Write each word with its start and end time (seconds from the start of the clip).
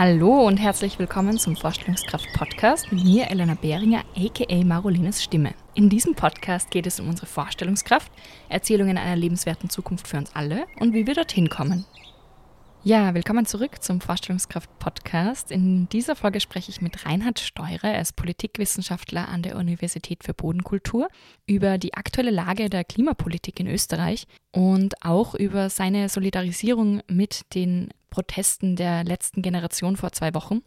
Hallo 0.00 0.46
und 0.46 0.56
herzlich 0.56 0.98
willkommen 0.98 1.36
zum 1.36 1.56
Vorstellungskraft-Podcast 1.56 2.90
mit 2.90 3.04
mir, 3.04 3.30
Elena 3.30 3.52
Behringer, 3.52 4.02
aka 4.16 4.64
Marolines 4.64 5.22
Stimme. 5.22 5.52
In 5.74 5.90
diesem 5.90 6.14
Podcast 6.14 6.70
geht 6.70 6.86
es 6.86 7.00
um 7.00 7.08
unsere 7.10 7.26
Vorstellungskraft, 7.26 8.10
Erzählungen 8.48 8.96
einer 8.96 9.14
lebenswerten 9.14 9.68
Zukunft 9.68 10.08
für 10.08 10.16
uns 10.16 10.34
alle 10.34 10.64
und 10.78 10.94
wie 10.94 11.06
wir 11.06 11.12
dorthin 11.12 11.50
kommen. 11.50 11.84
Ja, 12.82 13.12
willkommen 13.12 13.44
zurück 13.44 13.82
zum 13.82 14.00
Vorstellungskraft-Podcast. 14.00 15.50
In 15.50 15.86
dieser 15.90 16.16
Folge 16.16 16.40
spreche 16.40 16.70
ich 16.70 16.80
mit 16.80 17.04
Reinhard 17.04 17.38
Steurer, 17.38 17.92
er 17.92 18.00
ist 18.00 18.16
Politikwissenschaftler 18.16 19.28
an 19.28 19.42
der 19.42 19.56
Universität 19.56 20.24
für 20.24 20.32
Bodenkultur, 20.32 21.08
über 21.46 21.76
die 21.76 21.92
aktuelle 21.92 22.30
Lage 22.30 22.70
der 22.70 22.84
Klimapolitik 22.84 23.60
in 23.60 23.66
Österreich 23.66 24.26
und 24.50 24.94
auch 25.04 25.34
über 25.34 25.68
seine 25.68 26.08
Solidarisierung 26.08 27.02
mit 27.06 27.54
den 27.54 27.90
Protesten 28.10 28.76
der 28.76 29.04
letzten 29.04 29.42
Generation 29.42 29.96
vor 29.96 30.12
zwei 30.12 30.34
Wochen 30.34 30.62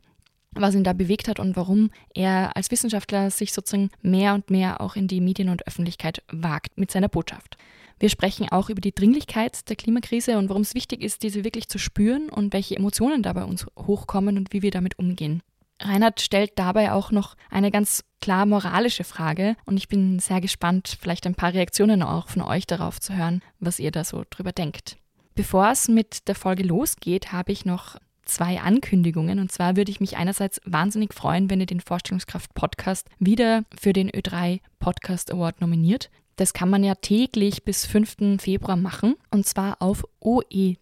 was 0.56 0.76
ihn 0.76 0.84
da 0.84 0.94
bewegt 0.94 1.28
hat 1.28 1.40
und 1.40 1.56
warum 1.56 1.92
er 2.14 2.56
als 2.56 2.72
Wissenschaftler 2.72 3.32
sich 3.32 3.54
sozusagen 3.54 3.90
mehr 4.02 4.34
und 4.34 4.50
mehr 4.50 4.82
auch 4.82 4.96
in 4.96 5.08
die 5.08 5.22
Medien 5.22 5.50
und 5.50 5.68
Öffentlichkeit 5.68 6.24
wagt 6.32 6.78
mit 6.78 6.92
seiner 6.92 7.10
Botschaft. 7.10 7.58
Wir 8.00 8.10
sprechen 8.10 8.50
auch 8.50 8.70
über 8.70 8.82
die 8.82 8.94
Dringlichkeit 8.94 9.70
der 9.70 9.76
Klimakrise 9.76 10.38
und 10.38 10.50
warum 10.50 10.64
es 10.64 10.76
wichtig 10.76 11.02
ist, 11.02 11.24
diese 11.24 11.44
wirklich 11.44 11.70
zu 11.70 11.78
spüren 11.78 12.30
und 12.30 12.54
welche 12.54 12.76
Emotionen 12.76 13.24
da 13.24 13.34
bei 13.34 13.44
uns 13.44 13.66
hochkommen 13.78 14.38
und 14.38 14.52
wie 14.52 14.62
wir 14.62 14.72
damit 14.72 15.00
umgehen. 15.00 15.42
Reinhard 15.80 16.22
stellt 16.22 16.54
dabei 16.56 16.92
auch 16.92 17.12
noch 17.12 17.36
eine 17.50 17.72
ganz 17.72 18.04
klar 18.22 18.46
moralische 18.46 19.04
Frage 19.04 19.56
und 19.66 19.78
ich 19.78 19.88
bin 19.88 20.20
sehr 20.20 20.40
gespannt, 20.40 20.98
vielleicht 21.00 21.26
ein 21.26 21.36
paar 21.36 21.54
Reaktionen 21.54 22.04
auch 22.04 22.30
von 22.30 22.42
euch 22.42 22.68
darauf 22.68 23.00
zu 23.00 23.16
hören, 23.16 23.42
was 23.60 23.80
ihr 23.80 23.92
da 23.92 24.04
so 24.04 24.24
drüber 24.30 24.52
denkt. 24.52 24.98
Bevor 25.36 25.72
es 25.72 25.88
mit 25.88 26.28
der 26.28 26.36
Folge 26.36 26.64
losgeht, 26.64 27.32
habe 27.32 27.52
ich 27.52 27.66
noch 27.66 27.98
zwei 28.26 28.62
Ankündigungen. 28.62 29.40
Und 29.40 29.52
zwar 29.52 29.76
würde 29.76 29.92
ich 29.92 30.00
mich 30.00 30.18
einerseits 30.18 30.62
wahnsinnig 30.66 31.14
freuen, 31.14 31.50
wenn 31.50 31.60
ihr 31.60 31.66
den 31.66 31.80
Vorstellungskraft 31.80 32.54
Podcast 32.54 33.10
wieder 33.20 33.64
für 33.80 33.94
den 33.94 34.12
Ö3 34.12 34.60
Podcast 34.80 35.32
Award 35.32 35.62
nominiert. 35.62 36.10
Das 36.36 36.54
kann 36.54 36.70
man 36.70 36.84
ja 36.84 36.96
täglich 36.96 37.64
bis 37.64 37.86
5. 37.86 38.42
Februar 38.42 38.76
machen 38.76 39.16
und 39.30 39.46
zwar 39.46 39.82
auf 39.82 40.04
oe3.orf.at 40.22 40.78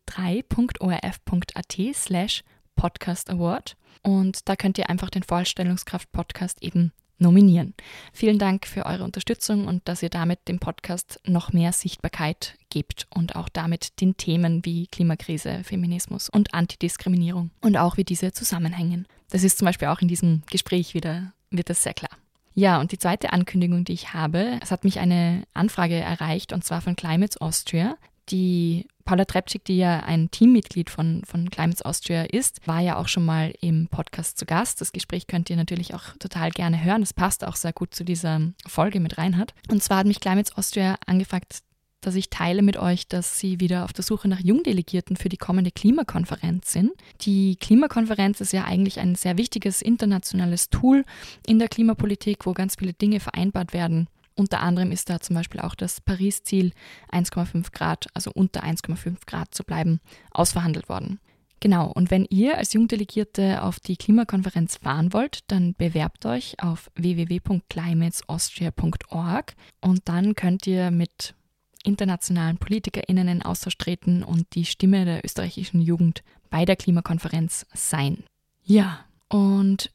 slash 1.94 2.44
Podcast 2.76 3.30
Award. 3.30 3.76
Und 4.02 4.48
da 4.48 4.56
könnt 4.56 4.78
ihr 4.78 4.90
einfach 4.90 5.10
den 5.10 5.24
Vorstellungskraft 5.24 6.12
Podcast 6.12 6.64
eben 6.64 6.94
nominieren. 7.22 7.74
Vielen 8.12 8.40
Dank 8.40 8.68
für 8.68 8.86
eure 8.86 9.04
Unterstützung 9.04 9.68
und 9.68 9.88
dass 9.88 10.04
ihr 10.04 10.10
damit 10.10 10.48
dem 10.48 10.60
Podcast 10.60 11.20
noch 11.26 11.54
mehr 11.54 11.72
Sichtbarkeit 11.72 12.58
gebt 12.70 13.08
und 13.14 13.36
auch 13.36 13.50
damit 13.50 14.02
den 14.02 14.18
Themen 14.18 14.66
wie 14.66 14.88
Klimakrise, 14.88 15.64
Feminismus 15.64 16.30
und 16.30 16.54
Antidiskriminierung 16.54 17.52
und 17.62 17.78
auch 17.78 17.98
wie 17.98 18.04
diese 18.04 18.34
zusammenhängen. 18.34 19.08
Das 19.30 19.44
ist 19.44 19.58
zum 19.58 19.66
Beispiel 19.66 19.88
auch 19.88 20.02
in 20.02 20.08
diesem 20.08 20.44
Gespräch 20.50 20.94
wieder, 20.94 21.34
wird 21.50 21.70
das 21.70 21.84
sehr 21.84 21.94
klar. 21.94 22.12
Ja, 22.54 22.82
und 22.82 22.92
die 22.92 22.98
zweite 22.98 23.32
Ankündigung, 23.32 23.86
die 23.86 23.94
ich 23.94 24.14
habe, 24.14 24.60
es 24.62 24.72
hat 24.72 24.84
mich 24.84 25.00
eine 25.00 25.44
Anfrage 25.54 25.96
erreicht 25.96 26.52
und 26.52 26.66
zwar 26.66 26.82
von 26.82 26.96
Climates 26.96 27.38
Austria. 27.38 27.96
Die 28.30 28.88
Paula 29.06 29.26
Trepczyk, 29.26 29.66
die 29.66 29.78
ja 29.78 30.02
ein 30.02 30.32
Teammitglied 30.32 30.90
von, 30.90 31.24
von 31.26 31.50
Climates 31.50 31.82
Austria 31.82 32.24
ist, 32.24 32.66
war 32.68 32.80
ja 32.80 32.98
auch 32.98 33.08
schon 33.08 33.26
mal 33.26 33.54
im 33.62 33.88
Podcast 33.88 34.38
zu 34.38 34.46
Gast. 34.46 34.82
Das 34.82 34.92
Gespräch 34.92 35.28
könnt 35.28 35.50
ihr 35.50 35.56
natürlich 35.56 35.94
auch 35.94 36.16
total 36.20 36.52
gerne 36.52 36.84
hören. 36.84 37.02
Das 37.02 37.14
passt 37.14 37.46
auch 37.46 37.56
sehr 37.56 37.74
gut 37.74 37.94
zu 37.94 38.04
dieser 38.04 38.42
Folge 38.68 39.00
mit 39.00 39.18
Reinhard. 39.18 39.54
Und 39.70 39.84
zwar 39.84 40.00
hat 40.00 40.08
mich 40.08 40.20
Climates 40.20 40.56
Austria 40.56 40.96
angefragt, 41.06 41.62
dass 42.02 42.16
ich 42.16 42.30
teile 42.30 42.64
mit 42.64 42.78
euch, 42.78 43.08
dass 43.08 43.40
sie 43.40 43.60
wieder 43.60 43.86
auf 43.86 43.94
der 43.94 44.04
Suche 44.04 44.28
nach 44.28 44.40
Jungdelegierten 44.40 45.16
für 45.16 45.30
die 45.30 45.38
kommende 45.38 45.72
Klimakonferenz 45.72 46.72
sind. 46.72 46.92
Die 47.22 47.56
Klimakonferenz 47.56 48.42
ist 48.42 48.54
ja 48.54 48.66
eigentlich 48.66 49.00
ein 49.00 49.16
sehr 49.16 49.38
wichtiges 49.38 49.82
internationales 49.82 50.70
Tool 50.70 51.06
in 51.46 51.60
der 51.60 51.70
Klimapolitik, 51.70 52.46
wo 52.46 52.54
ganz 52.54 52.76
viele 52.76 52.94
Dinge 52.94 53.20
vereinbart 53.20 53.74
werden. 53.74 54.08
Unter 54.36 54.62
anderem 54.62 54.92
ist 54.92 55.10
da 55.10 55.20
zum 55.20 55.36
Beispiel 55.36 55.60
auch 55.60 55.76
das 55.76 56.02
Paris-Ziel 56.02 56.72
1,5 57.12 57.72
Grad, 57.72 58.08
also 58.14 58.32
unter 58.34 58.64
1,5 58.64 59.26
Grad 59.26 59.54
zu 59.54 59.64
bleiben, 59.64 60.00
ausverhandelt 60.32 60.90
worden. 60.90 61.20
Genau, 61.60 61.92
und 61.92 62.10
wenn 62.10 62.26
ihr 62.26 62.58
als 62.58 62.74
Jungdelegierte 62.74 63.62
auf 63.62 63.80
die 63.80 63.96
Klimakonferenz 63.96 64.78
fahren 64.78 65.14
wollt, 65.14 65.52
dann 65.52 65.76
bewerbt 65.76 66.26
euch 66.26 66.56
auf 66.60 66.90
www.climatesaustria.org 66.96 69.54
und 69.80 70.02
dann 70.06 70.34
könnt 70.34 70.66
ihr 70.66 70.90
mit 70.90 71.36
internationalen 71.84 72.58
PolitikerInnen 72.58 73.28
in 73.28 73.44
Austausch 73.44 73.78
treten 73.78 74.24
und 74.24 74.48
die 74.56 74.66
Stimme 74.66 75.06
der 75.06 75.24
österreichischen 75.24 75.82
Jugend 75.82 76.24
bei 76.50 76.66
der 76.66 76.76
Klimakonferenz 76.76 77.68
sein. 77.74 78.24
Ja, 78.64 79.06
und 79.30 79.92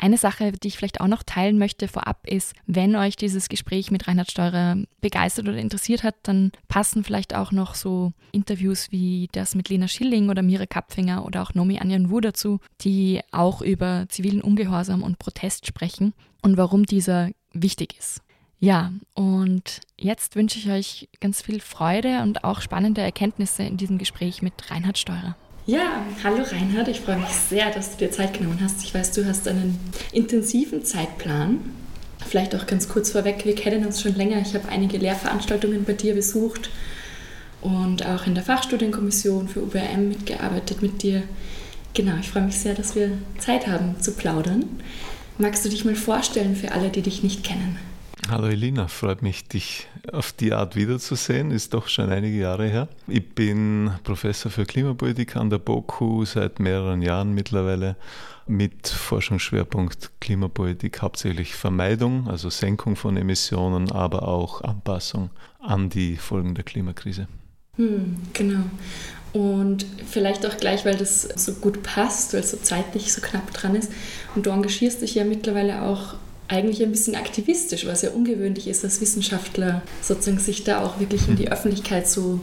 eine 0.00 0.16
Sache, 0.16 0.52
die 0.52 0.68
ich 0.68 0.76
vielleicht 0.76 1.00
auch 1.00 1.06
noch 1.06 1.22
teilen 1.22 1.58
möchte 1.58 1.88
vorab 1.88 2.26
ist, 2.26 2.54
wenn 2.66 2.96
euch 2.96 3.16
dieses 3.16 3.48
Gespräch 3.48 3.90
mit 3.90 4.08
Reinhard 4.08 4.30
Steurer 4.30 4.76
begeistert 5.00 5.48
oder 5.48 5.58
interessiert 5.58 6.02
hat, 6.02 6.16
dann 6.22 6.52
passen 6.68 7.04
vielleicht 7.04 7.34
auch 7.34 7.52
noch 7.52 7.74
so 7.74 8.12
Interviews 8.32 8.90
wie 8.90 9.28
das 9.32 9.54
mit 9.54 9.68
Lena 9.68 9.88
Schilling 9.88 10.30
oder 10.30 10.42
Mira 10.42 10.66
Kapfinger 10.66 11.24
oder 11.24 11.42
auch 11.42 11.54
Nomi 11.54 11.78
Anjan 11.78 12.10
dazu, 12.20 12.60
die 12.80 13.20
auch 13.30 13.62
über 13.62 14.06
zivilen 14.08 14.42
Ungehorsam 14.42 15.02
und 15.02 15.18
Protest 15.18 15.66
sprechen 15.66 16.14
und 16.42 16.56
warum 16.56 16.84
dieser 16.84 17.30
wichtig 17.52 17.96
ist. 17.98 18.22
Ja, 18.58 18.92
und 19.14 19.80
jetzt 19.98 20.36
wünsche 20.36 20.58
ich 20.58 20.70
euch 20.70 21.08
ganz 21.20 21.40
viel 21.40 21.60
Freude 21.60 22.20
und 22.22 22.44
auch 22.44 22.60
spannende 22.60 23.00
Erkenntnisse 23.00 23.62
in 23.62 23.78
diesem 23.78 23.96
Gespräch 23.96 24.42
mit 24.42 24.70
Reinhard 24.70 24.98
Steurer. 24.98 25.34
Ja, 25.70 26.04
hallo 26.24 26.42
Reinhard, 26.42 26.88
ich 26.88 27.00
freue 27.00 27.18
mich 27.18 27.28
sehr, 27.28 27.70
dass 27.70 27.92
du 27.92 27.98
dir 27.98 28.10
Zeit 28.10 28.36
genommen 28.36 28.58
hast. 28.60 28.82
Ich 28.82 28.92
weiß, 28.92 29.12
du 29.12 29.24
hast 29.24 29.46
einen 29.46 29.78
intensiven 30.10 30.84
Zeitplan. 30.84 31.60
Vielleicht 32.26 32.56
auch 32.56 32.66
ganz 32.66 32.88
kurz 32.88 33.12
vorweg, 33.12 33.44
wir 33.44 33.54
kennen 33.54 33.86
uns 33.86 34.02
schon 34.02 34.16
länger. 34.16 34.40
Ich 34.40 34.52
habe 34.56 34.68
einige 34.68 34.98
Lehrveranstaltungen 34.98 35.84
bei 35.84 35.92
dir 35.92 36.16
besucht 36.16 36.70
und 37.60 38.04
auch 38.04 38.26
in 38.26 38.34
der 38.34 38.42
Fachstudienkommission 38.42 39.46
für 39.46 39.62
UBM 39.62 40.08
mitgearbeitet 40.08 40.82
mit 40.82 41.04
dir. 41.04 41.22
Genau, 41.94 42.16
ich 42.18 42.30
freue 42.30 42.46
mich 42.46 42.58
sehr, 42.58 42.74
dass 42.74 42.96
wir 42.96 43.12
Zeit 43.38 43.68
haben 43.68 43.94
zu 44.00 44.14
plaudern. 44.14 44.64
Magst 45.38 45.64
du 45.64 45.68
dich 45.68 45.84
mal 45.84 45.94
vorstellen 45.94 46.56
für 46.56 46.72
alle, 46.72 46.88
die 46.88 47.02
dich 47.02 47.22
nicht 47.22 47.44
kennen? 47.44 47.78
Hallo 48.28 48.46
Elina, 48.46 48.86
freut 48.86 49.22
mich, 49.22 49.48
dich 49.48 49.88
auf 50.12 50.32
die 50.32 50.52
Art 50.52 50.76
wiederzusehen. 50.76 51.50
Ist 51.50 51.74
doch 51.74 51.88
schon 51.88 52.10
einige 52.10 52.38
Jahre 52.38 52.68
her. 52.68 52.88
Ich 53.08 53.34
bin 53.34 53.90
Professor 54.04 54.52
für 54.52 54.66
Klimapolitik 54.66 55.36
an 55.36 55.50
der 55.50 55.58
BOKU 55.58 56.24
seit 56.26 56.60
mehreren 56.60 57.02
Jahren 57.02 57.34
mittlerweile 57.34 57.96
mit 58.46 58.88
Forschungsschwerpunkt 58.88 60.10
Klimapolitik, 60.20 61.02
hauptsächlich 61.02 61.54
Vermeidung, 61.54 62.28
also 62.28 62.50
Senkung 62.50 62.94
von 62.94 63.16
Emissionen, 63.16 63.90
aber 63.90 64.28
auch 64.28 64.62
Anpassung 64.62 65.30
an 65.58 65.88
die 65.88 66.16
Folgen 66.16 66.54
der 66.54 66.64
Klimakrise. 66.64 67.26
Hm, 67.76 68.16
genau. 68.32 68.64
Und 69.32 69.86
vielleicht 70.06 70.44
auch 70.44 70.56
gleich, 70.56 70.84
weil 70.84 70.96
das 70.96 71.22
so 71.22 71.54
gut 71.54 71.82
passt, 71.82 72.34
weil 72.34 72.40
es 72.40 72.50
so 72.50 72.58
zeitlich 72.58 73.12
so 73.12 73.20
knapp 73.20 73.52
dran 73.52 73.76
ist. 73.76 73.92
Und 74.34 74.46
du 74.46 74.50
engagierst 74.50 75.02
dich 75.02 75.14
ja 75.14 75.24
mittlerweile 75.24 75.82
auch 75.82 76.14
eigentlich 76.50 76.82
ein 76.82 76.90
bisschen 76.90 77.14
aktivistisch, 77.14 77.86
was 77.86 78.02
ja 78.02 78.10
ungewöhnlich 78.10 78.66
ist, 78.66 78.84
als 78.84 79.00
Wissenschaftler 79.00 79.82
sozusagen 80.02 80.38
sich 80.38 80.64
da 80.64 80.84
auch 80.84 80.98
wirklich 80.98 81.28
in 81.28 81.36
die 81.36 81.50
Öffentlichkeit 81.50 82.08
so 82.08 82.40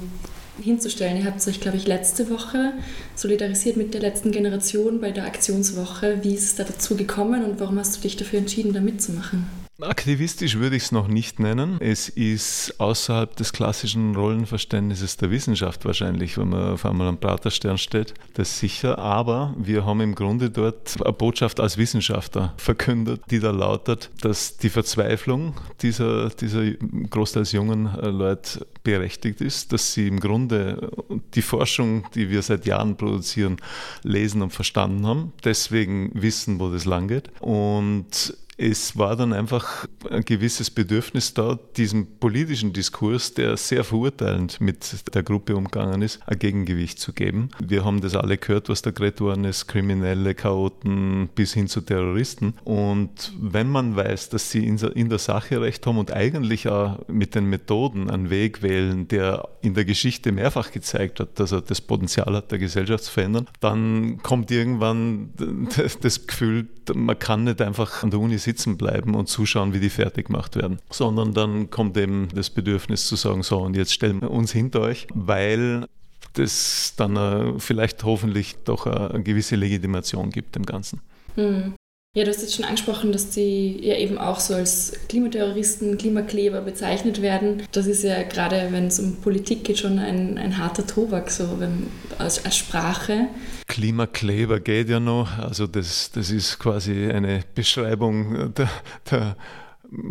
hinzustellen. 0.62 1.18
Ihr 1.18 1.25
habt 1.25 1.45
euch, 1.47 1.59
glaube 1.59 1.78
ich, 1.78 1.88
letzte 1.88 2.29
Woche 2.29 2.73
solidarisiert 3.16 3.78
mit 3.78 3.94
der 3.94 4.01
letzten 4.01 4.31
Generation 4.31 5.01
bei 5.01 5.12
der 5.12 5.25
Aktionswoche. 5.25 6.19
Wie 6.23 6.34
ist 6.34 6.45
es 6.45 6.56
da 6.56 6.63
dazu 6.63 6.95
gekommen 6.95 7.44
und 7.44 7.59
warum 7.59 7.78
hast 7.78 7.97
du 7.97 8.01
dich 8.01 8.16
dafür 8.16 8.40
entschieden, 8.40 8.73
da 8.73 8.79
mitzumachen? 8.79 9.66
Aktivistisch 9.79 10.55
würde 10.57 10.75
ich 10.75 10.83
es 10.83 10.91
noch 10.91 11.07
nicht 11.07 11.39
nennen. 11.39 11.77
Es 11.79 12.09
ist 12.09 12.79
außerhalb 12.79 13.35
des 13.35 13.53
klassischen 13.53 14.15
Rollenverständnisses 14.15 15.17
der 15.17 15.29
Wissenschaft 15.29 15.85
wahrscheinlich, 15.85 16.35
wenn 16.39 16.49
man 16.49 16.74
auf 16.74 16.83
einmal 16.83 17.07
am 17.07 17.19
Praterstern 17.19 17.77
steht. 17.77 18.15
Das 18.33 18.57
sicher. 18.57 18.97
Aber 18.97 19.53
wir 19.56 19.85
haben 19.85 20.01
im 20.01 20.15
Grunde 20.15 20.50
dort 20.50 20.95
eine 21.00 21.13
Botschaft 21.13 21.59
als 21.59 21.77
Wissenschaftler 21.77 22.56
verkündet, 22.57 23.21
die 23.29 23.39
da 23.39 23.51
lautet, 23.51 24.09
dass 24.21 24.57
die 24.57 24.69
Verzweiflung 24.69 25.53
dieser, 25.83 26.30
dieser 26.30 26.71
großteils 26.71 27.51
jungen 27.51 27.85
äh, 27.85 28.07
Leute 28.07 28.65
berechtigt 28.81 29.41
ist, 29.41 29.73
dass 29.73 29.94
sie 29.94 30.07
im 30.07 30.19
Grunde 30.19 30.89
die 31.35 31.44
Forschung, 31.44 32.07
die 32.15 32.31
wir 32.31 32.41
seit 32.41 32.65
Jahren 32.65 32.97
produzieren, 32.97 33.57
lesen 34.01 34.41
und 34.41 34.53
verstanden 34.53 35.06
haben, 35.06 35.33
deswegen 35.44 36.09
wissen, 36.15 36.59
wo 36.59 36.71
das 36.71 36.85
lang 36.85 37.07
geht. 37.07 37.30
Und 37.41 38.33
es 38.57 38.98
war 38.98 39.15
dann 39.15 39.33
einfach 39.33 39.88
ein 40.12 40.24
gewisses 40.24 40.69
Bedürfnis 40.69 41.33
da, 41.33 41.59
diesem 41.75 42.07
politischen 42.19 42.74
Diskurs, 42.74 43.33
der 43.33 43.57
sehr 43.57 43.83
verurteilend 43.83 44.59
mit 44.62 45.13
der 45.13 45.24
Gruppe 45.24 45.56
umgegangen 45.56 46.01
ist, 46.01 46.19
ein 46.25 46.39
Gegengewicht 46.39 47.00
zu 47.00 47.13
geben. 47.13 47.50
Wir 47.59 47.86
haben 47.86 48.01
das 48.01 48.15
alle 48.15 48.38
gehört, 48.38 48.69
was 48.69 48.81
da 48.81 48.92
geredet 48.92 49.21
worden 49.21 49.45
ist, 49.45 49.68
Kriminelle, 49.68 50.36
Chaoten 50.36 51.30
bis 51.36 51.54
hin 51.54 51.68
zu 51.68 51.81
Terroristen. 51.81 52.54
Und 52.63 53.33
wenn 53.39 53.69
man 53.69 53.95
weiß, 53.95 54.30
dass 54.30 54.51
sie 54.51 54.65
in 54.65 55.09
der 55.09 55.19
Sache 55.19 55.62
recht 55.62 55.86
haben 55.86 55.98
und 55.98 56.12
eigentlich 56.12 56.68
auch 56.69 57.07
mit 57.07 57.36
den 57.36 57.45
Methoden 57.45 58.09
einen 58.09 58.30
Weg 58.30 58.62
wählen, 58.62 59.07
der 59.07 59.50
in 59.62 59.74
der 59.74 59.86
Geschichte 59.86 60.31
mehrfach 60.31 60.71
gezeigt 60.71 61.19
hat, 61.19 61.39
dass 61.39 61.51
er 61.51 61.62
das 61.62 61.81
Potenzial 61.81 62.36
hat, 62.36 62.51
der 62.51 62.59
Gesellschaft 62.59 63.06
zu 63.06 63.12
verändern, 63.12 63.48
dann 63.59 64.19
kommt 64.24 64.51
irgendwann 64.51 65.30
das 66.01 66.27
Gefühl, 66.27 66.68
man 66.94 67.19
kann 67.19 67.44
nicht 67.44 67.62
einfach 67.62 68.04
an 68.04 68.12
der 68.12 68.19
Uni 68.19 68.38
sitzen 68.38 68.77
bleiben 68.77 69.15
und 69.15 69.27
zuschauen, 69.27 69.74
wie 69.74 69.80
die 69.80 69.89
fertig 69.97 70.27
gemacht 70.27 70.55
werden, 70.55 70.79
sondern 70.89 71.33
dann 71.33 71.69
kommt 71.69 71.97
eben 71.97 72.29
das 72.33 72.49
Bedürfnis 72.49 73.07
zu 73.07 73.15
sagen, 73.15 73.44
so 73.44 73.57
und 73.59 73.75
jetzt 73.75 73.94
stellen 73.94 74.21
wir 74.21 74.31
uns 74.31 74.51
hinter 74.51 74.81
euch, 74.81 75.07
weil 75.13 75.85
das 76.33 76.94
dann 76.95 77.59
vielleicht 77.59 78.03
hoffentlich 78.03 78.55
doch 78.63 78.85
eine 78.85 79.23
gewisse 79.23 79.55
Legitimation 79.55 80.29
gibt 80.29 80.55
dem 80.55 80.65
Ganzen. 80.65 81.01
Hm. 81.35 81.73
Ja, 82.17 82.23
du 82.23 82.31
hast 82.31 82.41
jetzt 82.41 82.55
schon 82.55 82.65
angesprochen, 82.65 83.11
dass 83.11 83.29
die 83.29 83.77
ja 83.85 83.95
eben 83.95 84.17
auch 84.17 84.39
so 84.39 84.55
als 84.55 84.94
Klimaterroristen, 85.07 85.99
Klimakleber 85.99 86.61
bezeichnet 86.61 87.21
werden. 87.21 87.61
Das 87.73 87.85
ist 87.85 88.03
ja 88.03 88.23
gerade, 88.23 88.69
wenn 88.71 88.88
es 88.88 88.99
um 88.99 89.17
Politik 89.17 89.63
geht, 89.63 89.77
schon 89.77 89.99
ein, 89.99 90.39
ein 90.39 90.57
harter 90.57 90.88
Tobak, 90.88 91.29
so 91.29 91.59
wenn, 91.59 91.85
als, 92.17 92.44
als 92.44 92.57
Sprache. 92.57 93.27
Klimakleber 93.67 94.59
geht 94.59 94.89
ja 94.89 94.99
noch. 94.99 95.38
Also 95.38 95.67
das, 95.67 96.09
das 96.11 96.31
ist 96.31 96.57
quasi 96.57 97.05
eine 97.05 97.44
Beschreibung 97.53 98.51
der, 98.55 98.69
der 99.11 99.35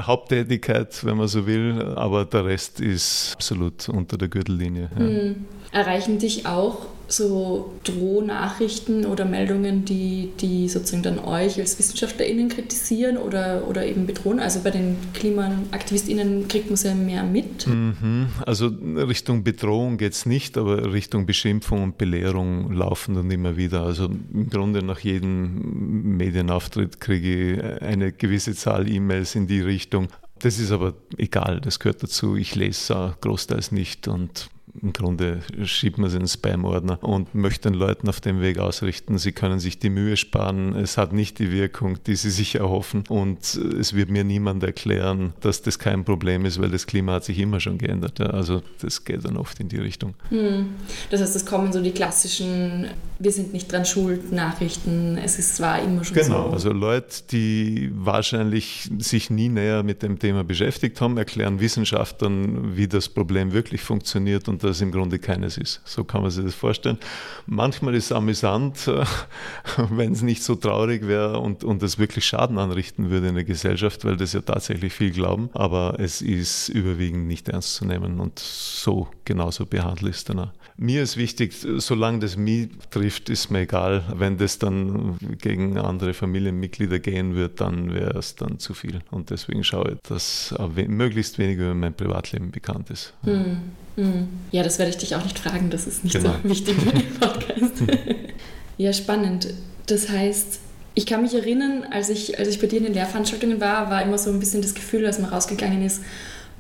Haupttätigkeit, 0.03 1.05
wenn 1.05 1.17
man 1.17 1.29
so 1.29 1.47
will, 1.47 1.81
aber 1.97 2.25
der 2.25 2.45
Rest 2.45 2.81
ist 2.81 3.35
absolut 3.35 3.89
unter 3.89 4.17
der 4.17 4.29
Gürtellinie. 4.29 4.91
Ja. 4.99 5.05
Mhm. 5.05 5.45
Erreichen 5.73 6.19
dich 6.19 6.47
auch 6.47 6.87
so 7.09 7.75
Drohnachrichten 7.85 9.07
oder 9.07 9.25
Meldungen, 9.25 9.85
die, 9.85 10.31
die 10.41 10.69
sozusagen 10.69 11.03
dann 11.03 11.19
euch 11.19 11.59
als 11.59 11.79
WissenschaftlerInnen 11.79 12.49
kritisieren 12.49 13.17
oder, 13.17 13.67
oder 13.69 13.87
eben 13.87 14.07
bedrohen? 14.07 14.41
Also 14.41 14.61
bei 14.61 14.71
den 14.71 14.97
KlimaaktivistInnen 15.15 16.49
kriegt 16.49 16.67
man 16.67 16.75
es 16.75 16.83
ja 16.83 16.95
mehr 16.95 17.23
mit. 17.23 17.67
Mhm. 17.67 18.29
Also 18.45 18.67
Richtung 18.67 19.45
Bedrohung 19.45 19.99
geht 19.99 20.13
es 20.13 20.27
nicht, 20.27 20.59
aber 20.59 20.93
Richtung 20.93 21.27
Beschimpfung 21.27 21.83
und 21.83 21.99
Belehrung 21.99 22.73
laufen 22.73 23.15
dann 23.15 23.31
immer 23.31 23.57
wieder. 23.57 23.83
Also 23.83 24.07
im 24.07 24.51
Grunde 24.51 24.83
nach 24.83 25.01
jedem 25.01 26.17
Medienauftritt 26.17 27.01
kriege 27.01 27.53
ich 27.53 27.83
eine 27.83 28.13
gewisse 28.13 28.55
Zahl 28.55 28.89
E-Mails 28.91 29.35
in 29.35 29.47
die 29.47 29.61
Richtung. 29.61 30.09
Das 30.41 30.59
ist 30.59 30.71
aber 30.71 30.95
egal, 31.17 31.61
das 31.61 31.79
gehört 31.79 32.03
dazu. 32.03 32.37
Ich 32.37 32.55
lese 32.55 33.17
großteils 33.21 33.73
nicht 33.73 34.07
und 34.07 34.51
im 34.83 34.93
Grunde 34.93 35.41
schiebt 35.65 35.99
man 35.99 36.09
es 36.09 36.15
in 36.15 36.21
den 36.21 36.29
Spam-Ordner 36.29 37.03
und 37.03 37.35
möchte 37.35 37.71
den 37.71 37.79
Leuten 37.79 38.09
auf 38.09 38.21
dem 38.21 38.41
Weg 38.41 38.59
ausrichten, 38.59 39.19
sie 39.19 39.33
können 39.33 39.59
sich 39.59 39.79
die 39.79 39.91
Mühe 39.91 40.17
sparen, 40.17 40.75
es 40.75 40.97
hat 40.97 41.13
nicht 41.13 41.39
die 41.39 41.51
Wirkung, 41.51 41.99
die 42.07 42.17
sie 42.17 42.31
sich 42.31 42.57
erhoffen 42.57 43.05
und 43.09 43.39
es 43.55 43.95
wird 43.95 44.11
mir 44.11 44.25
niemand 44.25 44.63
erklären, 44.63 45.33
dass 45.41 45.63
das 45.63 45.79
kein 45.79 46.05
Problem 46.05 46.45
ist, 46.45 46.61
weil 46.61 46.71
das 46.71 46.87
Klima 46.87 47.15
hat 47.15 47.25
sich 47.25 47.39
immer 47.39 47.61
schon 47.61 47.79
geändert. 47.79 48.19
Ja, 48.19 48.27
also 48.27 48.63
das 48.81 49.05
geht 49.05 49.25
dann 49.25 49.37
oft 49.37 49.59
in 49.61 49.69
die 49.69 49.79
Richtung. 49.79 50.15
Hm. 50.29 50.67
Das 51.11 51.21
heißt, 51.21 51.37
es 51.37 51.47
kommen 51.47 51.73
so 51.73 51.83
die 51.83 51.93
klassischen, 51.93 52.89
wir 53.19 53.33
sind 53.33 53.53
nicht 53.53 53.71
dran 53.71 53.85
schuld, 53.85 54.33
Nachrichten, 54.33 55.19
es 55.19 55.39
ist, 55.39 55.61
war 55.61 55.81
immer 55.83 56.05
schon 56.05 56.15
genau, 56.15 56.27
so. 56.27 56.33
Genau, 56.35 56.51
also 56.53 56.73
Leute, 56.73 57.23
die 57.31 57.91
wahrscheinlich 57.95 58.91
sich 58.99 59.31
nie 59.31 59.49
näher 59.49 59.83
mit 59.83 60.03
dem 60.03 60.19
Thema 60.19 60.45
beschäftigt 60.45 61.01
haben, 61.01 61.17
erklären 61.17 61.61
Wissenschaftlern, 61.61 62.77
wie 62.77 62.89
das 62.89 63.09
Problem 63.09 63.53
wirklich 63.53 63.81
funktioniert 63.81 64.49
und 64.49 64.63
das 64.67 64.81
im 64.81 64.93
Grunde 64.93 65.19
keines 65.19 65.59
ist. 65.59 65.81
So 65.85 66.05
kann 66.05 66.23
man 66.23 66.31
sich 66.31 66.45
das 66.45 66.55
vorstellen. 66.55 66.99
Manchmal 67.47 67.95
ist 67.95 68.07
es 68.07 68.13
amüsant, 68.13 68.89
äh, 68.89 69.05
wenn 69.91 70.13
es 70.13 70.23
nicht 70.23 70.43
so 70.43 70.55
traurig 70.55 71.07
wäre 71.07 71.39
und, 71.39 71.65
und 71.65 71.83
es 71.83 71.99
wirklich 71.99 72.25
Schaden 72.25 72.59
anrichten 72.59 73.11
würde 73.11 73.29
in 73.29 73.35
der 73.35 73.45
Gesellschaft, 73.45 74.05
weil 74.05 74.17
das 74.17 74.33
ja 74.33 74.41
tatsächlich 74.41 74.93
viel 74.93 75.11
glauben. 75.11 75.51
Aber 75.53 75.97
es 75.99 76.23
ist 76.23 76.69
überwiegend 76.69 77.27
nicht 77.27 77.49
ernst 77.49 77.75
zu 77.77 77.85
nehmen 77.85 78.21
und 78.21 78.39
so 78.39 79.09
genauso 79.25 79.67
behandelt 79.67 80.15
ist 80.15 80.29
danach. 80.29 80.53
Mir 80.79 81.03
ist 81.03 81.17
wichtig, 81.17 81.55
solange 81.79 82.19
das 82.19 82.37
mich 82.37 82.69
trifft, 82.91 83.31
ist 83.31 83.51
mir 83.51 83.61
egal. 83.61 84.05
Wenn 84.15 84.37
das 84.37 84.59
dann 84.59 85.17
gegen 85.41 85.79
andere 85.79 86.13
Familienmitglieder 86.13 86.99
gehen 86.99 87.35
wird, 87.35 87.63
dann 87.63 87.95
wäre 87.95 88.19
es 88.19 88.35
dann 88.37 88.59
zu 88.59 88.75
viel. 88.75 89.01
Und 89.11 89.31
deswegen 89.31 89.65
schaue 89.65 89.93
ich, 89.93 89.99
dass 90.09 90.55
möglichst 90.87 91.39
wenig 91.39 91.57
über 91.57 91.75
mein 91.75 91.95
Privatleben 91.95 92.51
bekannt 92.51 92.91
ist. 92.91 93.15
Hm. 93.23 93.59
Hm. 93.97 94.29
Ja, 94.53 94.63
das 94.63 94.79
werde 94.79 94.91
ich 94.91 94.99
dich 94.99 95.15
auch 95.17 95.25
nicht 95.25 95.39
fragen, 95.39 95.71
das 95.71 95.87
ist 95.87 96.05
nicht 96.05 96.15
genau. 96.15 96.35
so 96.43 96.49
wichtig 96.49 96.77
für 96.77 96.91
den 96.91 97.15
Podcast. 97.15 97.83
ja, 98.79 98.93
spannend. 98.93 99.49
Das 99.87 100.09
heißt, 100.09 100.61
ich 100.95 101.07
kann 101.07 101.23
mich 101.23 101.35
erinnern, 101.35 101.85
als 101.91 102.09
ich, 102.09 102.39
als 102.39 102.49
ich 102.49 102.61
bei 102.61 102.67
dir 102.67 102.79
in 102.79 102.85
den 102.85 102.95
Lehrveranstaltungen 102.95 103.61
war, 103.61 103.91
war 103.91 104.03
immer 104.03 104.19
so 104.19 104.31
ein 104.31 104.41
bisschen 104.41 104.63
das 104.63 104.75
Gefühl, 104.75 105.07
als 105.07 105.19
man 105.19 105.31
rausgegangen 105.31 105.85
ist, 105.85 106.03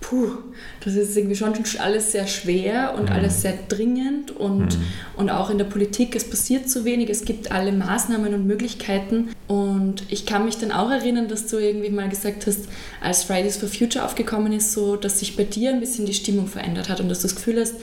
puh, 0.01 0.31
das 0.85 0.95
ist 0.95 1.17
irgendwie 1.17 1.37
schon 1.37 1.55
alles 1.79 2.13
sehr 2.13 2.27
schwer 2.27 2.95
und 2.97 3.05
mhm. 3.05 3.13
alles 3.13 3.43
sehr 3.43 3.55
dringend 3.69 4.31
und, 4.31 4.79
mhm. 4.79 4.85
und 5.17 5.31
auch 5.31 5.51
in 5.51 5.59
der 5.59 5.65
Politik, 5.65 6.15
es 6.15 6.29
passiert 6.29 6.69
zu 6.71 6.85
wenig, 6.85 7.11
es 7.11 7.25
gibt 7.25 7.51
alle 7.51 7.73
Maßnahmen 7.73 8.35
und 8.35 8.47
Möglichkeiten. 8.47 9.31
Und 9.49 10.05
ich 10.09 10.27
kann 10.27 10.45
mich 10.45 10.59
dann 10.59 10.73
auch 10.73 10.91
erinnern, 10.91 11.29
dass 11.29 11.47
du 11.47 11.59
irgendwie 11.59 11.91
mal 11.91 12.09
gesagt 12.09 12.47
hast, 12.47 12.69
als 13.01 13.25
Fridays 13.25 13.57
for 13.57 13.69
Future 13.69 14.05
aufgekommen 14.05 14.53
ist, 14.53 14.73
so, 14.73 14.97
dass 14.97 15.21
sich 15.21 15.37
bei 15.37 15.45
dir 15.45 15.71
ein 15.71 15.81
bisschen 15.81 16.07
die 16.07 16.15
Stimmung 16.15 16.47
verändert 16.47 16.89
hat 16.89 17.01
und 17.01 17.09
dass 17.09 17.21
du 17.21 17.29
das 17.29 17.37
Gefühl 17.37 17.61
hast, 17.61 17.75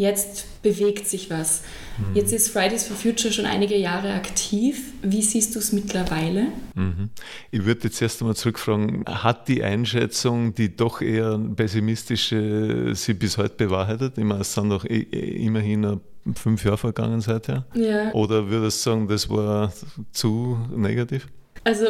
jetzt 0.00 0.62
bewegt 0.62 1.06
sich 1.06 1.28
was. 1.28 1.62
Mhm. 1.98 2.16
Jetzt 2.16 2.32
ist 2.32 2.48
Fridays 2.48 2.88
for 2.88 2.96
Future 2.96 3.32
schon 3.32 3.44
einige 3.44 3.76
Jahre 3.76 4.14
aktiv. 4.14 4.94
Wie 5.02 5.20
siehst 5.20 5.54
du 5.54 5.58
es 5.58 5.72
mittlerweile? 5.72 6.46
Mhm. 6.74 7.10
Ich 7.50 7.66
würde 7.66 7.84
jetzt 7.84 8.00
erst 8.00 8.22
einmal 8.22 8.34
zurückfragen, 8.34 9.04
hat 9.06 9.46
die 9.48 9.62
Einschätzung, 9.62 10.54
die 10.54 10.74
doch 10.74 11.02
eher 11.02 11.38
pessimistische, 11.54 12.92
sie 12.94 13.12
bis 13.12 13.36
heute 13.36 13.56
bewahrheitet? 13.56 14.16
Ich 14.16 14.24
meine, 14.24 14.40
es 14.40 14.54
sind 14.54 14.70
doch 14.70 14.86
eh, 14.86 15.02
eh 15.02 15.44
immerhin 15.44 16.00
fünf 16.34 16.64
Jahre 16.64 16.78
vergangen 16.78 17.20
seither. 17.20 17.66
Ja. 17.74 18.12
Oder 18.12 18.48
würdest 18.48 18.84
du 18.86 18.90
sagen, 18.90 19.06
das 19.06 19.28
war 19.28 19.70
zu 20.12 20.58
negativ? 20.74 21.28
Also 21.62 21.86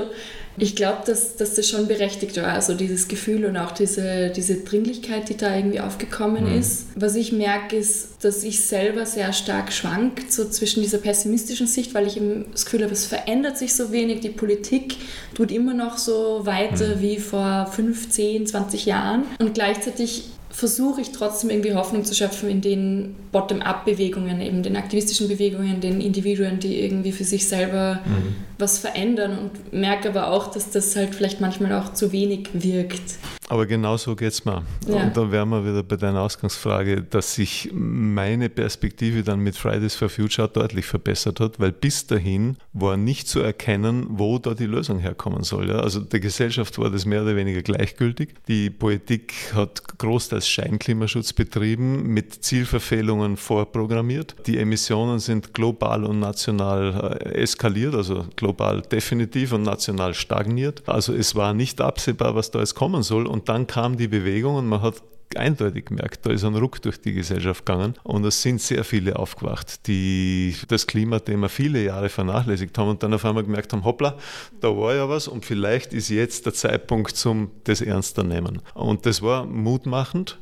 ich 0.58 0.76
glaube, 0.76 0.98
dass, 1.06 1.36
dass 1.36 1.54
das 1.54 1.68
schon 1.68 1.86
berechtigt 1.86 2.36
war, 2.36 2.48
also 2.48 2.74
dieses 2.74 3.08
Gefühl 3.08 3.46
und 3.46 3.56
auch 3.56 3.70
diese, 3.70 4.30
diese 4.30 4.56
Dringlichkeit, 4.56 5.28
die 5.28 5.36
da 5.36 5.56
irgendwie 5.56 5.80
aufgekommen 5.80 6.50
mhm. 6.50 6.58
ist. 6.58 6.88
Was 6.96 7.14
ich 7.14 7.32
merke, 7.32 7.76
ist, 7.76 8.22
dass 8.22 8.42
ich 8.42 8.64
selber 8.64 9.06
sehr 9.06 9.32
stark 9.32 9.72
schwankt, 9.72 10.32
so 10.32 10.48
zwischen 10.48 10.82
dieser 10.82 10.98
pessimistischen 10.98 11.66
Sicht, 11.66 11.94
weil 11.94 12.06
ich 12.06 12.16
eben 12.16 12.46
das 12.52 12.64
Gefühl 12.64 12.82
habe, 12.82 12.92
es 12.92 13.06
verändert 13.06 13.58
sich 13.58 13.74
so 13.74 13.92
wenig, 13.92 14.20
die 14.20 14.28
Politik 14.28 14.96
tut 15.34 15.52
immer 15.52 15.72
noch 15.72 15.98
so 15.98 16.44
weiter 16.44 16.96
mhm. 16.96 17.00
wie 17.00 17.18
vor 17.18 17.70
5, 17.72 18.10
10, 18.10 18.46
20 18.48 18.86
Jahren 18.86 19.22
und 19.38 19.54
gleichzeitig 19.54 20.24
versuche 20.50 21.00
ich 21.00 21.12
trotzdem 21.12 21.48
irgendwie 21.48 21.74
Hoffnung 21.74 22.04
zu 22.04 22.14
schöpfen 22.14 22.50
in 22.50 22.60
den 22.60 23.14
Bottom-up-Bewegungen, 23.30 24.40
eben 24.40 24.62
den 24.64 24.76
aktivistischen 24.76 25.28
Bewegungen, 25.28 25.80
den 25.80 26.00
Individuen, 26.00 26.58
die 26.58 26.80
irgendwie 26.80 27.12
für 27.12 27.24
sich 27.24 27.46
selber 27.48 28.00
mhm. 28.04 28.34
Was 28.60 28.78
verändern 28.78 29.38
und 29.38 29.72
merke 29.72 30.10
aber 30.10 30.28
auch, 30.28 30.50
dass 30.50 30.70
das 30.70 30.96
halt 30.96 31.14
vielleicht 31.14 31.40
manchmal 31.40 31.72
auch 31.72 31.92
zu 31.92 32.12
wenig 32.12 32.48
wirkt. 32.52 33.18
Aber 33.50 33.66
genau 33.66 33.96
so 33.96 34.14
geht 34.14 34.32
es 34.32 34.44
mir. 34.44 34.62
Ja. 34.86 35.02
Und 35.02 35.16
da 35.16 35.32
wären 35.32 35.48
wir 35.48 35.64
wieder 35.64 35.82
bei 35.82 35.96
deiner 35.96 36.20
Ausgangsfrage, 36.20 37.02
dass 37.02 37.34
sich 37.34 37.68
meine 37.72 38.48
Perspektive 38.48 39.24
dann 39.24 39.40
mit 39.40 39.56
Fridays 39.56 39.96
for 39.96 40.08
Future 40.08 40.46
deutlich 40.46 40.86
verbessert 40.86 41.40
hat, 41.40 41.58
weil 41.58 41.72
bis 41.72 42.06
dahin 42.06 42.58
war 42.72 42.96
nicht 42.96 43.26
zu 43.26 43.40
erkennen, 43.40 44.06
wo 44.08 44.38
da 44.38 44.54
die 44.54 44.66
Lösung 44.66 45.00
herkommen 45.00 45.42
soll. 45.42 45.68
Ja? 45.68 45.80
Also 45.80 45.98
der 45.98 46.20
Gesellschaft 46.20 46.78
war 46.78 46.90
das 46.90 47.04
mehr 47.06 47.22
oder 47.22 47.34
weniger 47.34 47.62
gleichgültig. 47.62 48.34
Die 48.46 48.70
Politik 48.70 49.34
hat 49.52 49.98
großteils 49.98 50.48
Scheinklimaschutz 50.48 51.32
betrieben, 51.32 52.06
mit 52.06 52.44
Zielverfehlungen 52.44 53.36
vorprogrammiert. 53.36 54.36
Die 54.46 54.58
Emissionen 54.58 55.18
sind 55.18 55.54
global 55.54 56.04
und 56.04 56.20
national 56.20 57.18
äh, 57.20 57.40
eskaliert, 57.40 57.96
also 57.96 58.26
global 58.36 58.49
definitiv 58.52 59.52
und 59.52 59.62
national 59.62 60.14
stagniert. 60.14 60.88
Also 60.88 61.12
es 61.12 61.34
war 61.34 61.52
nicht 61.52 61.80
absehbar, 61.80 62.36
was 62.36 62.52
da 62.52 62.60
jetzt 62.60 62.74
kommen 62.74 63.02
soll. 63.02 63.26
Und 63.26 63.40
und 63.40 63.48
dann 63.48 63.66
kam 63.66 63.96
die 63.96 64.06
Bewegung 64.06 64.56
und 64.56 64.68
man 64.68 64.82
hat 64.82 65.02
eindeutig 65.34 65.86
gemerkt, 65.86 66.26
da 66.26 66.30
ist 66.30 66.44
ein 66.44 66.56
Ruck 66.56 66.82
durch 66.82 67.00
die 67.00 67.14
Gesellschaft 67.14 67.64
gegangen 67.64 67.94
und 68.02 68.22
es 68.26 68.42
sind 68.42 68.60
sehr 68.60 68.84
viele 68.84 69.16
aufgewacht, 69.16 69.86
die 69.86 70.54
das 70.68 70.86
Klimathema 70.86 71.48
viele 71.48 71.82
Jahre 71.82 72.10
vernachlässigt 72.10 72.76
haben 72.76 72.90
und 72.90 73.02
dann 73.02 73.14
auf 73.14 73.24
einmal 73.24 73.44
gemerkt 73.44 73.72
haben, 73.72 73.84
hoppla, 73.84 74.18
da 74.60 74.76
war 74.76 74.94
ja 74.94 75.08
was 75.08 75.26
und 75.26 75.46
vielleicht 75.46 75.94
ist 75.94 76.10
jetzt 76.10 76.44
der 76.44 76.52
Zeitpunkt 76.52 77.16
zum 77.16 77.50
das 77.64 77.80
ernster 77.80 78.24
nehmen. 78.24 78.60
Und 78.74 79.06
das 79.06 79.22
war 79.22 79.46
mutmachend. 79.46 80.38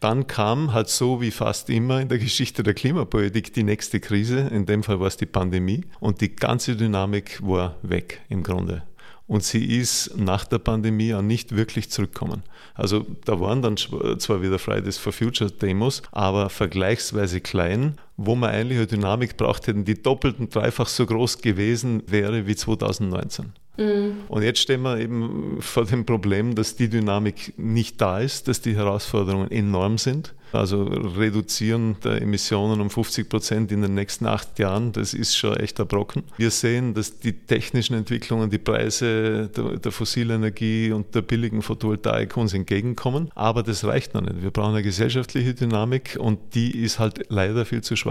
Dann 0.00 0.26
kam 0.26 0.72
halt 0.72 0.88
so 0.88 1.20
wie 1.20 1.30
fast 1.30 1.70
immer 1.70 2.00
in 2.00 2.08
der 2.08 2.18
Geschichte 2.18 2.62
der 2.62 2.74
Klimapolitik 2.74 3.52
die 3.54 3.62
nächste 3.62 4.00
Krise, 4.00 4.40
in 4.40 4.66
dem 4.66 4.82
Fall 4.82 5.00
war 5.00 5.06
es 5.06 5.16
die 5.16 5.26
Pandemie. 5.26 5.84
Und 6.00 6.20
die 6.20 6.34
ganze 6.34 6.76
Dynamik 6.76 7.40
war 7.42 7.76
weg 7.82 8.20
im 8.28 8.42
Grunde. 8.42 8.82
Und 9.26 9.42
sie 9.42 9.78
ist 9.78 10.16
nach 10.16 10.44
der 10.44 10.58
Pandemie 10.58 11.12
auch 11.12 11.22
nicht 11.22 11.56
wirklich 11.56 11.90
zurückgekommen. 11.90 12.42
Also 12.74 13.06
da 13.24 13.40
waren 13.40 13.62
dann 13.62 13.76
zwar 13.76 14.42
wieder 14.42 14.58
Fridays 14.58 14.98
for 14.98 15.12
Future 15.12 15.50
Demos, 15.50 16.02
aber 16.12 16.48
vergleichsweise 16.48 17.40
klein 17.40 17.98
wo 18.16 18.34
man 18.34 18.50
eigentlich 18.50 18.78
eine 18.78 18.86
Dynamik 18.86 19.36
braucht 19.36 19.66
hätten, 19.66 19.84
die 19.84 20.00
doppelt 20.00 20.38
und 20.38 20.54
dreifach 20.54 20.88
so 20.88 21.06
groß 21.06 21.38
gewesen 21.38 22.02
wäre 22.06 22.46
wie 22.46 22.56
2019. 22.56 23.52
Mhm. 23.76 24.22
Und 24.28 24.42
jetzt 24.42 24.60
stehen 24.60 24.82
wir 24.82 24.98
eben 24.98 25.58
vor 25.60 25.84
dem 25.84 26.06
Problem, 26.06 26.54
dass 26.54 26.76
die 26.76 26.88
Dynamik 26.88 27.54
nicht 27.58 28.00
da 28.00 28.20
ist, 28.20 28.48
dass 28.48 28.60
die 28.60 28.74
Herausforderungen 28.74 29.50
enorm 29.50 29.98
sind. 29.98 30.34
Also 30.52 30.84
reduzieren 30.84 31.96
der 32.02 32.22
Emissionen 32.22 32.80
um 32.80 32.88
50 32.88 33.28
Prozent 33.28 33.72
in 33.72 33.82
den 33.82 33.94
nächsten 33.94 34.26
acht 34.26 34.58
Jahren, 34.58 34.92
das 34.92 35.12
ist 35.12 35.36
schon 35.36 35.56
echt 35.56 35.80
ein 35.80 35.86
Brocken. 35.86 36.22
Wir 36.38 36.50
sehen, 36.50 36.94
dass 36.94 37.18
die 37.18 37.32
technischen 37.32 37.94
Entwicklungen, 37.94 38.48
die 38.48 38.58
Preise 38.58 39.48
der, 39.54 39.76
der 39.78 39.92
fossilen 39.92 40.36
Energie 40.36 40.92
und 40.92 41.14
der 41.14 41.22
billigen 41.22 41.62
Photovoltaik 41.62 42.36
uns 42.36 42.54
entgegenkommen, 42.54 43.30
aber 43.34 43.62
das 43.62 43.84
reicht 43.84 44.14
noch 44.14 44.22
nicht. 44.22 44.40
Wir 44.40 44.50
brauchen 44.50 44.74
eine 44.74 44.82
gesellschaftliche 44.82 45.52
Dynamik 45.52 46.16
und 46.18 46.38
die 46.54 46.70
ist 46.78 47.00
halt 47.00 47.26
leider 47.28 47.66
viel 47.66 47.82
zu 47.82 47.96
schwach. 47.96 48.05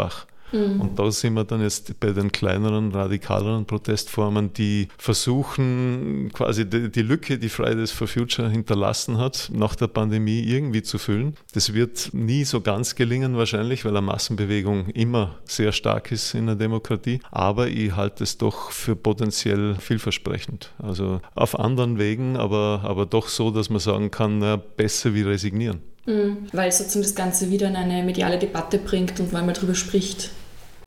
Mhm. 0.52 0.82
Und 0.82 1.00
da 1.00 1.12
sind 1.12 1.34
wir 1.34 1.44
dann 1.44 1.62
jetzt 1.62 2.00
bei 2.00 2.12
den 2.12 2.32
kleineren, 2.32 2.92
radikaleren 2.92 3.66
Protestformen, 3.66 4.54
die 4.54 4.88
versuchen, 4.98 6.30
quasi 6.34 6.70
die, 6.70 6.90
die, 6.90 7.02
Lücke, 7.02 7.38
die 7.38 7.50
Fridays 7.50 7.92
for 7.92 8.08
Future 8.08 8.50
hinterlassen 8.50 9.18
hat, 9.18 9.50
nach 9.54 9.76
der 9.76 9.88
Pandemie 9.88 10.42
irgendwie 10.42 10.84
zu 10.84 10.98
füllen. 10.98 11.36
Das 11.54 11.74
wird 11.74 12.14
nie 12.14 12.44
so 12.44 12.62
ganz 12.62 12.96
gelingen 12.96 13.38
wahrscheinlich, 13.38 13.86
weil 13.86 13.96
eine 13.96 14.06
Massenbewegung 14.06 14.90
immer 14.90 15.36
sehr 15.46 15.72
stark 15.72 16.12
ist 16.12 16.34
in 16.34 16.48
der 16.48 16.56
Demokratie. 16.56 17.20
Aber 17.32 17.68
ich 17.68 17.96
halte 17.96 18.24
es 18.24 18.38
doch 18.38 18.72
für 18.72 18.96
potenziell 18.96 19.76
vielversprechend. 19.76 20.74
Also 20.78 21.22
auf 21.34 21.60
anderen 21.60 21.98
Wegen, 21.98 22.38
aber, 22.38 22.82
aber 22.84 23.06
doch 23.06 23.28
so, 23.28 23.52
dass 23.52 23.70
man 23.70 23.80
sagen 23.80 24.12
kann, 24.12 24.40
na, 24.40 24.58
besser 24.58 25.14
wie 25.14 25.24
resignieren. 25.24 25.82
Mhm, 26.06 26.48
weil 26.52 26.70
es 26.70 26.78
sozusagen 26.78 27.04
das 27.04 27.16
Ganze 27.16 27.50
wieder 27.50 27.68
in 27.68 27.76
eine 27.76 28.04
mediale 28.04 28.38
Debatte 28.38 28.78
bringt 28.78 29.20
und 29.20 29.34
weil 29.34 29.44
man 29.44 29.56
darüber 29.56 29.76
spricht. 29.76 30.32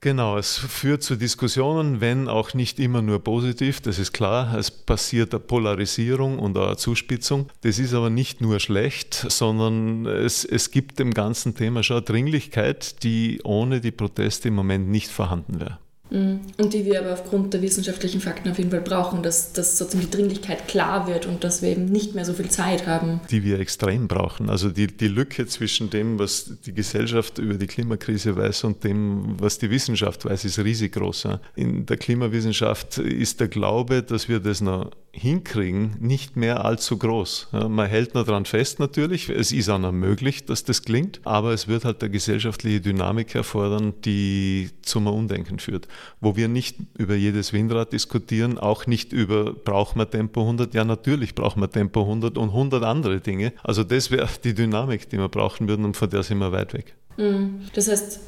Genau, 0.01 0.39
es 0.39 0.57
führt 0.57 1.03
zu 1.03 1.17
Diskussionen, 1.17 2.01
wenn 2.01 2.29
auch 2.29 2.55
nicht 2.55 2.79
immer 2.79 3.03
nur 3.03 3.25
positiv, 3.25 3.81
das 3.81 3.99
ist 3.99 4.13
klar. 4.13 4.57
Es 4.57 4.71
passiert 4.71 5.35
eine 5.35 5.41
Polarisierung 5.41 6.39
und 6.39 6.57
eine 6.57 6.77
Zuspitzung. 6.77 7.49
Das 7.63 7.81
ist 7.81 7.95
aber 7.95 8.09
nicht 8.09 8.41
nur 8.41 8.61
schlecht, 8.61 9.27
sondern 9.29 10.07
es, 10.07 10.45
es 10.45 10.71
gibt 10.71 11.01
dem 11.01 11.13
ganzen 11.13 11.57
Thema 11.57 11.83
schon 11.83 11.97
eine 11.97 12.05
Dringlichkeit, 12.05 13.03
die 13.03 13.41
ohne 13.43 13.81
die 13.81 13.91
Proteste 13.91 14.49
im 14.49 14.55
Moment 14.55 14.89
nicht 14.89 15.09
vorhanden 15.09 15.59
wäre. 15.59 15.79
Mhm. 16.11 16.41
Und 16.57 16.73
die 16.73 16.85
wir 16.85 17.01
aber 17.01 17.13
aufgrund 17.13 17.55
der 17.55 17.63
wissenschaftlichen 17.63 18.21
Fakten 18.21 18.51
auf 18.51 18.59
jeden 18.59 18.71
Fall 18.71 18.81
brauchen, 18.81 19.23
dass, 19.23 19.53
dass 19.53 19.79
sozusagen 19.79 20.09
die 20.11 20.17
Dringlichkeit 20.17 20.69
klar 20.69 21.07
wird 21.07 21.27
und 21.27 21.45
dass 21.45 21.63
wir 21.63 21.71
eben 21.71 21.87
nicht 21.87 22.15
mehr 22.15 22.25
so 22.25 22.33
viel 22.33 22.49
Zeit 22.49 22.87
haben. 22.87 23.21
Die 23.31 23.45
wir 23.45 23.59
extrem 23.61 24.09
brauchen. 24.09 24.51
Also 24.51 24.71
die, 24.71 24.87
die 24.87 25.09
Lücke 25.09 25.47
zwischen 25.47 25.91
dem, 25.91 26.19
was 26.19 26.53
die 26.65 26.73
Gesellschaft 26.73 27.39
über 27.39 27.55
die 27.55 27.67
Klimakrise 27.67 28.37
weiß 28.37 28.65
und 28.65 28.85
dem, 28.85 29.41
was 29.41 29.59
die 29.59 29.71
Wissenschaft 29.71 30.25
weiß, 30.25 30.45
ist 30.45 30.59
riesig 30.59 30.93
groß. 30.93 31.29
In 31.57 31.87
der 31.87 31.97
Klimawissenschaft 31.97 32.99
ist 32.99 33.41
der 33.41 33.49
Glaube, 33.49 34.03
dass 34.03 34.29
wir 34.29 34.41
das 34.41 34.61
noch 34.61 34.91
hinkriegen, 35.13 35.97
nicht 36.01 36.37
mehr 36.37 36.65
allzu 36.65 36.99
groß. 36.99 37.49
man 37.69 37.89
hält 37.89 38.15
noch 38.15 38.25
daran 38.25 38.45
fest 38.45 38.79
natürlich, 38.79 39.29
es 39.29 39.53
ist 39.53 39.69
auch 39.69 39.79
noch 39.79 39.93
möglich, 39.93 40.45
dass 40.45 40.65
das 40.65 40.83
klingt, 40.83 41.21
aber 41.25 41.53
es 41.53 41.67
wird 41.67 41.85
halt 41.85 42.03
eine 42.03 42.11
gesellschaftliche 42.11 42.81
Dynamik 42.81 43.35
erfordern, 43.35 43.95
die 44.05 44.71
zum 44.83 45.07
Umdenken 45.07 45.59
führt 45.59 45.89
wo 46.21 46.37
wir 46.37 46.49
nicht 46.49 46.77
über 46.97 47.15
jedes 47.15 47.53
Windrad 47.53 47.93
diskutieren, 47.93 48.59
auch 48.59 48.87
nicht 48.87 49.13
über, 49.13 49.53
brauchen 49.53 49.99
wir 49.99 50.11
Tempo 50.11 50.41
100? 50.43 50.75
Ja, 50.75 50.85
natürlich 50.85 51.35
brauchen 51.35 51.61
wir 51.61 51.71
Tempo 51.71 52.03
100 52.03 52.37
und 52.39 52.51
100 52.51 52.83
andere 52.83 53.21
Dinge. 53.21 53.53
Also 53.63 53.85
das 53.85 54.11
wäre 54.11 54.29
die 54.43 54.55
Dynamik, 54.55 55.09
die 55.11 55.19
wir 55.19 55.29
brauchen 55.29 55.69
würden 55.69 55.85
und 55.85 55.97
von 55.97 56.11
der 56.11 56.23
sind 56.23 56.39
wir 56.39 56.53
weit 56.53 56.75
weg. 56.75 56.97
Mhm. 57.17 57.63
Das 57.75 57.89
heißt, 57.89 58.21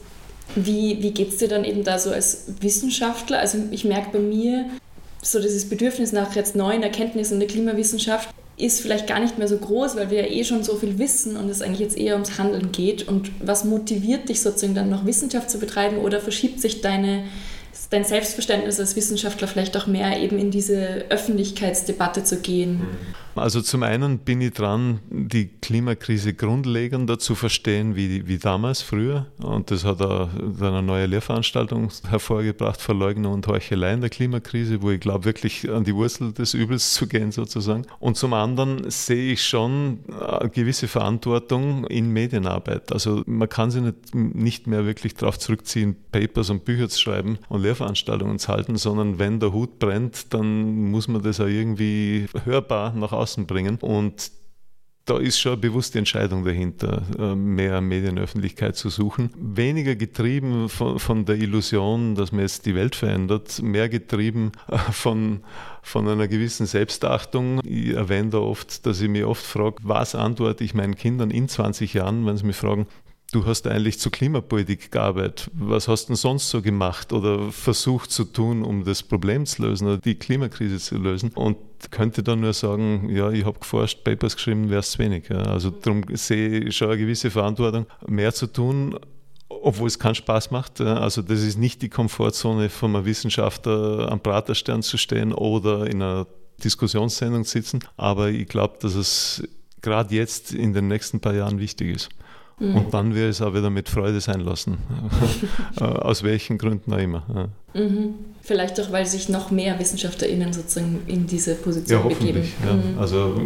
wie, 0.57 1.03
wie 1.03 1.13
geht 1.13 1.29
es 1.29 1.39
dir 1.39 1.49
dann 1.49 1.65
eben 1.65 1.85
da 1.85 1.99
so 1.99 2.11
als 2.11 2.55
Wissenschaftler? 2.61 3.39
Also 3.39 3.59
ich 3.71 3.85
merke 3.85 4.11
bei 4.13 4.19
mir, 4.19 4.67
so 5.23 5.41
dieses 5.41 5.69
Bedürfnis 5.69 6.13
nach 6.13 6.35
jetzt 6.35 6.57
neuen 6.57 6.83
Erkenntnissen 6.83 7.35
in 7.35 7.41
der 7.41 7.49
Klimawissenschaft 7.49 8.31
ist 8.57 8.81
vielleicht 8.81 9.07
gar 9.07 9.21
nicht 9.21 9.39
mehr 9.39 9.49
so 9.49 9.57
groß, 9.57 9.97
weil 9.97 10.11
wir 10.11 10.23
ja 10.23 10.31
eh 10.31 10.45
schon 10.45 10.63
so 10.63 10.77
viel 10.77 10.99
wissen 10.99 11.37
und 11.37 11.49
es 11.49 11.63
eigentlich 11.63 11.81
jetzt 11.81 11.97
eher 11.97 12.15
ums 12.15 12.39
Handeln 12.39 12.73
geht. 12.73 13.09
Und 13.09 13.31
was 13.41 13.65
motiviert 13.65 14.29
dich 14.29 14.43
sozusagen 14.43 14.75
dann 14.75 14.91
noch 14.91 15.07
Wissenschaft 15.07 15.51
zu 15.51 15.59
betreiben 15.59 15.99
oder 15.99 16.21
verschiebt 16.21 16.61
sich 16.61 16.81
deine 16.81 17.25
dein 17.91 18.05
Selbstverständnis 18.05 18.79
als 18.79 18.95
Wissenschaftler 18.95 19.49
vielleicht 19.49 19.77
auch 19.77 19.87
mehr 19.87 20.21
eben 20.21 20.39
in 20.39 20.51
diese 20.51 21.05
Öffentlichkeitsdebatte 21.09 22.23
zu 22.25 22.37
gehen? 22.37 22.83
Also 23.35 23.63
zum 23.63 23.83
einen 23.83 24.19
bin 24.19 24.41
ich 24.41 24.53
dran, 24.53 25.01
die 25.09 25.49
Klimakrise 25.49 26.35
grundlegender 26.35 27.19
zu 27.19 27.35
verstehen 27.35 27.97
wie, 27.97 28.27
wie 28.27 28.39
damals, 28.39 28.83
früher. 28.83 29.27
Und 29.43 29.71
das 29.71 29.85
hat 29.85 30.03
auch 30.03 30.29
eine 30.61 30.83
neue 30.83 31.07
Lehrveranstaltung 31.07 31.91
hervorgebracht, 32.09 32.81
Verleugnung 32.81 33.35
und 33.35 33.47
Heuchelei 33.47 33.95
in 33.95 34.01
der 34.01 34.11
Klimakrise, 34.11 34.83
wo 34.83 34.91
ich 34.91 35.01
glaube, 35.01 35.25
wirklich 35.25 35.71
an 35.71 35.85
die 35.85 35.95
Wurzel 35.95 36.33
des 36.33 36.55
Übels 36.55 36.95
zu 36.95 37.07
gehen 37.07 37.33
sozusagen. 37.33 37.87
Und 37.99 38.17
zum 38.17 38.33
anderen 38.33 38.91
sehe 38.91 39.33
ich 39.33 39.45
schon 39.45 40.01
eine 40.09 40.51
gewisse 40.51 40.89
Verantwortung 40.89 41.87
in 41.87 42.13
Medienarbeit. 42.13 42.93
Also 42.93 43.23
man 43.27 43.49
kann 43.49 43.71
sich 43.71 43.83
nicht, 43.83 44.15
nicht 44.15 44.67
mehr 44.67 44.85
wirklich 44.87 45.15
darauf 45.15 45.39
zurückziehen, 45.39 45.97
Papers 46.11 46.51
und 46.51 46.65
Bücher 46.65 46.89
zu 46.89 47.01
schreiben 47.01 47.39
und 47.49 47.63
Lehrveranstaltungen 47.63 48.39
zu 48.39 48.49
halten, 48.49 48.77
sondern 48.77 49.19
wenn 49.19 49.41
der 49.41 49.53
Hut 49.53 49.79
brennt, 49.79 50.33
dann 50.35 50.91
muss 50.91 51.09
man 51.09 51.23
das 51.23 51.41
auch 51.41 51.47
irgendwie 51.47 52.27
hörbar 52.45 52.93
nach 52.95 53.13
außen 53.21 53.47
bringen. 53.47 53.79
Und 53.81 54.33
da 55.11 55.19
ist 55.19 55.41
schon 55.41 55.53
eine 55.53 55.61
bewusste 55.61 55.99
Entscheidung 55.99 56.45
dahinter, 56.45 57.03
äh, 57.19 57.35
mehr 57.35 57.81
Medienöffentlichkeit 57.81 58.77
zu 58.77 58.91
suchen. 58.91 59.31
Weniger 59.37 59.97
getrieben 59.97 60.69
von, 60.69 60.99
von, 60.99 61.25
der 61.25 61.37
Illusion, 61.37 62.15
dass 62.15 62.33
man 62.33 62.43
jetzt 62.43 62.67
die 62.67 62.75
Welt 62.75 62.95
verändert, 62.95 63.61
mehr 63.61 63.89
getrieben 63.89 64.53
äh, 64.69 64.79
von, 64.79 65.41
von 65.83 66.07
einer 66.07 66.29
gewissen 66.29 66.67
Selbstachtung. 66.67 67.61
Ich 67.65 67.89
erwähne 67.95 68.31
da 68.31 68.39
oft, 68.39 68.87
dass 68.87 69.01
ich 69.01 69.09
mich 69.09 69.25
oft 69.25 69.45
frage, 69.45 69.77
was 69.83 70.15
antworte 70.15 70.63
ich 70.63 70.75
meinen 70.75 70.95
Kindern 70.95 71.31
in 71.31 71.49
20 71.49 71.95
Jahren, 71.95 72.25
wenn 72.27 72.37
sie 72.37 72.47
mich 72.47 72.57
fragen, 72.57 72.87
du 73.33 73.47
hast 73.47 73.67
eigentlich 73.67 73.99
zur 73.99 74.13
Klimapolitik 74.13 74.91
gearbeitet. 74.91 75.51
Was 75.55 75.89
hast 75.89 76.05
du 76.05 76.09
denn 76.09 76.17
sonst 76.17 76.51
so 76.51 76.63
gemacht 76.63 77.13
oder 77.13 77.53
versucht 77.53 78.11
zu 78.11 78.25
tun, 78.25 78.63
um 78.63 78.85
das 78.85 79.03
Problem 79.03 79.47
zu 79.47 79.63
lösen 79.63 79.87
oder 79.87 79.99
die 79.99 80.17
Klimakrise 80.17 80.79
zu 80.79 80.97
lösen? 80.97 81.31
Und 81.35 81.57
könnte 81.91 82.23
dann 82.23 82.41
nur 82.41 82.53
sagen, 82.53 83.09
ja, 83.09 83.31
ich 83.31 83.45
habe 83.45 83.59
geforscht, 83.59 84.05
Papers 84.05 84.37
geschrieben, 84.37 84.69
wäre 84.69 84.81
es 84.81 84.99
wenig. 84.99 85.29
Ja. 85.29 85.43
Also 85.43 85.71
darum 85.71 86.05
sehe 86.13 86.61
ich 86.61 86.77
schon 86.77 86.89
eine 86.91 86.99
gewisse 86.99 87.31
Verantwortung, 87.31 87.87
mehr 88.07 88.35
zu 88.35 88.47
tun, 88.47 88.99
obwohl 89.49 89.89
es 89.89 89.99
keinen 89.99 90.15
Spaß 90.15 90.51
macht. 90.51 90.81
Also 90.81 91.23
das 91.23 91.43
ist 91.43 91.59
nicht 91.59 91.83
die 91.83 91.89
Komfortzone 91.89 92.69
von 92.69 92.95
einem 92.95 93.07
Wissenschaftler 93.07 94.11
am 94.11 94.21
Praterstern 94.21 94.83
zu 94.83 94.99
stehen 94.99 95.33
oder 95.33 95.87
in 95.87 96.03
einer 96.03 96.27
Diskussionssendung 96.63 97.45
zu 97.45 97.53
sitzen. 97.53 97.81
Aber 97.97 98.29
ich 98.29 98.47
glaube, 98.47 98.79
dass 98.81 98.95
es 98.95 99.43
gerade 99.81 100.15
jetzt 100.15 100.53
in 100.53 100.75
den 100.75 100.89
nächsten 100.89 101.21
paar 101.21 101.35
Jahren 101.35 101.59
wichtig 101.59 101.95
ist. 101.95 102.11
Mhm. 102.61 102.77
Und 102.77 102.95
dann 102.95 103.15
wir 103.15 103.29
es 103.29 103.41
auch 103.41 103.55
wieder 103.55 103.71
mit 103.71 103.89
Freude 103.89 104.21
sein 104.21 104.41
lassen. 104.41 104.79
Äh, 105.81 105.85
aus 105.85 106.23
welchen 106.23 106.59
Gründen 106.59 106.93
auch 106.93 106.99
immer. 106.99 107.49
Mhm. 107.75 108.15
Vielleicht 108.43 108.79
auch, 108.81 108.93
weil 108.93 109.07
sich 109.07 109.29
noch 109.29 109.51
mehr 109.51 109.79
WissenschaftlerInnen 109.79 110.53
sozusagen 110.53 111.03
in 111.07 111.27
diese 111.27 111.55
Position 111.55 112.03
ja, 112.03 112.09
begeben. 112.09 112.43
Ja. 112.65 112.73
Mhm. 112.75 112.99
Also 112.99 113.41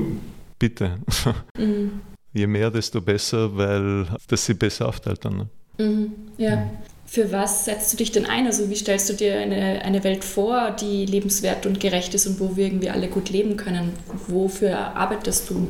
bitte. 0.58 0.98
Mhm. 1.58 2.00
Je 2.32 2.46
mehr, 2.46 2.70
desto 2.70 3.00
besser, 3.00 3.56
weil 3.56 4.06
das 4.26 4.44
sie 4.44 4.54
besser 4.54 4.88
aufteilt 4.88 5.24
dann. 5.24 5.36
Ne? 5.36 5.48
Mhm. 5.78 6.12
Ja. 6.38 6.70
Für 7.06 7.30
was 7.30 7.66
setzt 7.66 7.92
du 7.92 7.96
dich 7.98 8.10
denn 8.10 8.26
ein? 8.26 8.46
Also 8.46 8.68
wie 8.70 8.74
stellst 8.74 9.08
du 9.10 9.12
dir 9.12 9.38
eine, 9.38 9.82
eine 9.82 10.02
Welt 10.02 10.24
vor, 10.24 10.72
die 10.72 11.06
lebenswert 11.06 11.66
und 11.66 11.78
gerecht 11.78 12.14
ist 12.14 12.26
und 12.26 12.40
wo 12.40 12.56
wir 12.56 12.66
irgendwie 12.66 12.90
alle 12.90 13.08
gut 13.08 13.30
leben 13.30 13.56
können? 13.56 13.92
Wofür 14.26 14.96
arbeitest 14.96 15.50
du? 15.50 15.68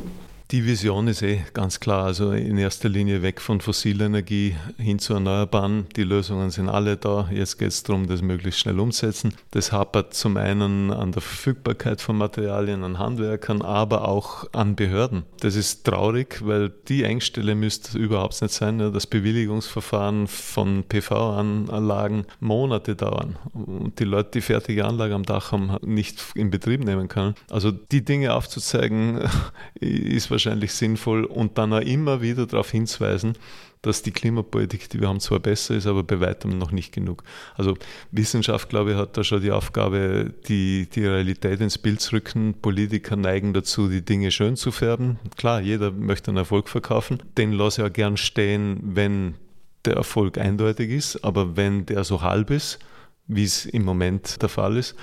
Die 0.51 0.63
Vision 0.63 1.07
ist 1.07 1.23
eh 1.23 1.43
ganz 1.53 1.79
klar, 1.79 2.05
also 2.05 2.31
in 2.31 2.59
erster 2.59 2.87
Linie 2.87 3.23
weg 3.23 3.41
von 3.41 3.61
fossiler 3.61 4.05
Energie 4.05 4.55
hin 4.77 4.99
zu 4.99 5.15
Erneuerbaren. 5.15 5.87
Die 5.95 6.03
Lösungen 6.03 6.51
sind 6.51 6.69
alle 6.69 6.97
da. 6.97 7.27
Jetzt 7.31 7.57
geht 7.57 7.69
es 7.69 7.81
darum, 7.81 8.05
das 8.05 8.21
möglichst 8.21 8.59
schnell 8.59 8.79
umzusetzen. 8.79 9.33
Das 9.49 9.71
hapert 9.71 10.13
zum 10.13 10.37
einen 10.37 10.91
an 10.91 11.13
der 11.13 11.23
Verfügbarkeit 11.23 11.99
von 11.99 12.17
Materialien, 12.17 12.83
an 12.83 12.99
Handwerkern, 12.99 13.63
aber 13.63 14.07
auch 14.07 14.45
an 14.53 14.75
Behörden. 14.75 15.23
Das 15.39 15.55
ist 15.55 15.83
traurig, 15.83 16.45
weil 16.45 16.71
die 16.89 17.05
Engstelle 17.05 17.55
müsste 17.55 17.97
überhaupt 17.97 18.39
nicht 18.39 18.53
sein. 18.53 18.77
Das 18.77 19.07
Bewilligungsverfahren 19.07 20.27
von 20.27 20.83
PV-Anlagen 20.83 22.27
Monate 22.39 22.95
dauern 22.95 23.37
und 23.53 23.97
die 23.99 24.03
Leute, 24.03 24.29
die 24.35 24.41
fertige 24.41 24.85
Anlage 24.85 25.15
am 25.15 25.23
Dach 25.23 25.51
haben, 25.51 25.75
nicht 25.81 26.21
in 26.35 26.51
Betrieb 26.51 26.83
nehmen 26.83 27.07
können. 27.07 27.33
Also 27.49 27.71
die 27.71 28.05
Dinge 28.05 28.35
aufzuzeigen, 28.35 29.21
ist 29.79 30.34
wahrscheinlich 30.35 30.73
sinnvoll 30.73 31.23
und 31.23 31.57
dann 31.57 31.73
auch 31.73 31.81
immer 31.81 32.21
wieder 32.21 32.45
darauf 32.45 32.71
hinzuweisen, 32.71 33.37
dass 33.85 34.01
die 34.01 34.11
Klimapolitik, 34.11 34.89
die 34.89 34.99
wir 34.99 35.07
haben, 35.07 35.19
zwar 35.19 35.39
besser 35.39 35.75
ist, 35.75 35.85
aber 35.85 36.03
bei 36.03 36.19
weitem 36.19 36.57
noch 36.57 36.71
nicht 36.71 36.91
genug. 36.91 37.23
Also 37.55 37.75
Wissenschaft, 38.11 38.69
glaube 38.69 38.91
ich, 38.91 38.97
hat 38.97 39.15
da 39.15 39.23
schon 39.23 39.41
die 39.41 39.51
Aufgabe, 39.51 40.33
die, 40.47 40.87
die 40.91 41.05
Realität 41.05 41.61
ins 41.61 41.77
Bild 41.77 42.01
zu 42.01 42.15
rücken. 42.15 42.55
Politiker 42.61 43.15
neigen 43.15 43.53
dazu, 43.53 43.87
die 43.87 44.03
Dinge 44.03 44.31
schön 44.31 44.55
zu 44.55 44.71
färben. 44.71 45.19
Klar, 45.37 45.61
jeder 45.61 45.91
möchte 45.91 46.31
einen 46.31 46.37
Erfolg 46.37 46.67
verkaufen. 46.67 47.21
Den 47.37 47.51
lasse 47.51 47.81
ich 47.81 47.87
auch 47.87 47.93
gern 47.93 48.17
stehen, 48.17 48.79
wenn 48.81 49.35
der 49.85 49.95
Erfolg 49.95 50.39
eindeutig 50.39 50.89
ist. 50.89 51.23
Aber 51.23 51.55
wenn 51.55 51.85
der 51.85 52.03
so 52.03 52.21
halb 52.23 52.49
ist, 52.49 52.79
wie 53.27 53.43
es 53.43 53.65
im 53.65 53.83
Moment 53.83 54.41
der 54.41 54.49
Fall 54.49 54.77
ist, 54.77 54.95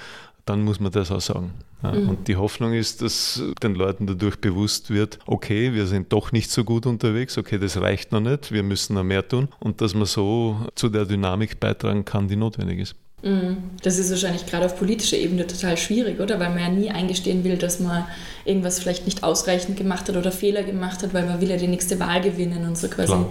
dann 0.44 0.62
muss 0.62 0.80
man 0.80 0.92
das 0.92 1.10
auch 1.10 1.20
sagen. 1.20 1.52
Ja, 1.82 1.92
mhm. 1.92 2.08
Und 2.10 2.28
die 2.28 2.36
Hoffnung 2.36 2.72
ist, 2.72 3.02
dass 3.02 3.42
den 3.62 3.74
Leuten 3.74 4.06
dadurch 4.06 4.36
bewusst 4.36 4.90
wird, 4.90 5.18
okay, 5.26 5.72
wir 5.74 5.86
sind 5.86 6.12
doch 6.12 6.32
nicht 6.32 6.50
so 6.50 6.64
gut 6.64 6.86
unterwegs, 6.86 7.38
okay, 7.38 7.58
das 7.58 7.76
reicht 7.76 8.12
noch 8.12 8.20
nicht, 8.20 8.52
wir 8.52 8.62
müssen 8.62 8.94
noch 8.94 9.04
mehr 9.04 9.26
tun 9.26 9.48
und 9.58 9.80
dass 9.80 9.94
man 9.94 10.06
so 10.06 10.56
zu 10.74 10.88
der 10.88 11.04
Dynamik 11.06 11.58
beitragen 11.58 12.04
kann, 12.04 12.28
die 12.28 12.36
notwendig 12.36 12.78
ist. 12.78 12.94
Mhm. 13.22 13.56
Das 13.82 13.98
ist 13.98 14.10
wahrscheinlich 14.10 14.46
gerade 14.46 14.66
auf 14.66 14.76
politischer 14.76 15.16
Ebene 15.16 15.46
total 15.46 15.76
schwierig, 15.76 16.20
oder? 16.20 16.40
Weil 16.40 16.50
man 16.50 16.58
ja 16.58 16.68
nie 16.68 16.90
eingestehen 16.90 17.44
will, 17.44 17.56
dass 17.56 17.78
man 17.78 18.04
irgendwas 18.44 18.80
vielleicht 18.80 19.04
nicht 19.04 19.22
ausreichend 19.22 19.76
gemacht 19.76 20.08
hat 20.08 20.16
oder 20.16 20.32
Fehler 20.32 20.64
gemacht 20.64 21.02
hat, 21.02 21.14
weil 21.14 21.26
man 21.26 21.40
will 21.40 21.50
ja 21.50 21.56
die 21.56 21.68
nächste 21.68 22.00
Wahl 22.00 22.20
gewinnen 22.20 22.66
und 22.66 22.76
so 22.76 22.88
quasi. 22.88 23.12
Klar. 23.12 23.30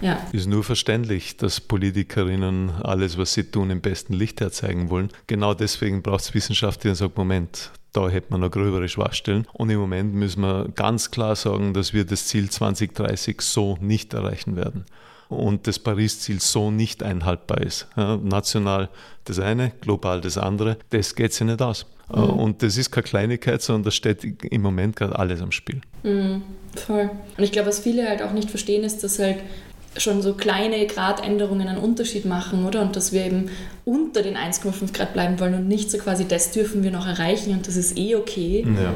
Ja. 0.00 0.26
Ist 0.32 0.46
nur 0.46 0.64
verständlich, 0.64 1.36
dass 1.36 1.60
Politikerinnen 1.60 2.70
alles, 2.82 3.18
was 3.18 3.32
sie 3.32 3.44
tun, 3.44 3.70
im 3.70 3.80
besten 3.80 4.12
Licht 4.12 4.40
herzeigen 4.40 4.90
wollen. 4.90 5.10
Genau 5.26 5.54
deswegen 5.54 6.02
braucht 6.02 6.20
es 6.20 6.34
Wissenschaft, 6.34 6.84
die 6.84 6.88
dann 6.88 6.94
sagt, 6.94 7.16
Moment, 7.16 7.72
da 7.92 8.08
hätte 8.08 8.28
man 8.30 8.40
noch 8.40 8.50
gröbere 8.50 8.88
Schwachstellen. 8.88 9.46
Und 9.52 9.70
im 9.70 9.80
Moment 9.80 10.14
müssen 10.14 10.42
wir 10.42 10.68
ganz 10.74 11.10
klar 11.10 11.34
sagen, 11.36 11.74
dass 11.74 11.92
wir 11.92 12.04
das 12.04 12.26
Ziel 12.26 12.50
2030 12.50 13.40
so 13.40 13.76
nicht 13.80 14.14
erreichen 14.14 14.56
werden 14.56 14.84
und 15.28 15.66
das 15.66 15.78
Paris-Ziel 15.78 16.40
so 16.40 16.70
nicht 16.70 17.02
einhaltbar 17.02 17.60
ist. 17.60 17.88
Ja, 17.96 18.16
national 18.16 18.88
das 19.24 19.38
eine, 19.38 19.72
global 19.80 20.20
das 20.20 20.38
andere, 20.38 20.78
das 20.90 21.14
geht 21.14 21.32
sich 21.32 21.46
nicht 21.46 21.60
aus. 21.60 21.86
Mhm. 22.10 22.22
Und 22.22 22.62
das 22.62 22.76
ist 22.76 22.90
keine 22.90 23.04
Kleinigkeit, 23.04 23.60
sondern 23.60 23.84
da 23.84 23.90
steht 23.90 24.24
im 24.44 24.62
Moment 24.62 24.96
gerade 24.96 25.18
alles 25.18 25.42
am 25.42 25.52
Spiel. 25.52 25.80
Mhm, 26.02 26.42
voll. 26.74 27.10
Und 27.36 27.44
ich 27.44 27.52
glaube, 27.52 27.68
was 27.68 27.80
viele 27.80 28.08
halt 28.08 28.22
auch 28.22 28.32
nicht 28.32 28.48
verstehen, 28.48 28.84
ist, 28.84 29.04
dass 29.04 29.18
halt 29.18 29.38
schon 29.98 30.22
so 30.22 30.34
kleine 30.34 30.86
Gradänderungen 30.86 31.68
einen 31.68 31.78
Unterschied 31.78 32.24
machen, 32.24 32.64
oder? 32.64 32.82
Und 32.82 32.96
dass 32.96 33.12
wir 33.12 33.24
eben 33.24 33.50
unter 33.84 34.22
den 34.22 34.36
1,5 34.36 34.92
Grad 34.92 35.12
bleiben 35.12 35.40
wollen 35.40 35.54
und 35.54 35.68
nicht 35.68 35.90
so 35.90 35.98
quasi, 35.98 36.26
das 36.26 36.52
dürfen 36.52 36.82
wir 36.82 36.90
noch 36.90 37.06
erreichen 37.06 37.52
und 37.52 37.66
das 37.66 37.76
ist 37.76 37.96
eh 37.98 38.16
okay. 38.16 38.66
Ja. 38.66 38.94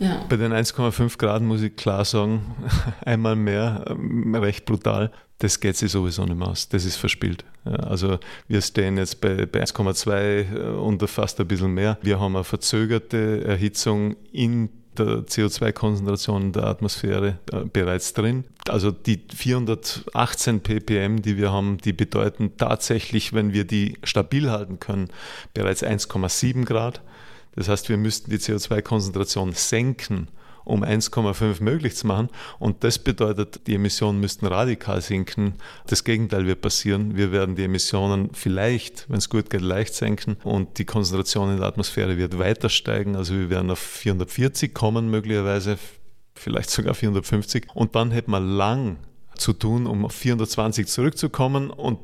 Ja. 0.00 0.24
Bei 0.28 0.36
den 0.36 0.52
1,5 0.52 1.18
Grad 1.18 1.42
muss 1.42 1.62
ich 1.62 1.74
klar 1.74 2.04
sagen, 2.04 2.42
einmal 3.04 3.34
mehr, 3.34 3.84
ähm, 3.88 4.34
recht 4.34 4.64
brutal, 4.64 5.10
das 5.38 5.60
geht 5.60 5.76
sich 5.76 5.90
sowieso 5.90 6.24
nicht 6.24 6.36
mehr 6.36 6.48
aus. 6.48 6.68
Das 6.68 6.84
ist 6.84 6.96
verspielt. 6.96 7.44
Also 7.64 8.18
wir 8.46 8.60
stehen 8.60 8.96
jetzt 8.96 9.20
bei, 9.20 9.46
bei 9.46 9.62
1,2 9.62 10.12
äh, 10.12 10.68
und 10.76 11.02
fast 11.08 11.40
ein 11.40 11.48
bisschen 11.48 11.72
mehr. 11.72 11.98
Wir 12.02 12.20
haben 12.20 12.34
eine 12.36 12.44
verzögerte 12.44 13.44
Erhitzung 13.44 14.16
in 14.32 14.68
der 14.98 15.26
CO2-Konzentration 15.26 16.52
der 16.52 16.64
Atmosphäre 16.64 17.38
äh, 17.52 17.64
bereits 17.64 18.14
drin. 18.14 18.44
Also 18.68 18.90
die 18.90 19.20
418 19.34 20.60
ppm, 20.60 21.22
die 21.22 21.36
wir 21.36 21.52
haben, 21.52 21.78
die 21.78 21.92
bedeuten 21.92 22.56
tatsächlich, 22.56 23.32
wenn 23.32 23.52
wir 23.52 23.64
die 23.64 23.96
stabil 24.04 24.50
halten 24.50 24.78
können, 24.78 25.08
bereits 25.54 25.82
1,7 25.82 26.64
Grad. 26.64 27.00
Das 27.54 27.68
heißt, 27.68 27.88
wir 27.88 27.96
müssten 27.96 28.30
die 28.30 28.38
CO2-Konzentration 28.38 29.52
senken 29.52 30.28
um 30.68 30.84
1,5 30.84 31.62
möglich 31.62 31.96
zu 31.96 32.06
machen. 32.06 32.28
Und 32.58 32.84
das 32.84 32.98
bedeutet, 32.98 33.66
die 33.66 33.74
Emissionen 33.74 34.20
müssten 34.20 34.46
radikal 34.46 35.00
sinken. 35.00 35.54
Das 35.86 36.04
Gegenteil 36.04 36.46
wird 36.46 36.60
passieren. 36.60 37.16
Wir 37.16 37.32
werden 37.32 37.56
die 37.56 37.64
Emissionen 37.64 38.30
vielleicht, 38.32 39.08
wenn 39.08 39.18
es 39.18 39.28
gut 39.28 39.50
geht, 39.50 39.62
leicht 39.62 39.94
senken 39.94 40.36
und 40.44 40.78
die 40.78 40.84
Konzentration 40.84 41.50
in 41.50 41.56
der 41.58 41.66
Atmosphäre 41.66 42.16
wird 42.16 42.38
weiter 42.38 42.68
steigen. 42.68 43.16
Also 43.16 43.34
wir 43.34 43.50
werden 43.50 43.70
auf 43.70 43.78
440 43.78 44.74
kommen 44.74 45.10
möglicherweise, 45.10 45.78
vielleicht 46.34 46.70
sogar 46.70 46.94
450. 46.94 47.68
Und 47.74 47.94
dann 47.94 48.10
hätte 48.10 48.30
man 48.30 48.48
lang 48.48 48.98
zu 49.36 49.52
tun, 49.52 49.86
um 49.86 50.04
auf 50.04 50.14
420 50.14 50.86
zurückzukommen 50.86 51.70
und 51.70 51.98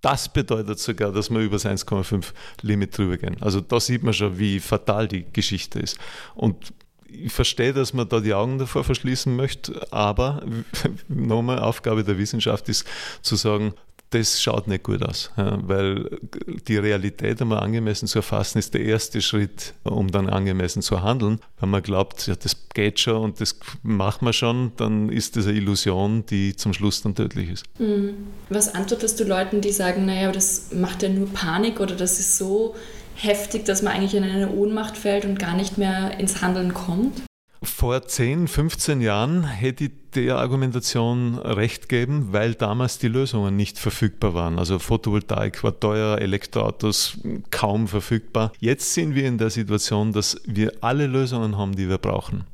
das 0.00 0.32
bedeutet 0.32 0.78
sogar, 0.78 1.10
dass 1.12 1.28
wir 1.28 1.40
über 1.40 1.56
das 1.56 1.66
1,5 1.66 2.26
Limit 2.62 2.96
drüber 2.96 3.16
gehen. 3.16 3.36
Also 3.40 3.60
da 3.60 3.80
sieht 3.80 4.04
man 4.04 4.14
schon, 4.14 4.38
wie 4.38 4.60
fatal 4.60 5.08
die 5.08 5.24
Geschichte 5.32 5.80
ist. 5.80 5.98
Und 6.36 6.72
ich 7.08 7.32
verstehe, 7.32 7.72
dass 7.72 7.92
man 7.92 8.08
da 8.08 8.20
die 8.20 8.34
Augen 8.34 8.58
davor 8.58 8.84
verschließen 8.84 9.34
möchte, 9.34 9.92
aber 9.92 10.42
nochmal 11.08 11.58
Aufgabe 11.58 12.04
der 12.04 12.18
Wissenschaft 12.18 12.68
ist 12.68 12.86
zu 13.22 13.36
sagen, 13.36 13.74
das 14.10 14.40
schaut 14.40 14.68
nicht 14.68 14.84
gut 14.84 15.02
aus, 15.02 15.30
weil 15.36 16.18
die 16.66 16.78
Realität 16.78 17.42
einmal 17.42 17.60
angemessen 17.60 18.08
zu 18.08 18.20
erfassen, 18.20 18.58
ist 18.58 18.72
der 18.72 18.82
erste 18.82 19.20
Schritt, 19.20 19.74
um 19.84 20.10
dann 20.10 20.30
angemessen 20.30 20.80
zu 20.80 21.02
handeln. 21.02 21.40
Wenn 21.60 21.68
man 21.68 21.82
glaubt, 21.82 22.26
ja, 22.26 22.34
das 22.34 22.56
geht 22.72 23.00
schon 23.00 23.22
und 23.22 23.40
das 23.40 23.58
macht 23.82 24.22
man 24.22 24.32
schon, 24.32 24.72
dann 24.76 25.10
ist 25.10 25.36
das 25.36 25.46
eine 25.46 25.58
Illusion, 25.58 26.24
die 26.24 26.56
zum 26.56 26.72
Schluss 26.72 27.02
dann 27.02 27.14
tödlich 27.14 27.50
ist. 27.50 27.64
Mhm. 27.78 28.14
Was 28.48 28.74
antwortest 28.74 29.20
du 29.20 29.24
Leuten, 29.24 29.60
die 29.60 29.72
sagen, 29.72 30.06
naja, 30.06 30.32
das 30.32 30.72
macht 30.72 31.02
ja 31.02 31.10
nur 31.10 31.28
Panik 31.28 31.78
oder 31.80 31.94
das 31.94 32.18
ist 32.18 32.38
so 32.38 32.74
heftig, 33.18 33.64
dass 33.64 33.82
man 33.82 33.94
eigentlich 33.94 34.14
in 34.14 34.24
eine 34.24 34.50
Ohnmacht 34.50 34.96
fällt 34.96 35.24
und 35.24 35.38
gar 35.38 35.54
nicht 35.54 35.78
mehr 35.78 36.18
ins 36.18 36.40
Handeln 36.40 36.72
kommt? 36.74 37.22
Vor 37.60 38.06
10, 38.06 38.46
15 38.46 39.00
Jahren 39.00 39.44
hätte 39.44 39.84
ich 39.84 39.90
der 40.14 40.38
Argumentation 40.38 41.38
recht 41.38 41.88
geben, 41.88 42.28
weil 42.32 42.54
damals 42.54 42.98
die 42.98 43.08
Lösungen 43.08 43.56
nicht 43.56 43.78
verfügbar 43.78 44.32
waren. 44.32 44.58
Also 44.58 44.78
Photovoltaik 44.78 45.62
war 45.64 45.78
teuer, 45.78 46.18
Elektroautos 46.18 47.18
kaum 47.50 47.88
verfügbar. 47.88 48.52
Jetzt 48.60 48.94
sind 48.94 49.16
wir 49.16 49.26
in 49.26 49.38
der 49.38 49.50
Situation, 49.50 50.12
dass 50.12 50.40
wir 50.46 50.72
alle 50.80 51.08
Lösungen 51.08 51.58
haben, 51.58 51.74
die 51.74 51.88
wir 51.88 51.98
brauchen. 51.98 52.44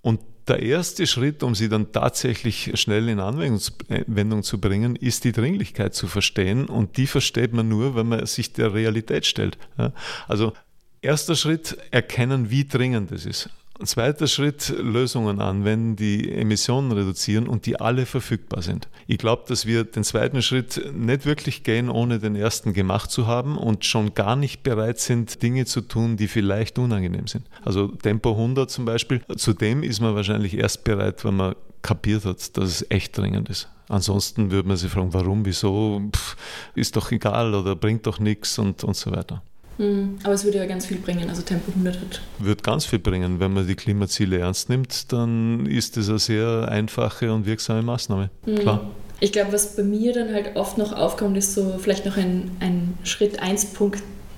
Und 0.00 0.20
der 0.50 0.60
erste 0.62 1.06
Schritt, 1.06 1.42
um 1.42 1.54
sie 1.54 1.68
dann 1.68 1.92
tatsächlich 1.92 2.72
schnell 2.74 3.08
in 3.08 3.20
Anwendung 3.20 4.42
zu 4.42 4.60
bringen, 4.60 4.96
ist 4.96 5.24
die 5.24 5.32
Dringlichkeit 5.32 5.94
zu 5.94 6.08
verstehen. 6.08 6.66
Und 6.66 6.96
die 6.96 7.06
versteht 7.06 7.52
man 7.52 7.68
nur, 7.68 7.94
wenn 7.94 8.08
man 8.08 8.26
sich 8.26 8.52
der 8.52 8.74
Realität 8.74 9.26
stellt. 9.26 9.56
Also 10.26 10.52
erster 11.02 11.36
Schritt, 11.36 11.78
erkennen, 11.92 12.50
wie 12.50 12.66
dringend 12.66 13.12
es 13.12 13.24
ist. 13.26 13.48
Zweiter 13.84 14.26
Schritt, 14.26 14.74
Lösungen 14.78 15.40
anwenden, 15.40 15.96
die 15.96 16.30
Emissionen 16.30 16.92
reduzieren 16.92 17.48
und 17.48 17.66
die 17.66 17.80
alle 17.80 18.04
verfügbar 18.04 18.62
sind. 18.62 18.88
Ich 19.06 19.18
glaube, 19.18 19.44
dass 19.48 19.66
wir 19.66 19.84
den 19.84 20.04
zweiten 20.04 20.42
Schritt 20.42 20.92
nicht 20.94 21.24
wirklich 21.24 21.62
gehen, 21.62 21.88
ohne 21.88 22.18
den 22.18 22.36
ersten 22.36 22.72
gemacht 22.72 23.10
zu 23.10 23.26
haben 23.26 23.56
und 23.56 23.84
schon 23.84 24.14
gar 24.14 24.36
nicht 24.36 24.62
bereit 24.62 24.98
sind, 24.98 25.42
Dinge 25.42 25.64
zu 25.64 25.80
tun, 25.80 26.16
die 26.16 26.28
vielleicht 26.28 26.78
unangenehm 26.78 27.26
sind. 27.26 27.46
Also 27.64 27.88
Tempo 27.88 28.32
100 28.32 28.70
zum 28.70 28.84
Beispiel, 28.84 29.22
zudem 29.36 29.82
ist 29.82 30.00
man 30.00 30.14
wahrscheinlich 30.14 30.56
erst 30.56 30.84
bereit, 30.84 31.24
wenn 31.24 31.36
man 31.36 31.54
kapiert 31.82 32.24
hat, 32.24 32.56
dass 32.56 32.68
es 32.68 32.86
echt 32.90 33.16
dringend 33.16 33.48
ist. 33.48 33.68
Ansonsten 33.88 34.50
würde 34.50 34.68
man 34.68 34.76
sich 34.76 34.90
fragen, 34.90 35.12
warum, 35.12 35.44
wieso, 35.44 36.00
Pff, 36.14 36.36
ist 36.74 36.96
doch 36.96 37.10
egal 37.10 37.54
oder 37.54 37.74
bringt 37.74 38.06
doch 38.06 38.20
nichts 38.20 38.58
und, 38.58 38.84
und 38.84 38.96
so 38.96 39.10
weiter. 39.10 39.42
Hm, 39.78 40.18
aber 40.22 40.34
es 40.34 40.44
würde 40.44 40.58
ja 40.58 40.66
ganz 40.66 40.86
viel 40.86 40.98
bringen, 40.98 41.28
also 41.28 41.42
Tempo 41.42 41.70
100 41.70 42.00
hat. 42.00 42.20
Wird 42.38 42.62
ganz 42.62 42.84
viel 42.84 42.98
bringen. 42.98 43.40
Wenn 43.40 43.52
man 43.52 43.66
die 43.66 43.74
Klimaziele 43.74 44.38
ernst 44.38 44.68
nimmt, 44.68 45.12
dann 45.12 45.66
ist 45.66 45.96
das 45.96 46.08
eine 46.08 46.18
sehr 46.18 46.68
einfache 46.68 47.32
und 47.32 47.46
wirksame 47.46 47.82
Maßnahme. 47.82 48.30
Mhm. 48.46 48.54
Klar. 48.56 48.90
Ich 49.20 49.32
glaube, 49.32 49.52
was 49.52 49.76
bei 49.76 49.82
mir 49.82 50.14
dann 50.14 50.32
halt 50.32 50.56
oft 50.56 50.78
noch 50.78 50.92
aufkommt, 50.92 51.36
ist 51.36 51.54
so 51.54 51.76
vielleicht 51.78 52.06
noch 52.06 52.16
ein, 52.16 52.50
ein 52.60 52.98
Schritt 53.04 53.42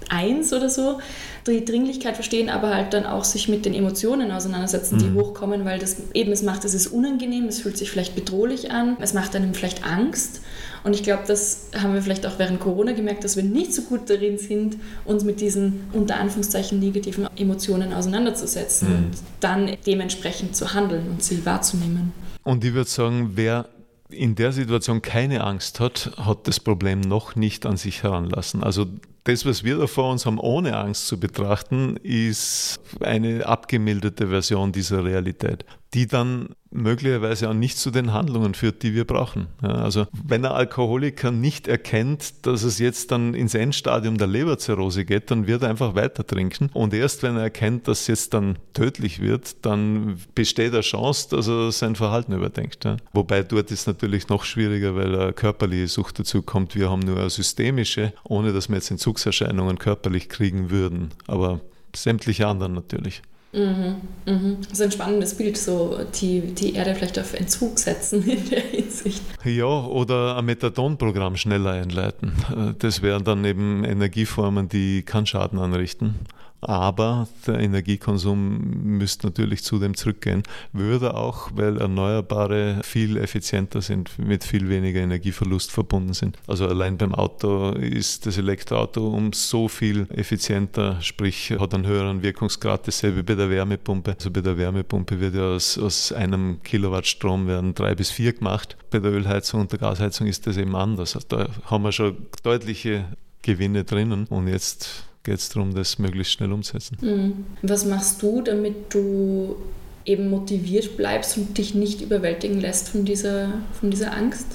1.1 0.09 0.57
oder 0.57 0.69
so. 0.69 1.01
Die 1.47 1.65
Dringlichkeit 1.65 2.15
verstehen, 2.15 2.49
aber 2.49 2.75
halt 2.75 2.93
dann 2.93 3.05
auch 3.05 3.25
sich 3.25 3.49
mit 3.49 3.65
den 3.65 3.75
Emotionen 3.75 4.31
auseinandersetzen, 4.31 4.99
die 4.99 5.07
mhm. 5.07 5.17
hochkommen, 5.17 5.65
weil 5.65 5.79
das 5.79 5.97
eben 6.15 6.31
es 6.33 6.43
macht, 6.43 6.65
es 6.65 6.75
ist 6.75 6.87
unangenehm, 6.89 7.47
es 7.47 7.61
fühlt 7.61 7.77
sich 7.77 7.91
vielleicht 7.91 8.15
bedrohlich 8.15 8.71
an, 8.71 8.97
es 9.01 9.13
macht 9.13 9.35
einem 9.35 9.55
vielleicht 9.55 9.85
Angst. 9.85 10.41
Und 10.85 10.95
ich 10.95 11.03
glaube, 11.03 11.23
das 11.27 11.69
haben 11.77 11.95
wir 11.95 12.03
vielleicht 12.03 12.27
auch 12.27 12.39
während 12.39 12.61
Corona 12.61 12.93
gemerkt, 12.93 13.25
dass 13.25 13.37
wir 13.37 13.45
nicht 13.45 13.73
so 13.73 13.83
gut 13.83 14.11
darin 14.11 14.39
sind, 14.39 14.77
uns 15.05 15.25
mit 15.25 15.41
diesen 15.41 15.85
unter 15.93 16.17
Anführungszeichen 16.17 16.79
negativen 16.79 17.29
Emotionen 17.37 17.93
auseinanderzusetzen 17.93 18.89
mhm. 18.89 18.97
und 18.97 19.11
dann 19.41 19.77
dementsprechend 19.87 20.57
zu 20.57 20.75
handeln 20.75 21.07
und 21.11 21.23
sie 21.23 21.45
wahrzunehmen. 21.47 22.13
Und 22.45 22.65
ich 22.65 22.75
würde 22.75 22.91
sagen, 22.91 23.33
wer 23.35 23.69
in 24.13 24.35
der 24.35 24.53
Situation 24.53 25.03
keine 25.03 25.45
Angst 25.45 25.81
hat, 25.81 26.13
hat 26.17 26.47
das 26.47 26.61
Problem 26.61 27.01
noch 27.01 27.35
nicht 27.35 27.67
an 27.67 27.77
sich 27.77 28.03
heranlassen. 28.03 28.63
Also 28.63 28.87
das, 29.25 29.47
was 29.47 29.63
wir 29.63 29.79
da 29.79 29.87
vor 29.87 30.11
uns 30.11 30.27
haben, 30.27 30.39
ohne 30.39 30.77
Angst 30.77 31.07
zu 31.07 31.19
betrachten, 31.19 31.97
ist 32.03 32.81
eine 33.01 33.47
abgemilderte 33.47 34.29
Version 34.29 34.73
dieser 34.73 35.05
Realität, 35.05 35.65
die 35.95 36.07
dann 36.07 36.51
möglicherweise 36.71 37.51
auch 37.51 37.55
nicht 37.55 37.77
zu 37.77 37.91
den 37.91 38.15
Handlungen 38.15 38.55
führt, 38.55 38.83
die 38.83 38.95
wir 38.95 39.05
brauchen. 39.05 39.49
Ja, 39.63 39.73
also 39.73 40.07
wenn 40.25 40.45
ein 40.45 40.53
Alkoholiker 40.53 41.31
nicht 41.31 41.69
erkennt, 41.69 42.47
dass 42.47 42.63
es 42.63 42.79
jetzt 42.79 43.11
dann 43.11 43.35
ins 43.35 43.55
Endstadium 43.55 44.17
der 44.17 44.27
Leberzirrhose 44.27 45.05
geht, 45.05 45.31
dann 45.31 45.47
wird 45.47 45.63
er 45.63 45.69
einfach 45.69 45.95
weiter 45.95 46.27
trinken. 46.27 46.71
Und 46.73 46.95
erst 46.95 47.23
wenn 47.23 47.37
er 47.37 47.43
erkennt, 47.43 47.89
dass 47.89 48.03
es 48.03 48.07
jetzt 48.07 48.35
dann 48.35 48.59
tödlich 48.73 49.21
wird, 49.21 49.65
dann 49.67 50.17
besteht 50.35 50.73
eine 50.73 50.81
Chance, 50.81 51.29
dass 51.31 51.47
er 51.47 51.71
sein 51.73 51.95
Verhalten 51.95 52.33
überdenkt. 52.33 52.85
Ja. 52.87 52.97
Wobei 53.13 53.43
dort 53.43 53.71
ist 53.71 53.81
es 53.81 53.87
natürlich 53.87 54.29
noch 54.29 54.45
schwieriger, 54.45 54.97
weil 54.97 55.15
eine 55.15 55.33
körperliche 55.35 55.89
Sucht 55.89 56.19
dazu 56.19 56.41
kommt. 56.41 56.75
Wir 56.75 56.91
haben 56.91 57.01
nur 57.01 57.19
eine 57.19 57.29
systemische, 57.29 58.15
ohne 58.25 58.55
dass 58.55 58.71
wir 58.71 58.77
jetzt 58.77 58.91
Entzugserscheinungen 58.91 59.79
körperlich 59.79 60.31
kriegen 60.31 60.71
würden. 60.71 61.11
Aber 61.27 61.61
sämtliche 61.95 62.47
anderen 62.47 62.73
natürlich. 62.73 63.21
Mhm, 63.53 63.97
mhm. 64.25 64.57
Das 64.63 64.73
ist 64.73 64.83
ein 64.83 64.93
spannendes 64.93 65.35
Bild, 65.35 65.59
so 65.59 66.01
die, 66.21 66.41
die 66.55 66.75
Erde 66.75 66.95
vielleicht 66.95 67.19
auf 67.19 67.35
Entzug 67.35 67.79
setzen 67.79 68.23
in 68.29 68.49
der 68.49 68.61
Hinsicht. 68.61 69.23
Ja, 69.45 69.67
oder 69.67 70.39
ein 70.39 70.47
Methadon-Programm 70.47 71.37
schneller 71.37 71.73
einleiten. 71.73 72.33
Das 72.79 73.03
wären 73.03 73.25
dann 73.25 73.45
eben 73.45 73.85
Energieformen, 73.85 74.69
die 74.69 75.03
keinen 75.03 75.27
Schaden 75.27 75.59
anrichten 75.59 76.15
aber 76.63 77.29
der 77.47 77.59
Energiekonsum 77.59 78.99
müsste 78.99 79.27
natürlich 79.27 79.65
zudem 79.65 79.97
zurückgehen. 79.97 80.45
Würde 80.73 81.15
auch, 81.15 81.51
weil 81.55 81.79
Erneuerbare 81.79 82.81
viel 82.85 83.17
effizienter 83.17 83.83
sind, 83.83 84.17
mit 84.19 84.45
viel 84.45 84.69
weniger 84.69 85.01
Energieverlust 85.01 85.73
verbunden 85.73 86.15
sind. 86.15 86.39
Also 86.47 86.69
allein 86.69 86.97
beim 86.97 87.15
Auto 87.15 87.71
ist 87.71 88.27
das 88.27 88.39
Elektroauto 88.39 89.09
um 89.09 89.33
so 89.33 89.67
viel 89.67 90.07
effizienter, 90.11 91.01
sprich 91.01 91.51
hat 91.59 91.75
einen 91.75 91.87
höheren 91.87 92.23
Wirkungsgrad. 92.23 92.87
Dasselbe 92.87 93.25
bei 93.25 93.35
der 93.35 93.51
Wärmepumpe. 93.51 94.15
Also 94.15 94.31
bei 94.31 94.41
der 94.41 94.57
Wärmepumpe 94.57 95.21
wird 95.21 95.35
ja 95.35 95.55
aus, 95.55 95.77
aus 95.79 96.13
einem 96.13 96.63
Kilowatt 96.63 97.07
Strom 97.07 97.49
werden 97.49 97.75
drei 97.75 97.97
bis 97.97 98.11
vier 98.11 98.33
gemacht. 98.35 98.77
Bei 98.91 99.01
der 99.01 99.11
Ölheizung 99.11 99.63
und 99.63 99.73
der 99.73 99.81
Gasheizung 99.81 100.29
ist 100.29 100.47
das 100.47 100.57
eben 100.57 100.77
anders. 100.77 101.17
Also 101.17 101.27
da 101.29 101.49
haben 101.65 101.83
wir 101.83 101.93
schon 101.93 102.17
deutliche 102.45 103.07
Gewinne 103.43 103.83
drinnen 103.83 104.27
und 104.27 104.47
jetzt 104.47 105.05
geht 105.23 105.39
es 105.39 105.49
darum, 105.49 105.75
das 105.75 105.99
möglichst 105.99 106.33
schnell 106.33 106.53
umzusetzen. 106.53 106.97
Mhm. 107.01 107.47
Was 107.63 107.85
machst 107.85 108.23
du, 108.23 108.43
damit 108.43 108.93
du 108.93 109.57
eben 110.05 110.31
motiviert 110.31 110.97
bleibst 110.97 111.37
und 111.37 111.57
dich 111.59 111.75
nicht 111.75 112.01
überwältigen 112.01 112.61
lässt 112.61 112.89
von 112.89 113.05
dieser, 113.05 113.53
von 113.79 113.91
dieser 113.91 114.13
Angst? 114.13 114.47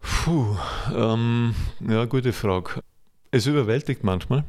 Puh, 0.00 0.56
ähm, 0.94 1.54
ja, 1.88 2.04
gute 2.04 2.32
Frage. 2.32 2.82
Es 3.30 3.46
überwältigt 3.46 4.04
manchmal. 4.04 4.44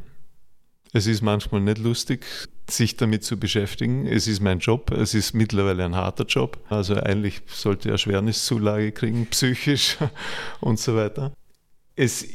Es 0.94 1.08
ist 1.08 1.22
manchmal 1.22 1.62
nicht 1.62 1.78
lustig, 1.78 2.26
sich 2.70 2.98
damit 2.98 3.24
zu 3.24 3.38
beschäftigen. 3.38 4.08
Es 4.08 4.28
ist 4.28 4.42
mein 4.42 4.60
Job. 4.60 4.92
Es 4.92 5.14
ist 5.14 5.34
mittlerweile 5.34 5.86
ein 5.86 5.96
harter 5.96 6.26
Job. 6.26 6.58
Also 6.70 6.96
eigentlich 6.96 7.42
sollte 7.48 7.90
er 7.90 7.94
Erschwerniszulage 7.94 8.92
kriegen, 8.92 9.26
psychisch 9.32 9.98
und 10.60 10.80
so 10.80 10.96
weiter. 10.96 11.34
Es 11.96 12.26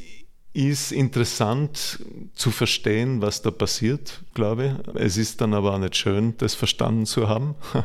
ist 0.56 0.90
interessant 0.90 2.00
zu 2.34 2.50
verstehen, 2.50 3.20
was 3.20 3.42
da 3.42 3.50
passiert, 3.50 4.22
glaube 4.32 4.66
ich. 4.66 4.96
Es 4.96 5.18
ist 5.18 5.40
dann 5.42 5.52
aber 5.52 5.74
auch 5.74 5.78
nicht 5.78 5.96
schön, 5.96 6.34
das 6.38 6.54
verstanden 6.54 7.04
zu 7.04 7.28
haben. 7.28 7.54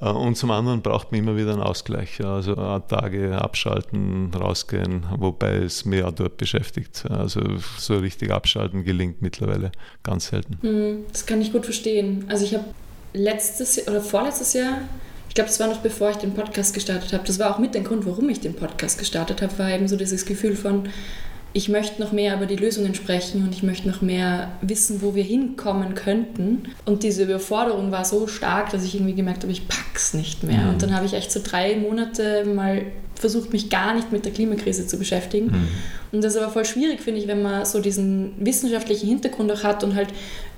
Und 0.00 0.36
zum 0.36 0.50
anderen 0.50 0.80
braucht 0.80 1.12
man 1.12 1.20
immer 1.20 1.36
wieder 1.36 1.52
einen 1.52 1.62
Ausgleich, 1.62 2.24
also 2.24 2.54
Tage 2.54 3.40
abschalten, 3.40 4.32
rausgehen, 4.34 5.04
wobei 5.18 5.56
es 5.56 5.84
mich 5.84 6.02
auch 6.02 6.12
dort 6.12 6.38
beschäftigt. 6.38 7.04
Also 7.08 7.40
so 7.78 7.98
richtig 7.98 8.30
abschalten 8.30 8.84
gelingt 8.84 9.20
mittlerweile 9.20 9.70
ganz 10.02 10.28
selten. 10.28 10.58
Hm, 10.62 11.04
das 11.12 11.26
kann 11.26 11.40
ich 11.40 11.52
gut 11.52 11.64
verstehen. 11.64 12.24
Also 12.28 12.44
ich 12.44 12.54
habe 12.54 12.64
letztes 13.12 13.86
oder 13.86 14.00
vorletztes 14.00 14.54
Jahr 14.54 14.82
ich 15.32 15.34
glaube, 15.34 15.48
das 15.48 15.60
war 15.60 15.68
noch 15.68 15.78
bevor 15.78 16.10
ich 16.10 16.16
den 16.16 16.34
Podcast 16.34 16.74
gestartet 16.74 17.14
habe. 17.14 17.24
Das 17.26 17.38
war 17.38 17.54
auch 17.54 17.58
mit 17.58 17.74
dem 17.74 17.84
Grund, 17.84 18.04
warum 18.04 18.28
ich 18.28 18.40
den 18.40 18.52
Podcast 18.52 18.98
gestartet 18.98 19.40
habe, 19.40 19.58
war 19.58 19.70
eben 19.70 19.88
so 19.88 19.96
dieses 19.96 20.26
Gefühl 20.26 20.54
von, 20.56 20.90
ich 21.54 21.68
möchte 21.68 22.00
noch 22.00 22.12
mehr 22.12 22.34
über 22.36 22.46
die 22.46 22.56
Lösungen 22.56 22.94
sprechen 22.94 23.42
und 23.44 23.54
ich 23.54 23.62
möchte 23.62 23.88
noch 23.88 24.00
mehr 24.00 24.52
wissen, 24.62 25.02
wo 25.02 25.14
wir 25.14 25.22
hinkommen 25.22 25.94
könnten. 25.94 26.62
Und 26.86 27.02
diese 27.02 27.24
Überforderung 27.24 27.90
war 27.92 28.04
so 28.04 28.26
stark, 28.26 28.70
dass 28.70 28.84
ich 28.84 28.94
irgendwie 28.94 29.14
gemerkt 29.14 29.42
habe, 29.42 29.52
ich 29.52 29.68
pack's 29.68 30.14
nicht 30.14 30.44
mehr. 30.44 30.62
Mhm. 30.62 30.68
Und 30.70 30.82
dann 30.82 30.94
habe 30.94 31.04
ich 31.04 31.12
echt 31.12 31.30
so 31.30 31.40
drei 31.44 31.76
Monate 31.76 32.44
mal 32.46 32.82
versucht, 33.14 33.52
mich 33.52 33.70
gar 33.70 33.94
nicht 33.94 34.12
mit 34.12 34.24
der 34.24 34.32
Klimakrise 34.32 34.86
zu 34.86 34.98
beschäftigen. 34.98 35.46
Mhm. 35.46 35.68
Und 36.12 36.24
das 36.24 36.34
ist 36.34 36.40
aber 36.40 36.50
voll 36.50 36.64
schwierig, 36.64 37.00
finde 37.00 37.20
ich, 37.20 37.28
wenn 37.28 37.42
man 37.42 37.64
so 37.64 37.80
diesen 37.80 38.32
wissenschaftlichen 38.38 39.08
Hintergrund 39.08 39.52
auch 39.52 39.62
hat 39.62 39.84
und 39.84 39.94
halt 39.94 40.08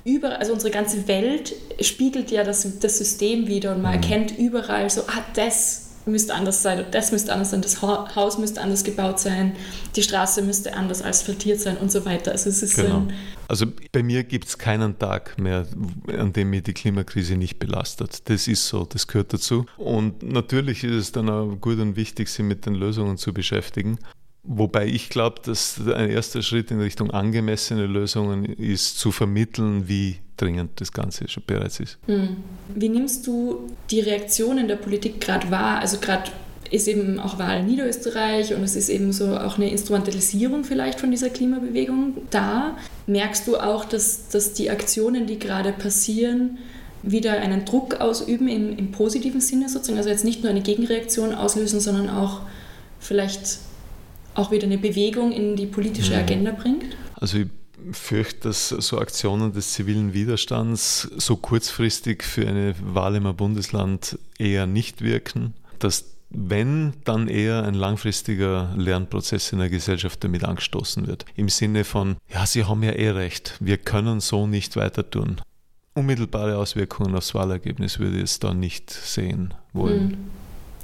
überall, 0.05 0.37
also 0.37 0.53
unsere 0.53 0.71
ganze 0.71 1.07
Welt 1.07 1.53
spiegelt 1.81 2.31
ja 2.31 2.43
das, 2.43 2.79
das 2.79 2.97
System 2.97 3.47
wieder 3.47 3.75
und 3.75 3.81
man 3.81 3.95
mhm. 3.95 4.01
erkennt 4.01 4.37
überall 4.37 4.89
so, 4.89 5.01
ah, 5.01 5.23
das 5.35 5.84
müsste 6.05 6.33
anders 6.33 6.61
sein, 6.61 6.85
das 6.91 7.11
müsste 7.11 7.33
anders 7.33 7.51
sein, 7.51 7.61
das 7.61 7.81
Haus 7.81 8.37
müsste 8.37 8.61
anders 8.61 8.83
gebaut 8.83 9.19
sein, 9.19 9.55
die 9.95 10.03
Straße 10.03 10.41
müsste 10.41 10.75
anders 10.75 11.01
asphaltiert 11.01 11.59
sein 11.59 11.77
und 11.77 11.91
so 11.91 12.05
weiter. 12.05 12.31
Also, 12.31 12.49
es 12.49 12.63
ist 12.63 12.75
genau. 12.75 12.97
ein 12.97 13.13
also 13.47 13.67
bei 13.91 14.03
mir 14.03 14.23
gibt 14.23 14.47
es 14.47 14.57
keinen 14.57 14.97
Tag 14.97 15.37
mehr, 15.37 15.67
an 16.07 16.33
dem 16.33 16.49
mich 16.49 16.63
die 16.63 16.73
Klimakrise 16.73 17.35
nicht 17.35 17.59
belastet. 17.59 18.29
Das 18.29 18.47
ist 18.47 18.67
so, 18.67 18.85
das 18.85 19.07
gehört 19.07 19.33
dazu. 19.33 19.65
Und 19.77 20.23
natürlich 20.23 20.83
ist 20.83 20.93
es 20.93 21.11
dann 21.11 21.29
auch 21.29 21.55
gut 21.55 21.79
und 21.79 21.95
wichtig, 21.95 22.29
sich 22.29 22.45
mit 22.45 22.65
den 22.65 22.75
Lösungen 22.75 23.17
zu 23.17 23.33
beschäftigen. 23.33 23.99
Wobei 24.43 24.87
ich 24.87 25.09
glaube, 25.09 25.41
dass 25.43 25.79
ein 25.79 26.09
erster 26.09 26.41
Schritt 26.41 26.71
in 26.71 26.79
Richtung 26.79 27.11
angemessene 27.11 27.87
Lösungen 27.87 28.45
ist, 28.45 28.99
zu 28.99 29.11
vermitteln, 29.11 29.87
wie 29.87 30.19
dringend 30.37 30.81
das 30.81 30.91
Ganze 30.91 31.27
schon 31.27 31.43
bereits 31.45 31.79
ist. 31.79 31.97
Hm. 32.07 32.37
Wie 32.73 32.89
nimmst 32.89 33.25
du 33.27 33.69
die 33.91 34.01
Reaktionen 34.01 34.67
der 34.67 34.75
Politik 34.75 35.21
gerade 35.21 35.49
wahr? 35.51 35.79
Also 35.79 35.97
gerade 35.99 36.31
ist 36.71 36.87
eben 36.87 37.19
auch 37.19 37.37
Wahl 37.39 37.59
in 37.59 37.67
Niederösterreich 37.67 38.53
und 38.53 38.63
es 38.63 38.75
ist 38.75 38.89
eben 38.89 39.11
so 39.13 39.37
auch 39.37 39.57
eine 39.57 39.69
Instrumentalisierung 39.69 40.63
vielleicht 40.63 40.99
von 40.99 41.11
dieser 41.11 41.29
Klimabewegung 41.29 42.17
da. 42.31 42.77
Merkst 43.07 43.47
du 43.47 43.57
auch, 43.57 43.85
dass, 43.85 44.29
dass 44.29 44.53
die 44.53 44.69
Aktionen, 44.69 45.27
die 45.27 45.39
gerade 45.39 45.71
passieren, 45.71 46.57
wieder 47.03 47.33
einen 47.33 47.65
Druck 47.65 48.01
ausüben 48.01 48.47
im, 48.47 48.77
im 48.77 48.91
positiven 48.91 49.41
Sinne 49.41 49.69
sozusagen? 49.69 49.97
Also 49.97 50.09
jetzt 50.09 50.25
nicht 50.25 50.41
nur 50.41 50.49
eine 50.49 50.61
Gegenreaktion 50.61 51.33
auslösen, 51.33 51.79
sondern 51.79 52.09
auch 52.09 52.41
vielleicht 52.99 53.59
auch 54.33 54.51
wieder 54.51 54.65
eine 54.65 54.77
Bewegung 54.77 55.31
in 55.31 55.55
die 55.55 55.67
politische 55.67 56.13
mhm. 56.13 56.19
Agenda 56.19 56.51
bringt? 56.51 56.83
Also 57.15 57.37
ich 57.37 57.47
fürchte, 57.91 58.49
dass 58.49 58.69
so 58.69 58.99
Aktionen 58.99 59.53
des 59.53 59.73
zivilen 59.73 60.13
Widerstands 60.13 61.09
so 61.17 61.35
kurzfristig 61.37 62.23
für 62.23 62.47
eine 62.47 62.75
Wahl 62.81 63.15
im 63.15 63.35
Bundesland 63.35 64.17
eher 64.37 64.65
nicht 64.65 65.01
wirken, 65.01 65.53
dass 65.79 66.05
wenn, 66.29 66.93
dann 67.05 67.27
eher 67.27 67.63
ein 67.63 67.75
langfristiger 67.75 68.73
Lernprozess 68.75 69.51
in 69.51 69.59
der 69.59 69.69
Gesellschaft 69.69 70.23
damit 70.23 70.43
angestoßen 70.43 71.07
wird. 71.07 71.25
Im 71.35 71.49
Sinne 71.49 71.83
von, 71.83 72.17
ja, 72.33 72.45
Sie 72.45 72.65
haben 72.65 72.83
ja 72.83 72.91
eh 72.91 73.09
recht, 73.11 73.55
wir 73.59 73.77
können 73.77 74.19
so 74.19 74.47
nicht 74.47 74.75
weiter 74.75 75.09
tun. 75.09 75.37
Unmittelbare 75.93 76.57
Auswirkungen 76.57 77.15
aufs 77.15 77.33
Wahlergebnis 77.33 77.99
würde 77.99 78.17
ich 78.17 78.23
es 78.23 78.39
da 78.39 78.53
nicht 78.53 78.89
sehen 78.91 79.53
wollen. 79.71 80.07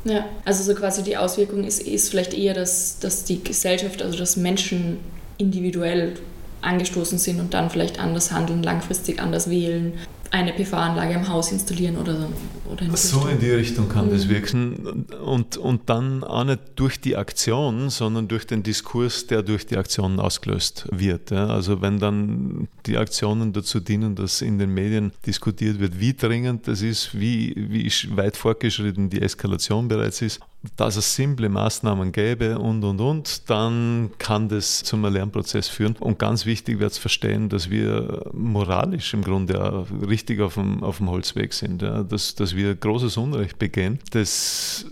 Mhm. 0.05 0.11
Ja, 0.11 0.25
also 0.45 0.63
so 0.63 0.73
quasi 0.73 1.03
die 1.03 1.17
Auswirkung 1.17 1.63
ist, 1.63 1.81
ist 1.81 2.09
vielleicht 2.09 2.33
eher, 2.33 2.53
dass, 2.53 2.99
dass 2.99 3.23
die 3.23 3.43
Gesellschaft, 3.43 4.01
also 4.01 4.17
dass 4.17 4.35
Menschen 4.35 4.97
individuell 5.37 6.15
angestoßen 6.61 7.17
sind 7.17 7.39
und 7.39 7.53
dann 7.53 7.69
vielleicht 7.69 7.99
anders 7.99 8.31
handeln, 8.31 8.63
langfristig 8.63 9.21
anders 9.21 9.49
wählen, 9.49 9.93
eine 10.31 10.53
PV-Anlage 10.53 11.13
im 11.13 11.27
Haus 11.27 11.51
installieren 11.51 11.97
oder 11.97 12.15
so. 12.15 12.27
Oder 12.71 12.85
in 12.85 12.95
so 12.95 13.27
in 13.27 13.39
die 13.39 13.51
Richtung 13.51 13.89
kann 13.89 14.07
mhm. 14.07 14.11
das 14.11 14.29
wirken. 14.29 15.05
Und, 15.23 15.57
und 15.57 15.89
dann 15.89 16.23
auch 16.23 16.45
nicht 16.45 16.61
durch 16.75 17.01
die 17.01 17.17
Aktion, 17.17 17.89
sondern 17.89 18.29
durch 18.29 18.47
den 18.47 18.63
Diskurs, 18.63 19.27
der 19.27 19.43
durch 19.43 19.65
die 19.65 19.75
Aktion 19.75 20.21
ausgelöst 20.21 20.87
wird. 20.89 21.31
Ja. 21.31 21.47
Also 21.47 21.81
wenn 21.81 21.99
dann 21.99 22.69
die 22.85 22.97
Aktionen 22.97 23.51
dazu 23.51 23.81
dienen, 23.81 24.15
dass 24.15 24.41
in 24.41 24.57
den 24.57 24.73
Medien 24.73 25.11
diskutiert 25.25 25.81
wird, 25.81 25.99
wie 25.99 26.13
dringend 26.13 26.65
das 26.67 26.81
ist, 26.81 27.19
wie, 27.19 27.53
wie 27.57 27.91
weit 28.15 28.37
fortgeschritten 28.37 29.09
die 29.09 29.21
Eskalation 29.21 29.89
bereits 29.89 30.21
ist, 30.21 30.39
dass 30.75 30.95
es 30.95 31.15
simple 31.15 31.49
Maßnahmen 31.49 32.11
gäbe 32.11 32.59
und, 32.59 32.83
und, 32.83 33.01
und, 33.01 33.49
dann 33.49 34.11
kann 34.19 34.47
das 34.47 34.83
zum 34.83 35.03
Lernprozess 35.03 35.67
führen. 35.67 35.95
Und 35.99 36.19
ganz 36.19 36.45
wichtig 36.45 36.79
wird 36.79 36.91
es 36.91 36.97
verstehen, 36.97 37.49
dass 37.49 37.69
wir 37.69 38.29
moralisch 38.33 39.13
im 39.13 39.23
Grunde 39.23 39.85
richtig 40.07 40.39
auf 40.41 40.53
dem, 40.55 40.83
auf 40.83 40.97
dem 40.97 41.09
Holzweg 41.09 41.53
sind, 41.53 41.81
ja, 41.81 42.03
dass, 42.03 42.35
dass 42.35 42.55
wir 42.55 42.75
großes 42.75 43.17
Unrecht 43.17 43.57
begehen, 43.57 43.99
das 44.11 44.85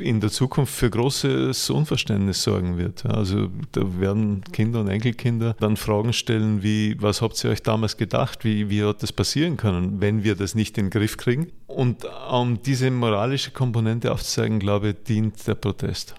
in 0.00 0.20
der 0.20 0.30
Zukunft 0.30 0.74
für 0.74 0.90
großes 0.90 1.70
Unverständnis 1.70 2.42
sorgen 2.42 2.78
wird. 2.78 3.06
Also 3.06 3.48
da 3.72 4.00
werden 4.00 4.42
Kinder 4.52 4.80
und 4.80 4.88
Enkelkinder 4.88 5.54
dann 5.60 5.76
Fragen 5.76 6.12
stellen 6.12 6.62
wie, 6.62 6.96
was 7.00 7.22
habt 7.22 7.42
ihr 7.44 7.50
euch 7.50 7.62
damals 7.62 7.96
gedacht, 7.96 8.44
wie, 8.44 8.70
wie 8.70 8.84
hat 8.84 9.02
das 9.02 9.12
passieren 9.12 9.56
können, 9.56 10.00
wenn 10.00 10.24
wir 10.24 10.34
das 10.34 10.54
nicht 10.54 10.78
in 10.78 10.86
den 10.86 10.90
Griff 10.90 11.16
kriegen? 11.16 11.52
Und 11.66 12.06
um 12.30 12.62
diese 12.62 12.90
moralische 12.90 13.50
Komponente 13.50 14.12
aufzuzeigen, 14.12 14.58
glaube 14.58 14.90
ich, 14.90 15.02
dient 15.04 15.46
der 15.46 15.54
Protest. 15.54 16.14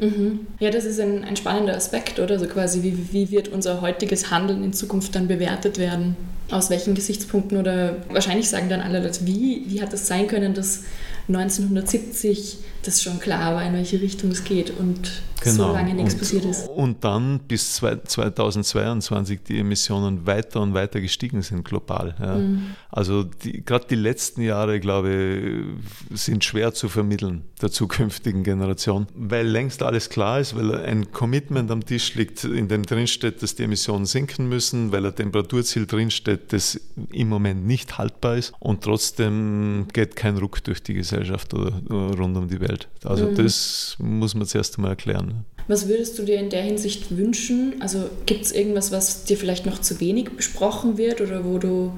Mhm. 0.00 0.46
Ja, 0.58 0.70
das 0.70 0.84
ist 0.84 1.00
ein, 1.00 1.24
ein 1.24 1.36
spannender 1.36 1.74
Aspekt, 1.76 2.18
oder? 2.18 2.34
Also 2.34 2.46
quasi, 2.46 2.82
wie, 2.82 3.12
wie 3.12 3.30
wird 3.30 3.48
unser 3.48 3.80
heutiges 3.80 4.30
Handeln 4.30 4.62
in 4.62 4.72
Zukunft 4.72 5.14
dann 5.14 5.28
bewertet 5.28 5.78
werden? 5.78 6.16
Aus 6.50 6.70
welchen 6.70 6.94
Gesichtspunkten? 6.94 7.58
Oder 7.58 7.96
wahrscheinlich 8.10 8.48
sagen 8.48 8.68
dann 8.68 8.80
alle 8.80 9.02
Leute, 9.02 9.26
wie, 9.26 9.64
wie 9.66 9.80
hat 9.80 9.92
es 9.92 10.06
sein 10.06 10.26
können, 10.26 10.54
dass 10.54 10.84
1970 11.28 12.58
das 12.86 13.02
schon 13.02 13.18
klar 13.18 13.54
war, 13.54 13.64
in 13.64 13.72
welche 13.72 14.00
Richtung 14.00 14.30
es 14.30 14.44
geht 14.44 14.70
und 14.78 15.22
genau. 15.40 15.68
so 15.68 15.72
lange 15.72 15.94
nichts 15.94 16.14
und, 16.14 16.20
passiert 16.20 16.44
ist. 16.44 16.68
Und 16.68 17.04
dann 17.04 17.40
bis 17.40 17.74
2022 17.74 19.40
die 19.42 19.58
Emissionen 19.58 20.26
weiter 20.26 20.60
und 20.60 20.74
weiter 20.74 21.00
gestiegen 21.00 21.42
sind 21.42 21.64
global. 21.64 22.14
Ja. 22.20 22.36
Mhm. 22.36 22.76
Also 22.90 23.26
gerade 23.40 23.86
die 23.88 23.96
letzten 23.96 24.42
Jahre, 24.42 24.80
glaube 24.80 25.74
ich, 26.10 26.18
sind 26.18 26.44
schwer 26.44 26.72
zu 26.74 26.88
vermitteln 26.88 27.42
der 27.60 27.70
zukünftigen 27.70 28.44
Generation, 28.44 29.06
weil 29.14 29.46
längst 29.46 29.82
alles 29.82 30.10
klar 30.10 30.40
ist, 30.40 30.56
weil 30.56 30.74
ein 30.74 31.10
Commitment 31.12 31.70
am 31.70 31.84
Tisch 31.84 32.14
liegt, 32.14 32.44
in 32.44 32.68
dem 32.68 32.84
drinsteht, 32.84 33.42
dass 33.42 33.54
die 33.54 33.62
Emissionen 33.62 34.04
sinken 34.04 34.48
müssen, 34.48 34.92
weil 34.92 35.06
ein 35.06 35.14
Temperaturziel 35.14 35.86
drinsteht, 35.86 36.52
das 36.52 36.78
im 37.12 37.28
Moment 37.28 37.66
nicht 37.66 37.96
haltbar 37.96 38.36
ist 38.36 38.52
und 38.58 38.84
trotzdem 38.84 39.86
geht 39.92 40.16
kein 40.16 40.36
Ruck 40.36 40.62
durch 40.64 40.82
die 40.82 40.94
Gesellschaft 40.94 41.54
oder 41.54 41.72
rund 41.90 42.36
um 42.36 42.48
die 42.48 42.60
Welt. 42.60 42.75
Welt. 42.76 42.88
Also 43.04 43.26
mhm. 43.26 43.34
das 43.36 43.96
muss 43.98 44.34
man 44.34 44.46
zuerst 44.46 44.76
einmal 44.76 44.92
erklären. 44.92 45.44
Was 45.68 45.88
würdest 45.88 46.18
du 46.18 46.22
dir 46.22 46.38
in 46.38 46.50
der 46.50 46.62
Hinsicht 46.62 47.16
wünschen? 47.16 47.74
Also 47.80 48.08
gibt 48.24 48.44
es 48.44 48.52
irgendwas, 48.52 48.92
was 48.92 49.24
dir 49.24 49.36
vielleicht 49.36 49.66
noch 49.66 49.80
zu 49.80 50.00
wenig 50.00 50.30
besprochen 50.30 50.96
wird 50.96 51.20
oder 51.20 51.44
wo 51.44 51.58
du 51.58 51.92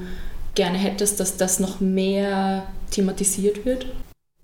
gerne 0.55 0.79
hättest, 0.79 1.21
dass 1.21 1.37
das 1.37 1.61
noch 1.61 1.81
mehr 1.81 2.67
thematisiert 2.91 3.65
wird? 3.65 3.87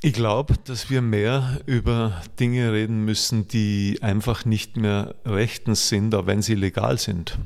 Ich 0.02 0.12
glaube, 0.12 0.56
dass 0.64 0.90
wir 0.90 1.00
mehr 1.00 1.60
über 1.64 2.20
Dinge 2.38 2.72
reden 2.72 3.06
müssen, 3.06 3.48
die 3.48 3.98
einfach 4.02 4.44
nicht 4.44 4.76
mehr 4.76 5.14
rechtens 5.24 5.88
sind, 5.88 6.14
auch 6.14 6.26
wenn 6.26 6.42
sie 6.42 6.54
legal 6.54 6.98
sind. 6.98 7.38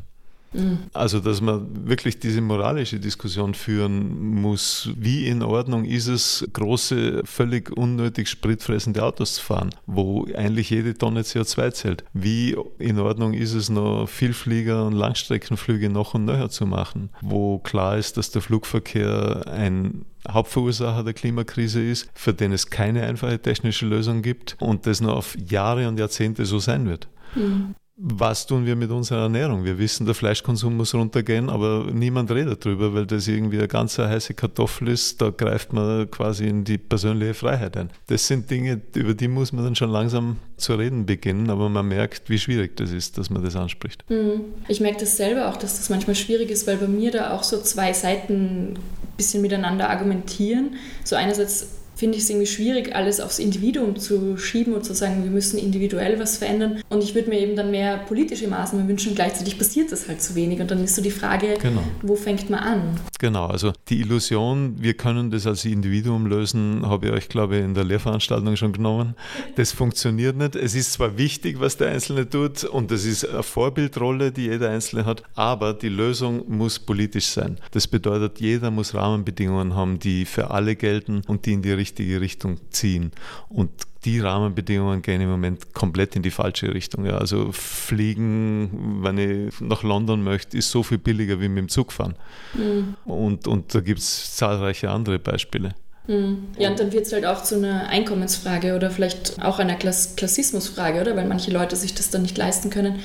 Also, 0.93 1.21
dass 1.21 1.41
man 1.41 1.87
wirklich 1.87 2.19
diese 2.21 2.41
moralische 2.41 2.99
Diskussion 2.99 3.55
führen 3.55 4.41
muss, 4.41 4.91
wie 4.97 5.27
in 5.27 5.43
Ordnung 5.43 5.85
ist 5.85 6.07
es, 6.07 6.49
große, 6.53 7.23
völlig 7.25 7.77
unnötig 7.77 8.29
spritfressende 8.29 9.03
Autos 9.05 9.35
zu 9.35 9.43
fahren, 9.43 9.71
wo 9.87 10.27
eigentlich 10.35 10.71
jede 10.71 10.95
Tonne 10.95 11.23
CO2 11.23 11.73
zählt. 11.73 12.05
Wie 12.13 12.57
in 12.79 12.99
Ordnung 12.99 13.35
ist 13.35 13.53
es, 13.53 13.69
noch 13.69 14.07
Vielflieger 14.09 14.87
und 14.87 14.95
Langstreckenflüge 14.95 15.91
noch 15.91 16.15
und 16.15 16.25
nöcher 16.25 16.49
zu 16.49 16.67
machen, 16.67 17.11
wo 17.21 17.59
klar 17.59 17.99
ist, 17.99 18.17
dass 18.17 18.31
der 18.31 18.43
Flugverkehr 18.43 19.45
ein 19.47 20.07
Hauptverursacher 20.29 21.05
der 21.05 21.15
Klimakrise 21.15 21.83
ist, 21.83 22.11
für 22.15 22.35
den 22.35 22.53
es 22.53 22.71
keine 22.71 23.03
einfache 23.05 23.39
technische 23.39 23.87
Lösung 23.87 24.23
gibt 24.23 24.57
und 24.61 24.87
das 24.87 25.01
noch 25.01 25.17
auf 25.17 25.37
Jahre 25.39 25.89
und 25.89 25.99
Jahrzehnte 25.99 26.45
so 26.45 26.59
sein 26.59 26.89
wird. 26.89 27.09
Mhm 27.35 27.75
was 28.01 28.47
tun 28.47 28.65
wir 28.65 28.77
mit 28.77 28.91
unserer 28.91 29.23
Ernährung? 29.23 29.65
Wir 29.65 29.77
wissen, 29.77 30.07
der 30.07 30.15
Fleischkonsum 30.15 30.77
muss 30.77 30.95
runtergehen, 30.95 31.51
aber 31.51 31.89
niemand 31.93 32.31
redet 32.31 32.65
darüber, 32.65 32.95
weil 32.95 33.07
das 33.07 33.27
irgendwie 33.27 33.59
eine 33.59 33.67
ganz 33.67 33.99
heiße 33.99 34.35
Kartoffel 34.35 34.89
ist. 34.89 35.21
Da 35.21 35.31
greift 35.31 35.73
man 35.73 36.09
quasi 36.09 36.47
in 36.47 36.63
die 36.63 36.79
persönliche 36.79 37.35
Freiheit 37.35 37.77
ein. 37.77 37.91
Das 38.07 38.29
sind 38.29 38.49
Dinge, 38.51 38.81
über 38.95 39.15
die 39.15 39.27
muss 39.27 39.53
man 39.53 39.65
dann 39.65 39.75
schon 39.75 39.91
langsam 39.91 40.37
zu 40.57 40.75
reden 40.75 41.07
beginnen, 41.07 41.51
aber 41.51 41.69
man 41.69 41.89
merkt, 41.89 42.31
wie 42.31 42.39
schwierig 42.39 42.77
das 42.77 42.93
ist, 42.93 43.19
dass 43.19 43.31
man 43.31 43.43
das 43.43 43.57
anspricht. 43.57 44.09
Mhm. 44.09 44.43
Ich 44.69 44.79
merke 44.79 45.01
das 45.01 45.17
selber 45.17 45.49
auch, 45.49 45.57
dass 45.57 45.79
das 45.79 45.91
manchmal 45.91 46.15
schwierig 46.15 46.51
ist, 46.51 46.69
weil 46.69 46.77
bei 46.77 46.87
mir 46.87 47.11
da 47.11 47.33
auch 47.33 47.43
so 47.43 47.61
zwei 47.61 47.93
Seiten 47.93 48.75
ein 48.75 48.79
bisschen 49.17 49.43
miteinander 49.43 49.91
argumentieren. 49.91 50.77
So 51.03 51.17
einerseits 51.17 51.78
finde 51.99 52.17
ich 52.17 52.23
es 52.23 52.31
irgendwie 52.31 52.47
schwierig, 52.47 52.95
alles 52.95 53.21
aufs 53.21 53.41
Individuum 53.41 53.97
zu 53.97 54.37
schieben 54.37 54.73
und 54.73 54.85
zu 54.85 54.95
sagen, 54.95 55.25
wir 55.25 55.33
müssen 55.33 55.59
individuell 55.59 56.21
was 56.21 56.39
verändern. 56.39 56.81
Und 56.91 57.03
ich 57.03 57.17
würde 57.17 57.29
mir 57.29 57.41
eben 57.41 57.57
dann 57.57 57.73
mehr 57.73 57.99
politische 57.99 58.47
Maßnahmen 58.47 58.87
wünschen. 58.87 59.17
Gleichzeitig 59.17 59.59
passiert 59.59 59.91
das 59.91 60.07
halt 60.07 60.23
zu 60.23 60.37
wenig. 60.37 60.61
Und 60.61 60.71
dann 60.71 60.85
ist 60.85 60.95
so 60.95 61.03
die 61.03 61.11
Frage, 61.11 61.59
genau. 61.61 61.83
wo 62.03 62.15
fängt 62.15 62.49
man 62.51 62.61
an? 62.61 63.01
Genau, 63.19 63.47
also 63.47 63.73
die 63.89 64.01
Illusion, 64.01 64.77
wir 64.79 64.95
können 64.95 65.33
das 65.33 65.45
als 65.45 65.65
Individuum 65.65 66.27
lösen, 66.27 66.83
habe 66.87 67.09
ich 67.09 67.13
euch, 67.13 67.29
glaube 67.29 67.57
ich, 67.57 67.65
in 67.65 67.75
der 67.75 67.83
Lehrveranstaltung 67.83 68.55
schon 68.55 68.73
genommen. 68.73 69.17
Das 69.57 69.73
funktioniert 69.73 70.37
nicht. 70.37 70.55
Es 70.55 70.77
ist 70.77 70.93
zwar 70.93 71.19
wichtig, 71.19 71.59
was 71.59 71.77
der 71.77 71.91
Einzelne 71.91 72.31
tut 72.31 72.63
und 72.63 72.93
das 72.93 73.05
ist 73.05 73.29
eine 73.29 73.43
Vorbildrolle, 73.43 74.31
die 74.31 74.43
jeder 74.43 74.71
Einzelne 74.71 75.05
hat, 75.05 75.25
aber 75.35 75.75
die 75.75 75.89
Lösung 75.89 76.45
muss 76.47 76.79
politisch 76.79 77.27
sein. 77.27 77.59
Das 77.73 77.89
bedeutet, 77.89 78.39
jeder 78.39 78.71
muss 78.71 78.95
Rahmenbedingungen 78.95 79.75
haben, 79.75 79.99
die 79.99 80.25
für 80.25 80.53
alle 80.53 80.77
gelten 80.77 81.23
und 81.27 81.45
die 81.45 81.55
in 81.55 81.63
die 81.63 81.73
Richtung 81.73 81.88
richtige 81.89 82.21
Richtung 82.21 82.59
ziehen. 82.71 83.13
Und 83.49 83.71
die 84.05 84.21
Rahmenbedingungen 84.21 85.03
gehen 85.03 85.21
im 85.21 85.29
Moment 85.29 85.75
komplett 85.75 86.15
in 86.17 86.23
die 86.23 86.31
falsche 86.31 86.73
Richtung. 86.73 87.05
Ja. 87.05 87.19
Also 87.19 87.51
fliegen, 87.53 89.01
wenn 89.03 89.19
ich 89.19 89.61
nach 89.61 89.83
London 89.83 90.23
möchte, 90.23 90.57
ist 90.57 90.71
so 90.71 90.83
viel 90.83 90.99
billiger 90.99 91.41
wie 91.41 91.49
mit 91.49 91.59
dem 91.59 91.69
Zug 91.69 91.93
fahren. 91.93 92.15
Mhm. 92.55 92.95
Und, 93.05 93.49
und 93.49 93.75
da 93.75 93.81
gibt 93.81 94.01
es 94.01 94.37
zahlreiche 94.37 94.91
andere 94.91 95.19
Beispiele. 95.19 95.75
Mhm. 96.07 96.49
Ja, 96.59 96.71
und 96.71 96.79
dann 96.79 96.93
wird 96.93 97.07
es 97.07 97.13
halt 97.13 97.27
auch 97.27 97.43
zu 97.43 97.57
einer 97.57 97.89
Einkommensfrage 97.89 98.77
oder 98.77 98.91
vielleicht 98.91 99.43
auch 99.43 99.59
einer 99.59 99.75
Klass 99.75 100.17
Klassismusfrage, 100.17 101.01
oder? 101.01 101.17
Weil 101.17 101.27
manche 101.27 101.51
Leute 101.51 101.77
sich 101.77 101.95
das 101.95 102.11
dann 102.11 102.23
nicht 102.23 102.39
leisten 102.39 102.71
können. 102.71 103.01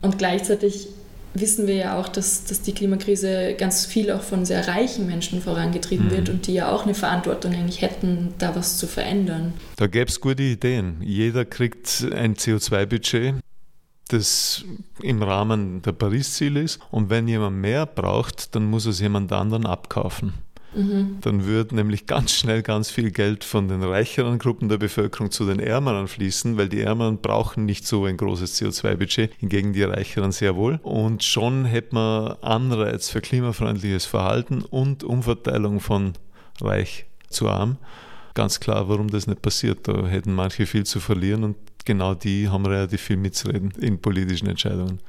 Und 0.00 0.18
gleichzeitig 0.18 0.88
wissen 1.34 1.66
wir 1.66 1.74
ja 1.74 1.98
auch, 1.98 2.08
dass, 2.08 2.44
dass 2.44 2.62
die 2.62 2.72
Klimakrise 2.72 3.54
ganz 3.58 3.86
viel 3.86 4.10
auch 4.10 4.22
von 4.22 4.44
sehr 4.44 4.68
reichen 4.68 5.06
Menschen 5.06 5.40
vorangetrieben 5.40 6.06
mhm. 6.06 6.10
wird 6.10 6.28
und 6.28 6.46
die 6.46 6.54
ja 6.54 6.70
auch 6.70 6.84
eine 6.84 6.94
Verantwortung 6.94 7.54
eigentlich 7.54 7.82
hätten, 7.82 8.34
da 8.38 8.54
was 8.54 8.78
zu 8.78 8.86
verändern. 8.86 9.54
Da 9.76 9.86
gäbe 9.86 10.10
es 10.10 10.20
gute 10.20 10.42
Ideen. 10.42 10.96
Jeder 11.00 11.44
kriegt 11.44 12.06
ein 12.12 12.34
CO2-Budget 12.34 13.34
das 14.08 14.64
im 15.00 15.22
Rahmen 15.22 15.80
der 15.82 15.92
Paris-Ziele 15.92 16.60
ist. 16.60 16.80
Und 16.90 17.10
wenn 17.10 17.28
jemand 17.28 17.56
mehr 17.56 17.86
braucht, 17.86 18.54
dann 18.54 18.66
muss 18.66 18.86
es 18.86 19.00
jemand 19.00 19.32
anderen 19.32 19.66
abkaufen. 19.66 20.34
Dann 20.74 21.44
würde 21.44 21.74
nämlich 21.74 22.06
ganz 22.06 22.32
schnell 22.32 22.62
ganz 22.62 22.90
viel 22.90 23.10
Geld 23.10 23.44
von 23.44 23.68
den 23.68 23.82
reicheren 23.82 24.38
Gruppen 24.38 24.68
der 24.68 24.78
Bevölkerung 24.78 25.30
zu 25.30 25.46
den 25.46 25.60
Ärmeren 25.60 26.08
fließen, 26.08 26.56
weil 26.56 26.68
die 26.68 26.80
Ärmeren 26.80 27.18
brauchen 27.18 27.66
nicht 27.66 27.86
so 27.86 28.06
ein 28.06 28.16
großes 28.16 28.60
CO2-Budget, 28.60 29.32
hingegen 29.38 29.72
die 29.72 29.82
Reicheren 29.82 30.32
sehr 30.32 30.56
wohl. 30.56 30.80
Und 30.82 31.24
schon 31.24 31.64
hätte 31.66 31.94
man 31.94 32.36
Anreiz 32.40 33.10
für 33.10 33.20
klimafreundliches 33.20 34.06
Verhalten 34.06 34.62
und 34.62 35.04
Umverteilung 35.04 35.80
von 35.80 36.14
reich 36.60 37.04
zu 37.28 37.48
arm. 37.48 37.76
Ganz 38.34 38.60
klar, 38.60 38.88
warum 38.88 39.08
das 39.10 39.26
nicht 39.26 39.42
passiert. 39.42 39.86
Da 39.88 40.06
hätten 40.06 40.34
manche 40.34 40.64
viel 40.64 40.84
zu 40.84 41.00
verlieren 41.00 41.44
und 41.44 41.56
genau 41.84 42.14
die 42.14 42.48
haben 42.48 42.64
relativ 42.64 43.02
viel 43.02 43.18
mitzureden 43.18 43.72
in 43.78 44.00
politischen 44.00 44.48
Entscheidungen. 44.48 45.00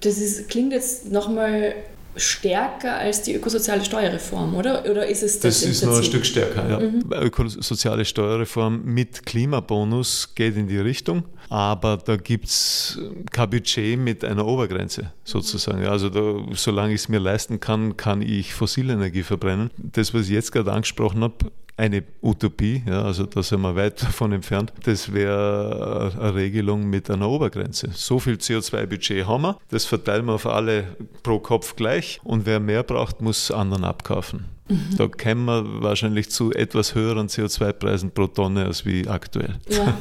Das 0.00 0.18
ist, 0.18 0.48
klingt 0.48 0.72
jetzt 0.72 1.10
nochmal 1.10 1.74
stärker 2.18 2.96
als 2.96 3.22
die 3.22 3.34
ökosoziale 3.34 3.84
Steuerreform, 3.84 4.54
oder? 4.54 4.84
Oder 4.88 5.06
ist 5.06 5.22
es 5.22 5.40
das? 5.40 5.60
Das 5.60 5.70
ist 5.70 5.84
noch 5.84 5.96
ein 5.96 6.04
Stück 6.04 6.26
stärker, 6.26 6.68
ja. 6.68 6.80
Mhm. 6.80 7.04
Ökosoziale 7.12 8.04
Steuerreform 8.04 8.82
mit 8.84 9.24
Klimabonus 9.26 10.34
geht 10.34 10.56
in 10.56 10.66
die 10.66 10.78
Richtung, 10.78 11.24
aber 11.48 11.96
da 11.96 12.16
gibt 12.16 12.46
es 12.46 12.98
kein 13.30 13.50
Budget 13.50 13.98
mit 13.98 14.24
einer 14.24 14.46
Obergrenze 14.46 15.12
sozusagen. 15.24 15.86
Also 15.86 16.10
da, 16.10 16.44
solange 16.54 16.94
ich 16.94 17.02
es 17.02 17.08
mir 17.08 17.20
leisten 17.20 17.60
kann, 17.60 17.96
kann 17.96 18.22
ich 18.22 18.54
fossile 18.54 18.92
Energie 18.92 19.22
verbrennen. 19.22 19.70
Das, 19.76 20.14
was 20.14 20.26
ich 20.26 20.30
jetzt 20.30 20.52
gerade 20.52 20.72
angesprochen 20.72 21.22
habe, 21.22 21.50
eine 21.78 22.02
Utopie, 22.22 22.82
ja, 22.86 23.02
also 23.02 23.24
da 23.24 23.42
sind 23.42 23.60
wir 23.60 23.74
weit 23.76 24.02
davon 24.02 24.32
entfernt. 24.32 24.72
Das 24.82 25.12
wäre 25.12 26.12
eine 26.18 26.34
Regelung 26.34 26.90
mit 26.90 27.08
einer 27.08 27.28
Obergrenze. 27.28 27.90
So 27.94 28.18
viel 28.18 28.34
CO2-Budget 28.34 29.26
haben 29.26 29.42
wir, 29.42 29.58
das 29.70 29.84
verteilen 29.84 30.26
wir 30.26 30.34
auf 30.34 30.46
alle 30.46 30.96
pro 31.22 31.38
Kopf 31.38 31.76
gleich 31.76 32.20
und 32.24 32.46
wer 32.46 32.58
mehr 32.58 32.82
braucht, 32.82 33.22
muss 33.22 33.50
anderen 33.52 33.84
abkaufen. 33.84 34.46
Mhm. 34.68 34.96
Da 34.98 35.06
kämen 35.06 35.46
wir 35.46 35.82
wahrscheinlich 35.82 36.30
zu 36.30 36.52
etwas 36.52 36.96
höheren 36.96 37.28
CO2-Preisen 37.28 38.10
pro 38.10 38.26
Tonne 38.26 38.66
als 38.66 38.84
wie 38.84 39.06
aktuell. 39.06 39.54
Ja. 39.68 39.94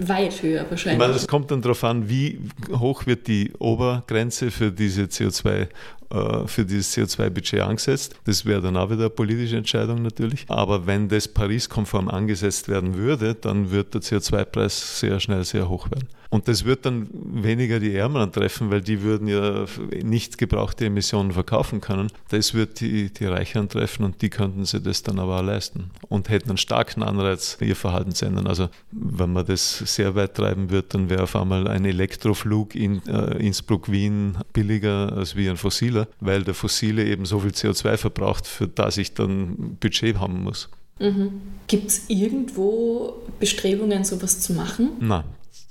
Weit 0.00 0.42
höher 0.42 0.66
wahrscheinlich. 0.68 0.98
Meine, 0.98 1.14
es 1.14 1.26
kommt 1.26 1.50
dann 1.50 1.62
darauf 1.62 1.82
an, 1.84 2.08
wie 2.08 2.38
hoch 2.70 3.06
wird 3.06 3.26
die 3.26 3.52
Obergrenze 3.58 4.50
für 4.50 4.70
diese 4.70 5.04
CO2 5.04 5.68
äh, 6.14 6.46
für 6.46 6.64
dieses 6.64 6.96
CO2-Budget 6.96 7.60
angesetzt. 7.60 8.14
Das 8.24 8.44
wäre 8.44 8.60
dann 8.60 8.76
auch 8.76 8.90
wieder 8.90 9.00
eine 9.00 9.10
politische 9.10 9.56
Entscheidung 9.56 10.02
natürlich. 10.02 10.44
Aber 10.48 10.86
wenn 10.86 11.08
das 11.08 11.26
Paris-konform 11.26 12.08
angesetzt 12.08 12.68
werden 12.68 12.94
würde, 12.94 13.34
dann 13.34 13.70
wird 13.70 13.94
der 13.94 14.02
CO2-Preis 14.02 15.00
sehr 15.00 15.18
schnell 15.18 15.44
sehr 15.44 15.68
hoch 15.68 15.90
werden. 15.90 16.08
Und 16.34 16.48
das 16.48 16.64
wird 16.64 16.84
dann 16.84 17.06
weniger 17.12 17.78
die 17.78 17.94
Ärmeren 17.94 18.32
treffen, 18.32 18.68
weil 18.68 18.80
die 18.80 19.02
würden 19.02 19.28
ja 19.28 19.66
nicht 20.02 20.36
gebrauchte 20.36 20.86
Emissionen 20.86 21.30
verkaufen 21.30 21.80
können. 21.80 22.10
Das 22.28 22.54
wird 22.54 22.80
die, 22.80 23.10
die 23.10 23.26
Reicheren 23.26 23.68
treffen 23.68 24.02
und 24.04 24.20
die 24.20 24.30
könnten 24.30 24.64
sich 24.64 24.82
das 24.82 25.04
dann 25.04 25.20
aber 25.20 25.38
auch 25.38 25.44
leisten 25.44 25.92
und 26.08 26.30
hätten 26.30 26.48
einen 26.48 26.56
starken 26.56 27.04
Anreiz, 27.04 27.56
ihr 27.60 27.76
Verhalten 27.76 28.10
zu 28.10 28.26
ändern. 28.26 28.48
Also 28.48 28.68
wenn 28.90 29.32
man 29.32 29.46
das 29.46 29.78
sehr 29.78 30.16
weit 30.16 30.34
treiben 30.34 30.70
wird, 30.70 30.92
dann 30.94 31.08
wäre 31.08 31.22
auf 31.22 31.36
einmal 31.36 31.68
ein 31.68 31.84
Elektroflug 31.84 32.74
in 32.74 33.00
äh, 33.06 33.36
Innsbruck-Wien 33.36 34.38
billiger 34.52 35.12
als 35.12 35.36
wie 35.36 35.48
ein 35.48 35.56
fossiler, 35.56 36.08
weil 36.18 36.42
der 36.42 36.54
fossile 36.54 37.04
eben 37.04 37.26
so 37.26 37.38
viel 37.38 37.52
CO2 37.52 37.96
verbraucht, 37.96 38.48
für 38.48 38.66
das 38.66 38.96
ich 38.96 39.14
dann 39.14 39.76
Budget 39.78 40.18
haben 40.18 40.42
muss. 40.42 40.68
Mhm. 40.98 41.42
Gibt 41.68 41.86
es 41.86 42.06
irgendwo 42.08 43.22
Bestrebungen, 43.38 44.02
sowas 44.02 44.40
zu 44.40 44.52
machen? 44.52 44.94
Nein, 44.98 45.22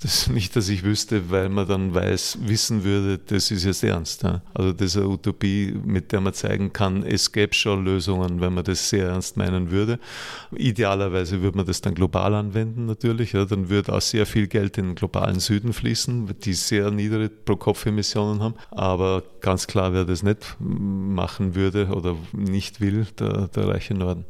Das 0.04 0.28
nicht, 0.28 0.54
dass 0.54 0.68
ich 0.68 0.82
wüsste, 0.82 1.30
weil 1.30 1.48
man 1.48 1.66
dann 1.66 1.94
weiß, 1.94 2.36
wissen 2.42 2.84
würde, 2.84 3.16
das 3.16 3.50
ist 3.50 3.64
jetzt 3.64 3.82
ernst. 3.82 4.22
Ja. 4.22 4.42
Also 4.52 4.74
das 4.74 4.88
ist 4.88 4.96
eine 4.98 5.08
Utopie, 5.08 5.74
mit 5.82 6.12
der 6.12 6.20
man 6.20 6.34
zeigen 6.34 6.74
kann, 6.74 7.02
es 7.02 7.32
gäbe 7.32 7.54
schon 7.54 7.86
Lösungen, 7.86 8.38
wenn 8.42 8.52
man 8.52 8.64
das 8.64 8.90
sehr 8.90 9.08
ernst 9.08 9.38
meinen 9.38 9.70
würde. 9.70 9.98
Idealerweise 10.54 11.40
würde 11.40 11.56
man 11.56 11.64
das 11.64 11.80
dann 11.80 11.94
global 11.94 12.34
anwenden 12.34 12.84
natürlich. 12.84 13.32
Ja. 13.32 13.46
Dann 13.46 13.70
würde 13.70 13.94
auch 13.94 14.02
sehr 14.02 14.26
viel 14.26 14.46
Geld 14.46 14.76
in 14.76 14.88
den 14.88 14.94
globalen 14.94 15.40
Süden 15.40 15.72
fließen, 15.72 16.34
die 16.38 16.52
sehr 16.52 16.90
niedrige 16.90 17.30
Pro-Kopf-Emissionen 17.30 18.42
haben. 18.42 18.56
Aber 18.72 19.22
ganz 19.40 19.66
klar, 19.66 19.94
wer 19.94 20.04
das 20.04 20.22
nicht 20.22 20.56
machen 20.58 21.54
würde 21.54 21.86
oder 21.86 22.14
nicht 22.32 22.82
will, 22.82 23.06
der, 23.18 23.48
der 23.48 23.68
reiche 23.68 23.94
Norden. 23.94 24.26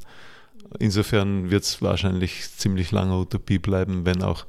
Insofern 0.78 1.50
wird 1.50 1.64
es 1.64 1.82
wahrscheinlich 1.82 2.48
ziemlich 2.56 2.92
lange 2.92 3.18
Utopie 3.18 3.58
bleiben, 3.58 4.06
wenn 4.06 4.22
auch 4.22 4.46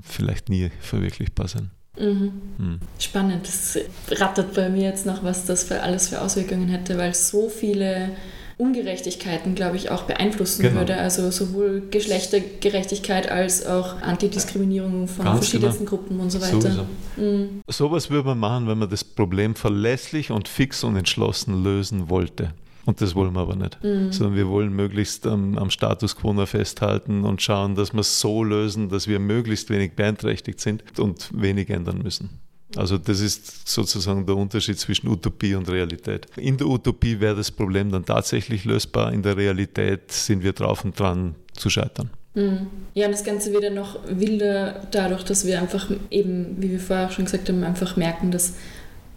vielleicht 0.00 0.48
nie 0.48 0.70
verwirklichbar 0.80 1.48
sein. 1.48 1.70
Mhm. 1.98 2.32
Mhm. 2.58 2.78
Spannend. 2.98 3.46
Das 3.46 3.78
rattert 4.10 4.54
bei 4.54 4.68
mir 4.68 4.84
jetzt 4.84 5.06
noch, 5.06 5.22
was 5.22 5.46
das 5.46 5.64
für 5.64 5.82
alles 5.82 6.08
für 6.08 6.20
Auswirkungen 6.20 6.68
hätte, 6.68 6.96
weil 6.96 7.14
so 7.14 7.48
viele 7.48 8.10
Ungerechtigkeiten, 8.58 9.54
glaube 9.54 9.76
ich, 9.76 9.90
auch 9.90 10.02
beeinflussen 10.04 10.62
genau. 10.62 10.80
würde. 10.80 10.96
Also 10.96 11.30
sowohl 11.30 11.82
Geschlechtergerechtigkeit 11.90 13.30
als 13.30 13.66
auch 13.66 14.00
Antidiskriminierung 14.02 15.08
von 15.08 15.24
Ganz 15.24 15.38
verschiedensten 15.38 15.84
genau. 15.84 15.96
Gruppen 15.96 16.20
und 16.20 16.30
so 16.30 16.40
weiter. 16.40 16.86
Mhm. 17.16 17.62
Sowas 17.68 18.08
würde 18.08 18.28
man 18.28 18.38
machen, 18.38 18.68
wenn 18.68 18.78
man 18.78 18.88
das 18.88 19.04
Problem 19.04 19.54
verlässlich 19.54 20.30
und 20.30 20.48
fix 20.48 20.84
und 20.84 20.96
entschlossen 20.96 21.62
lösen 21.62 22.08
wollte. 22.08 22.54
Und 22.84 23.00
das 23.00 23.14
wollen 23.14 23.32
wir 23.34 23.40
aber 23.40 23.56
nicht. 23.56 23.78
Mhm. 23.82 24.12
Sondern 24.12 24.36
wir 24.36 24.48
wollen 24.48 24.72
möglichst 24.74 25.26
am, 25.26 25.56
am 25.56 25.70
Status 25.70 26.16
quo 26.16 26.32
festhalten 26.46 27.24
und 27.24 27.40
schauen, 27.40 27.74
dass 27.74 27.92
wir 27.92 28.00
es 28.00 28.20
so 28.20 28.42
lösen, 28.42 28.88
dass 28.88 29.06
wir 29.06 29.18
möglichst 29.18 29.70
wenig 29.70 29.92
beeinträchtigt 29.92 30.60
sind 30.60 30.82
und 30.98 31.30
wenig 31.32 31.70
ändern 31.70 31.98
müssen. 32.02 32.30
Also 32.76 32.96
das 32.98 33.20
ist 33.20 33.68
sozusagen 33.68 34.24
der 34.26 34.36
Unterschied 34.36 34.78
zwischen 34.78 35.08
Utopie 35.08 35.54
und 35.54 35.68
Realität. 35.68 36.26
In 36.36 36.56
der 36.56 36.66
Utopie 36.66 37.20
wäre 37.20 37.36
das 37.36 37.50
Problem 37.50 37.90
dann 37.92 38.04
tatsächlich 38.04 38.64
lösbar, 38.64 39.12
in 39.12 39.22
der 39.22 39.36
Realität 39.36 40.10
sind 40.10 40.42
wir 40.42 40.52
drauf 40.52 40.84
und 40.84 40.98
dran 40.98 41.34
zu 41.52 41.68
scheitern. 41.68 42.10
Mhm. 42.34 42.66
Ja, 42.94 43.06
und 43.06 43.12
das 43.12 43.24
Ganze 43.24 43.52
wird 43.52 43.64
ja 43.64 43.70
noch 43.70 43.98
wilder 44.06 44.86
dadurch, 44.90 45.22
dass 45.22 45.46
wir 45.46 45.60
einfach 45.60 45.90
eben, 46.10 46.56
wie 46.62 46.70
wir 46.70 46.80
vorher 46.80 47.06
auch 47.06 47.10
schon 47.10 47.26
gesagt 47.26 47.48
haben, 47.48 47.62
einfach 47.62 47.96
merken, 47.96 48.30
dass 48.30 48.54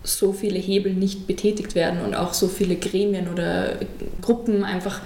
so 0.05 0.33
viele 0.33 0.59
Hebel 0.59 0.93
nicht 0.93 1.27
betätigt 1.27 1.75
werden 1.75 2.01
und 2.01 2.15
auch 2.15 2.33
so 2.33 2.47
viele 2.47 2.75
Gremien 2.75 3.27
oder 3.27 3.79
Gruppen 4.21 4.63
einfach 4.63 5.01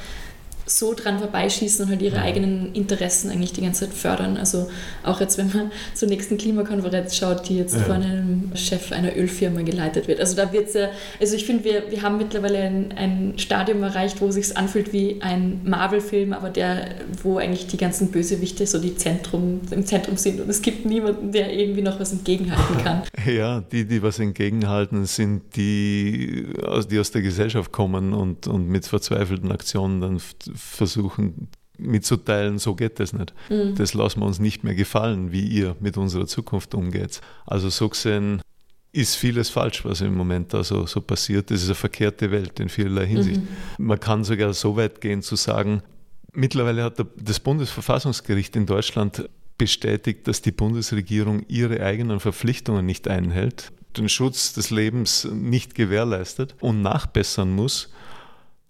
so 0.69 0.93
dran 0.93 1.19
vorbeischießen 1.19 1.85
und 1.85 1.91
halt 1.91 2.01
ihre 2.01 2.21
eigenen 2.21 2.73
Interessen 2.73 3.29
eigentlich 3.29 3.53
die 3.53 3.61
ganze 3.61 3.85
Zeit 3.85 3.95
fördern. 3.95 4.37
Also 4.37 4.69
auch 5.03 5.19
jetzt, 5.19 5.37
wenn 5.37 5.47
man 5.53 5.71
zur 5.93 6.07
nächsten 6.07 6.37
Klimakonferenz 6.37 7.15
schaut, 7.15 7.49
die 7.49 7.57
jetzt 7.57 7.75
ja. 7.75 7.81
von 7.81 7.95
einem 7.95 8.51
Chef 8.55 8.91
einer 8.91 9.15
Ölfirma 9.15 9.61
geleitet 9.61 10.07
wird. 10.07 10.19
Also 10.19 10.35
da 10.35 10.51
wird 10.53 10.69
es 10.69 10.73
ja, 10.75 10.89
also 11.19 11.35
ich 11.35 11.45
finde, 11.45 11.63
wir, 11.63 11.91
wir 11.91 12.01
haben 12.01 12.17
mittlerweile 12.17 12.59
ein, 12.59 12.91
ein 12.95 13.33
Stadium 13.37 13.81
erreicht, 13.83 14.21
wo 14.21 14.27
es 14.27 14.35
sich 14.35 14.57
anfühlt 14.57 14.93
wie 14.93 15.21
ein 15.21 15.61
Marvel-Film, 15.63 16.33
aber 16.33 16.49
der, 16.49 16.89
wo 17.23 17.37
eigentlich 17.37 17.67
die 17.67 17.77
ganzen 17.77 18.11
Bösewichte 18.11 18.65
so 18.65 18.79
die 18.79 18.95
Zentrum, 18.95 19.61
im 19.71 19.85
Zentrum 19.85 20.17
sind 20.17 20.39
und 20.39 20.49
es 20.49 20.61
gibt 20.61 20.85
niemanden, 20.85 21.31
der 21.31 21.51
irgendwie 21.53 21.81
noch 21.81 21.99
was 21.99 22.11
entgegenhalten 22.11 22.77
kann. 22.83 23.03
Ja, 23.25 23.61
die, 23.61 23.85
die 23.85 24.01
was 24.01 24.19
entgegenhalten, 24.19 25.05
sind 25.05 25.41
die, 25.55 26.45
die 26.89 26.99
aus 26.99 27.11
der 27.11 27.21
Gesellschaft 27.21 27.71
kommen 27.71 28.13
und, 28.13 28.47
und 28.47 28.67
mit 28.67 28.85
verzweifelten 28.85 29.51
Aktionen 29.51 30.01
dann 30.01 30.19
versuchen 30.59 31.49
mitzuteilen, 31.79 32.59
so 32.59 32.75
geht 32.75 32.99
das 32.99 33.13
nicht. 33.13 33.33
Mhm. 33.49 33.75
Das 33.75 33.93
lassen 33.93 34.19
wir 34.19 34.25
uns 34.25 34.39
nicht 34.39 34.63
mehr 34.63 34.75
gefallen, 34.75 35.31
wie 35.31 35.47
ihr 35.47 35.75
mit 35.79 35.97
unserer 35.97 36.27
Zukunft 36.27 36.73
umgeht. 36.75 37.21
Also 37.45 37.69
so 37.69 37.89
gesehen 37.89 38.41
ist 38.91 39.15
vieles 39.15 39.49
falsch, 39.49 39.85
was 39.85 40.01
im 40.01 40.15
Moment 40.15 40.53
da 40.53 40.63
so, 40.63 40.85
so 40.85 41.01
passiert. 41.01 41.51
Das 41.51 41.61
ist 41.61 41.67
eine 41.67 41.75
verkehrte 41.75 42.31
Welt 42.31 42.59
in 42.59 42.69
vielerlei 42.69 43.05
Hinsicht. 43.05 43.41
Mhm. 43.41 43.85
Man 43.85 43.99
kann 43.99 44.23
sogar 44.23 44.53
so 44.53 44.75
weit 44.75 44.99
gehen 44.99 45.21
zu 45.21 45.35
sagen, 45.35 45.81
mittlerweile 46.33 46.83
hat 46.83 46.97
das 47.15 47.39
Bundesverfassungsgericht 47.39 48.55
in 48.55 48.65
Deutschland 48.65 49.29
bestätigt, 49.57 50.27
dass 50.27 50.41
die 50.41 50.51
Bundesregierung 50.51 51.45
ihre 51.47 51.81
eigenen 51.83 52.19
Verpflichtungen 52.19 52.85
nicht 52.85 53.07
einhält, 53.07 53.71
den 53.97 54.09
Schutz 54.09 54.53
des 54.53 54.69
Lebens 54.69 55.27
nicht 55.31 55.75
gewährleistet 55.75 56.55
und 56.59 56.81
nachbessern 56.81 57.51
muss 57.51 57.89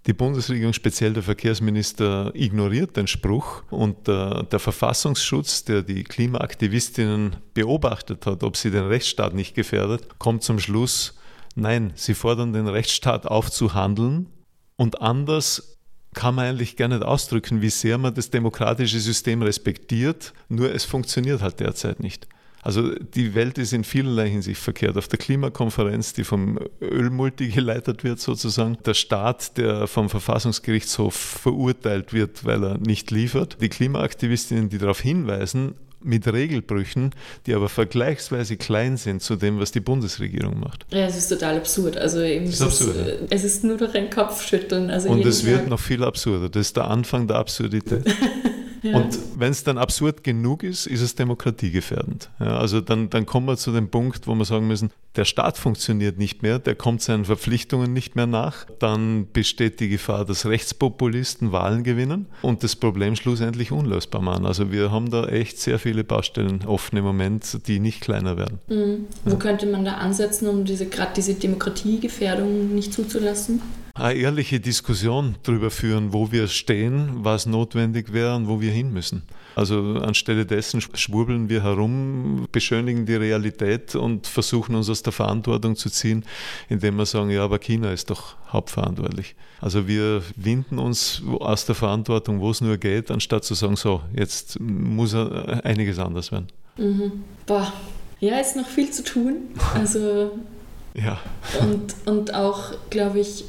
die 0.10 0.14
Bundesregierung, 0.14 0.74
speziell 0.74 1.14
der 1.14 1.22
Verkehrsminister, 1.22 2.32
ignoriert 2.34 2.98
den 2.98 3.06
Spruch. 3.06 3.62
Und 3.70 4.08
der, 4.08 4.42
der, 4.42 4.58
Verfassungsschutz, 4.58 5.66
der 5.66 5.84
die 5.84 6.04
Klimaaktivistinnen 6.04 7.36
beobachtet 7.54 8.26
hat, 8.26 8.44
ob 8.44 8.58
sie 8.58 8.72
den 8.72 8.86
Rechtsstaat 8.86 9.36
nicht 9.36 9.54
gefährdet, 9.54 10.18
kommt 10.18 10.42
zum 10.42 10.58
Schluss, 10.58 11.16
nein, 11.54 11.92
sie 11.94 12.16
fordern 12.16 12.54
den 12.54 12.68
Rechtsstaat 12.68 13.28
auf 13.28 13.52
zu 13.52 13.76
handeln 13.76 14.30
und 14.78 15.00
anders 15.00 15.78
kann 16.16 16.34
man 16.34 16.46
eigentlich 16.46 16.76
gar 16.76 16.88
nicht 16.88 17.04
ausdrücken, 17.04 17.62
wie 17.62 17.70
sehr 17.70 18.00
man 18.00 18.16
das 18.16 18.32
demokratische 18.32 19.00
System 19.00 19.44
respektiert, 19.44 20.34
nur 20.48 20.74
es 20.74 20.86
funktioniert 20.86 21.44
halt 21.44 21.60
derzeit 21.60 22.00
nicht. 22.00 22.28
Also 22.62 22.94
die 22.94 23.36
Welt 23.36 23.58
ist 23.58 23.74
in 23.74 23.84
vielerlei 23.84 24.30
Hinsicht 24.30 24.62
verkehrt. 24.62 24.98
Auf 24.98 25.08
der 25.08 25.20
Klimakonferenz, 25.20 26.14
die 26.14 26.24
vom 26.24 26.60
Ölmulti 26.82 27.50
geleitet 27.50 28.04
wird 28.04 28.20
sozusagen, 28.20 28.78
der 28.86 28.94
Staat, 28.94 29.58
der 29.58 29.88
vom 29.88 30.10
Verfassungsgerichtshof 30.10 31.16
verurteilt 31.16 32.14
wird, 32.14 32.46
weil 32.46 32.64
er 32.64 32.78
nicht 32.78 33.12
liefert, 33.12 33.58
die 33.62 33.70
Klimaaktivistinnen, 33.70 34.70
die 34.70 34.78
darauf 34.78 35.00
hinweisen, 35.00 35.76
mit 36.02 36.32
Regelbrüchen, 36.32 37.12
die 37.46 37.54
aber 37.54 37.70
vergleichsweise 37.70 38.58
klein 38.58 38.98
sind 38.98 39.22
zu 39.22 39.36
dem, 39.36 39.60
was 39.60 39.72
die 39.72 39.80
Bundesregierung 39.80 40.60
macht. 40.60 40.86
Ja, 40.92 41.06
es 41.06 41.18
ist 41.18 41.28
total 41.28 41.58
absurd. 41.58 41.98
Also 41.98 42.22
eben 42.22 42.46
es 42.46 42.56
ist, 42.56 42.62
absurd, 42.62 42.96
ist, 42.96 43.08
ja. 43.08 43.28
es 43.30 43.44
ist 43.44 43.64
nur 43.64 43.78
durch 43.78 43.96
ein 43.96 44.10
Kopfschütteln. 44.10 44.90
Also 44.90 45.10
Und 45.10 45.26
es 45.26 45.46
wird 45.46 45.68
noch 45.68 45.80
viel 45.80 46.04
absurder. 46.04 46.50
Das 46.50 46.68
ist 46.68 46.78
der 46.78 46.86
Anfang 46.86 47.28
der 47.28 47.38
Absurdität. 47.38 48.06
Und 48.84 49.20
wenn 49.36 49.52
es 49.52 49.64
dann 49.64 49.78
absurd 49.78 50.24
genug 50.24 50.64
ist, 50.64 50.86
ist 50.86 51.02
es 51.02 51.16
demokratiegefährdend. 51.16 52.30
Ja, 52.40 52.58
also 52.58 52.82
dann, 52.82 53.10
dann 53.10 53.26
kommen 53.26 53.48
wir 53.48 53.58
zu 53.58 53.72
dem 53.72 53.90
Punkt, 53.90 54.28
wo 54.28 54.36
wir 54.36 54.46
sagen 54.46 54.68
müssen, 54.68 54.92
der 55.16 55.26
Staat 55.26 55.58
funktioniert 55.58 56.18
nicht 56.18 56.44
mehr, 56.44 56.60
der 56.60 56.76
kommt 56.76 57.02
seinen 57.02 57.26
Verpflichtungen 57.26 57.92
nicht 57.94 58.16
mehr 58.16 58.28
nach. 58.28 58.66
Dann 58.80 59.28
besteht 59.32 59.80
die 59.80 59.90
Gefahr, 59.90 60.24
dass 60.24 60.46
Rechtspopulisten 60.46 61.52
Wahlen 61.52 61.84
gewinnen 61.84 62.28
und 62.42 62.64
das 62.64 62.76
Problem 62.76 63.16
schlussendlich 63.16 63.72
unlösbar 63.72 64.22
machen. 64.22 64.46
Also 64.46 64.72
wir 64.72 64.92
haben 64.92 65.10
da 65.10 65.28
echt 65.28 65.60
sehr 65.60 65.80
viele 65.80 66.04
Baustellen 66.04 66.64
offen 66.66 66.98
im 66.98 67.04
Moment, 67.04 67.68
die 67.68 67.80
nicht 67.80 68.02
kleiner 68.02 68.38
werden. 68.38 68.60
Mhm. 68.68 69.08
Wo 69.26 69.32
ja. 69.32 69.38
könnte 69.38 69.66
man 69.66 69.84
da 69.84 69.96
ansetzen, 69.96 70.48
um 70.48 70.64
diese 70.64 70.86
gerade 70.86 71.12
diese 71.16 71.34
Demokratiegefährdung 71.34 72.74
nicht 72.74 72.94
zuzulassen? 72.94 73.62
Eine 73.94 74.20
ehrliche 74.20 74.60
Diskussion 74.60 75.36
darüber 75.44 75.72
führen, 75.72 76.14
wo 76.14 76.32
wir 76.32 76.48
stehen, 76.48 77.24
was 77.24 77.46
notwendig 77.46 78.14
wäre 78.14 78.36
und 78.36 78.48
wo 78.48 78.62
wir 78.62 78.72
hin 78.72 78.92
müssen. 78.94 79.24
Also 79.56 79.96
anstelle 80.02 80.46
dessen 80.46 80.80
schwurbeln 80.80 81.50
wir 81.50 81.64
herum, 81.64 82.48
beschönigen 82.52 83.06
die 83.06 83.16
Realität 83.16 83.96
und 83.96 84.28
versuchen 84.28 84.76
uns 84.76 84.90
aus 84.90 85.04
der 85.04 85.12
Verantwortung 85.12 85.76
zu 85.76 85.90
ziehen, 85.90 86.24
indem 86.70 86.96
wir 86.96 87.06
sagen, 87.06 87.30
ja, 87.30 87.44
aber 87.44 87.60
China 87.60 87.92
ist 87.92 88.10
doch 88.10 88.36
hauptverantwortlich. 88.48 89.36
Also 89.60 89.88
wir 89.88 90.24
winden 90.36 90.80
uns 90.80 91.22
aus 91.40 91.66
der 91.66 91.76
Verantwortung, 91.76 92.40
wo 92.40 92.52
es 92.52 92.62
nur 92.62 92.78
geht, 92.78 93.12
anstatt 93.12 93.44
zu 93.44 93.54
sagen, 93.54 93.76
so, 93.76 94.02
jetzt 94.16 94.60
muss 94.60 95.14
einiges 95.14 96.00
anders 96.00 96.32
werden. 96.32 96.48
Mhm. 96.78 97.24
Boah, 97.46 97.74
ja, 98.20 98.40
ist 98.40 98.56
noch 98.56 98.68
viel 98.68 98.92
zu 98.92 99.04
tun. 99.04 99.50
Also 99.74 100.32
ja. 100.94 101.20
Und, 101.60 101.96
und 102.06 102.34
auch, 102.34 102.74
glaube 102.90 103.20
ich, 103.20 103.44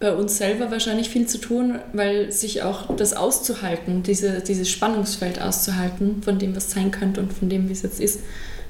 bei 0.00 0.14
uns 0.14 0.36
selber 0.36 0.70
wahrscheinlich 0.70 1.08
viel 1.08 1.26
zu 1.26 1.38
tun, 1.38 1.78
weil 1.92 2.30
sich 2.32 2.62
auch 2.62 2.94
das 2.96 3.14
auszuhalten, 3.14 4.02
diese, 4.02 4.40
dieses 4.40 4.68
Spannungsfeld 4.68 5.40
auszuhalten, 5.40 6.22
von 6.22 6.38
dem, 6.38 6.54
was 6.56 6.70
sein 6.70 6.90
könnte 6.90 7.20
und 7.20 7.32
von 7.32 7.48
dem, 7.48 7.68
wie 7.68 7.72
es 7.72 7.82
jetzt 7.82 8.00
ist, 8.00 8.20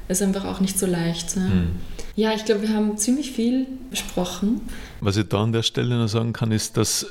ist 0.09 0.23
einfach 0.23 0.45
auch 0.45 0.61
nicht 0.61 0.79
so 0.79 0.87
leicht. 0.87 1.37
Ne? 1.37 1.43
Mhm. 1.43 1.71
Ja, 2.17 2.33
ich 2.35 2.45
glaube, 2.45 2.63
wir 2.63 2.69
haben 2.71 2.97
ziemlich 2.99 3.33
viel 3.33 3.67
besprochen. 3.91 4.61
Was 5.01 5.17
ich 5.17 5.29
da 5.29 5.43
an 5.43 5.53
der 5.53 5.63
Stelle 5.63 5.97
noch 5.97 6.09
sagen 6.09 6.33
kann, 6.33 6.53
ist, 6.53 6.77
dass 6.77 7.07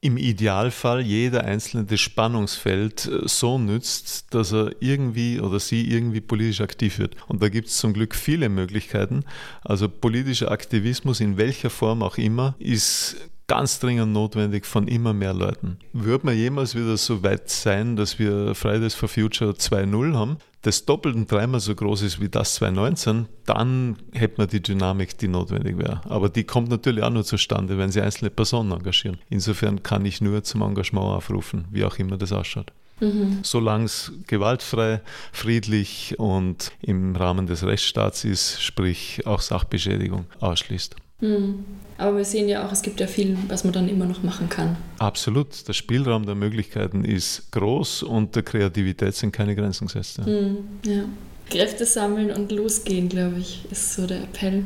im 0.00 0.18
Idealfall 0.18 1.00
jeder 1.00 1.44
Einzelne 1.44 1.84
das 1.84 2.00
Spannungsfeld 2.00 3.06
äh, 3.06 3.26
so 3.26 3.58
nützt, 3.58 4.26
dass 4.34 4.52
er 4.52 4.70
irgendwie 4.80 5.40
oder 5.40 5.58
sie 5.58 5.90
irgendwie 5.90 6.20
politisch 6.20 6.60
aktiv 6.60 6.98
wird. 6.98 7.16
Und 7.26 7.42
da 7.42 7.48
gibt 7.48 7.68
es 7.68 7.78
zum 7.78 7.92
Glück 7.92 8.14
viele 8.14 8.48
Möglichkeiten. 8.48 9.24
Also 9.64 9.88
politischer 9.88 10.50
Aktivismus 10.50 11.20
in 11.20 11.38
welcher 11.38 11.70
Form 11.70 12.02
auch 12.02 12.18
immer 12.18 12.54
ist 12.58 13.16
ganz 13.46 13.78
dringend 13.78 14.12
notwendig 14.12 14.66
von 14.66 14.88
immer 14.88 15.12
mehr 15.12 15.32
Leuten. 15.32 15.78
Wird 15.92 16.24
man 16.24 16.36
jemals 16.36 16.74
wieder 16.74 16.96
so 16.96 17.22
weit 17.22 17.48
sein, 17.48 17.96
dass 17.96 18.18
wir 18.18 18.54
Fridays 18.54 18.94
for 18.94 19.08
Future 19.08 19.52
2.0 19.52 20.14
haben, 20.14 20.38
das 20.62 20.84
doppelt 20.84 21.14
und 21.14 21.30
dreimal 21.30 21.60
so 21.60 21.74
groß 21.74 22.02
ist 22.02 22.20
wie 22.20 22.28
das 22.28 22.54
2019, 22.54 23.26
dann 23.44 23.96
hätte 24.12 24.34
man 24.38 24.48
die 24.48 24.60
Dynamik, 24.60 25.16
die 25.18 25.28
notwendig 25.28 25.78
wäre. 25.78 26.00
Aber 26.08 26.28
die 26.28 26.44
kommt 26.44 26.68
natürlich 26.70 27.04
auch 27.04 27.10
nur 27.10 27.24
zustande, 27.24 27.78
wenn 27.78 27.92
sie 27.92 28.00
einzelne 28.00 28.30
Personen 28.30 28.72
engagieren. 28.72 29.18
Insofern 29.30 29.82
kann 29.82 30.04
ich 30.04 30.20
nur 30.20 30.42
zum 30.42 30.62
Engagement 30.62 31.06
aufrufen, 31.06 31.66
wie 31.70 31.84
auch 31.84 31.98
immer 31.98 32.16
das 32.16 32.32
ausschaut. 32.32 32.72
Mhm. 32.98 33.40
Solange 33.42 33.84
es 33.84 34.12
gewaltfrei, 34.26 35.02
friedlich 35.32 36.14
und 36.18 36.72
im 36.80 37.14
Rahmen 37.14 37.46
des 37.46 37.62
Rechtsstaats 37.62 38.24
ist, 38.24 38.62
sprich 38.62 39.26
auch 39.26 39.40
Sachbeschädigung 39.40 40.26
ausschließt. 40.40 40.96
Mhm. 41.20 41.64
Aber 41.98 42.18
wir 42.18 42.24
sehen 42.24 42.48
ja 42.48 42.66
auch, 42.66 42.72
es 42.72 42.82
gibt 42.82 43.00
ja 43.00 43.06
viel, 43.06 43.38
was 43.48 43.64
man 43.64 43.72
dann 43.72 43.88
immer 43.88 44.04
noch 44.04 44.22
machen 44.22 44.50
kann. 44.50 44.76
Absolut. 44.98 45.66
Der 45.66 45.72
Spielraum 45.72 46.26
der 46.26 46.34
Möglichkeiten 46.34 47.04
ist 47.04 47.50
groß 47.52 48.02
und 48.02 48.36
der 48.36 48.42
Kreativität 48.42 49.14
sind 49.14 49.32
keine 49.32 49.56
Grenzen 49.56 49.86
gesetzt. 49.86 50.18
Ja. 50.18 50.26
Mhm. 50.26 50.56
ja. 50.84 51.04
Kräfte 51.48 51.86
sammeln 51.86 52.32
und 52.32 52.52
losgehen, 52.52 53.08
glaube 53.08 53.38
ich, 53.38 53.64
ist 53.70 53.94
so 53.94 54.06
der 54.06 54.24
Appell. 54.24 54.64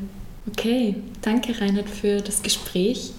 Okay, 0.48 0.96
danke 1.20 1.61
Reinhard 1.61 1.88
für 1.88 2.20
das 2.20 2.42
Gespräch. 2.42 3.12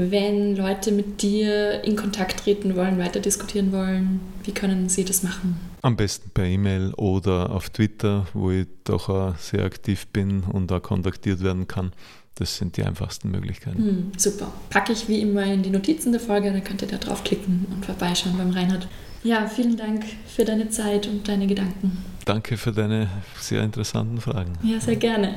Wenn 0.00 0.54
Leute 0.54 0.92
mit 0.92 1.22
dir 1.22 1.82
in 1.82 1.96
Kontakt 1.96 2.44
treten 2.44 2.76
wollen, 2.76 2.98
weiter 2.98 3.18
diskutieren 3.18 3.72
wollen, 3.72 4.20
wie 4.44 4.52
können 4.52 4.88
sie 4.88 5.04
das 5.04 5.24
machen? 5.24 5.58
Am 5.82 5.96
besten 5.96 6.30
per 6.30 6.44
E-Mail 6.44 6.94
oder 6.94 7.50
auf 7.50 7.70
Twitter, 7.70 8.24
wo 8.32 8.52
ich 8.52 8.68
doch 8.84 9.08
auch 9.08 9.36
sehr 9.38 9.64
aktiv 9.64 10.06
bin 10.06 10.44
und 10.44 10.70
da 10.70 10.78
kontaktiert 10.78 11.42
werden 11.42 11.66
kann. 11.66 11.90
Das 12.36 12.56
sind 12.56 12.76
die 12.76 12.84
einfachsten 12.84 13.32
Möglichkeiten. 13.32 13.78
Hm, 13.78 14.12
super. 14.16 14.52
Packe 14.70 14.92
ich 14.92 15.08
wie 15.08 15.20
immer 15.20 15.42
in 15.44 15.64
die 15.64 15.70
Notizen 15.70 16.12
der 16.12 16.20
Folge, 16.20 16.52
dann 16.52 16.62
könnt 16.62 16.80
ihr 16.80 16.88
da 16.88 16.98
draufklicken 16.98 17.66
und 17.68 17.84
vorbeischauen 17.84 18.38
beim 18.38 18.50
Reinhard. 18.50 18.86
Ja, 19.24 19.48
vielen 19.48 19.76
Dank 19.76 20.04
für 20.28 20.44
deine 20.44 20.68
Zeit 20.68 21.08
und 21.08 21.26
deine 21.26 21.48
Gedanken. 21.48 22.04
Danke 22.24 22.56
für 22.56 22.70
deine 22.70 23.08
sehr 23.40 23.64
interessanten 23.64 24.20
Fragen. 24.20 24.52
Ja, 24.62 24.78
sehr 24.78 24.94
gerne. 24.94 25.34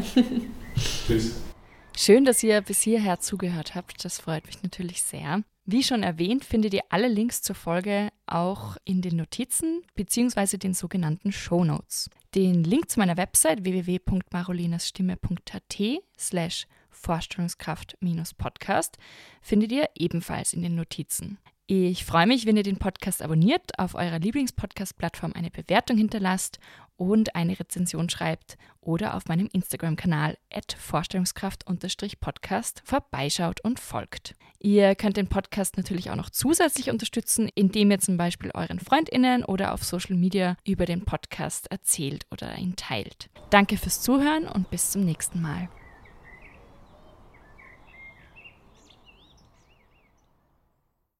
Tschüss. 1.08 1.34
Schön, 1.98 2.26
dass 2.26 2.42
ihr 2.42 2.62
bis 2.62 2.82
hierher 2.82 3.20
zugehört 3.20 3.76
habt. 3.76 4.04
Das 4.04 4.20
freut 4.20 4.48
mich 4.48 4.64
natürlich 4.64 5.04
sehr. 5.04 5.44
Wie 5.66 5.84
schon 5.84 6.04
erwähnt, 6.04 6.44
findet 6.44 6.74
ihr 6.74 6.82
alle 6.90 7.08
Links 7.08 7.44
zur 7.44 7.56
Folge 7.56 8.10
auch 8.26 8.76
in 8.84 9.02
den 9.02 9.16
Notizen 9.18 9.84
bzw. 9.94 10.58
den 10.58 10.74
sogenannten 10.74 11.32
Show 11.32 11.64
Notes. 11.64 12.10
Den 12.34 12.64
Link 12.64 12.90
zu 12.90 12.98
meiner 13.00 13.18
Website 13.18 13.64
www.marolinasstimme.at 13.64 15.78
slash 16.18 16.66
Vorstellungskraft-Podcast 16.90 18.98
findet 19.42 19.72
ihr 19.72 19.88
ebenfalls 19.96 20.54
in 20.54 20.62
den 20.62 20.76
Notizen. 20.76 21.40
Ich 21.74 22.04
freue 22.04 22.28
mich, 22.28 22.46
wenn 22.46 22.58
ihr 22.58 22.64
den 22.64 22.76
Podcast 22.76 23.22
abonniert, 23.22 23.80
auf 23.80 23.96
eurer 23.96 24.20
Lieblingspodcast-Plattform 24.20 25.32
eine 25.32 25.50
Bewertung 25.50 25.96
hinterlasst 25.96 26.60
und 26.98 27.34
eine 27.34 27.58
Rezension 27.58 28.10
schreibt 28.10 28.58
oder 28.82 29.16
auf 29.16 29.30
meinem 29.30 29.48
Instagram-Kanal 29.54 30.38
Vorstellungskraft-Podcast 30.78 32.82
vorbeischaut 32.84 33.62
und 33.62 33.80
folgt. 33.80 34.36
Ihr 34.60 34.96
könnt 34.96 35.16
den 35.16 35.28
Podcast 35.28 35.78
natürlich 35.78 36.12
auch 36.12 36.18
noch 36.18 36.30
zusätzlich 36.30 36.90
unterstützen, 36.90 37.50
indem 37.56 37.92
ihr 37.92 38.00
zum 38.00 38.18
Beispiel 38.18 38.52
euren 38.54 38.82
FreundInnen 38.82 39.46
oder 39.46 39.74
auf 39.74 39.86
Social 39.86 40.18
Media 40.18 40.58
über 40.68 40.86
den 40.86 41.06
Podcast 41.06 41.72
erzählt 41.72 42.26
oder 42.32 42.58
ihn 42.58 42.76
teilt. 42.76 43.30
Danke 43.50 43.78
fürs 43.78 44.02
Zuhören 44.02 44.46
und 44.46 44.70
bis 44.70 44.92
zum 44.92 45.06
nächsten 45.06 45.42
Mal. 45.42 45.70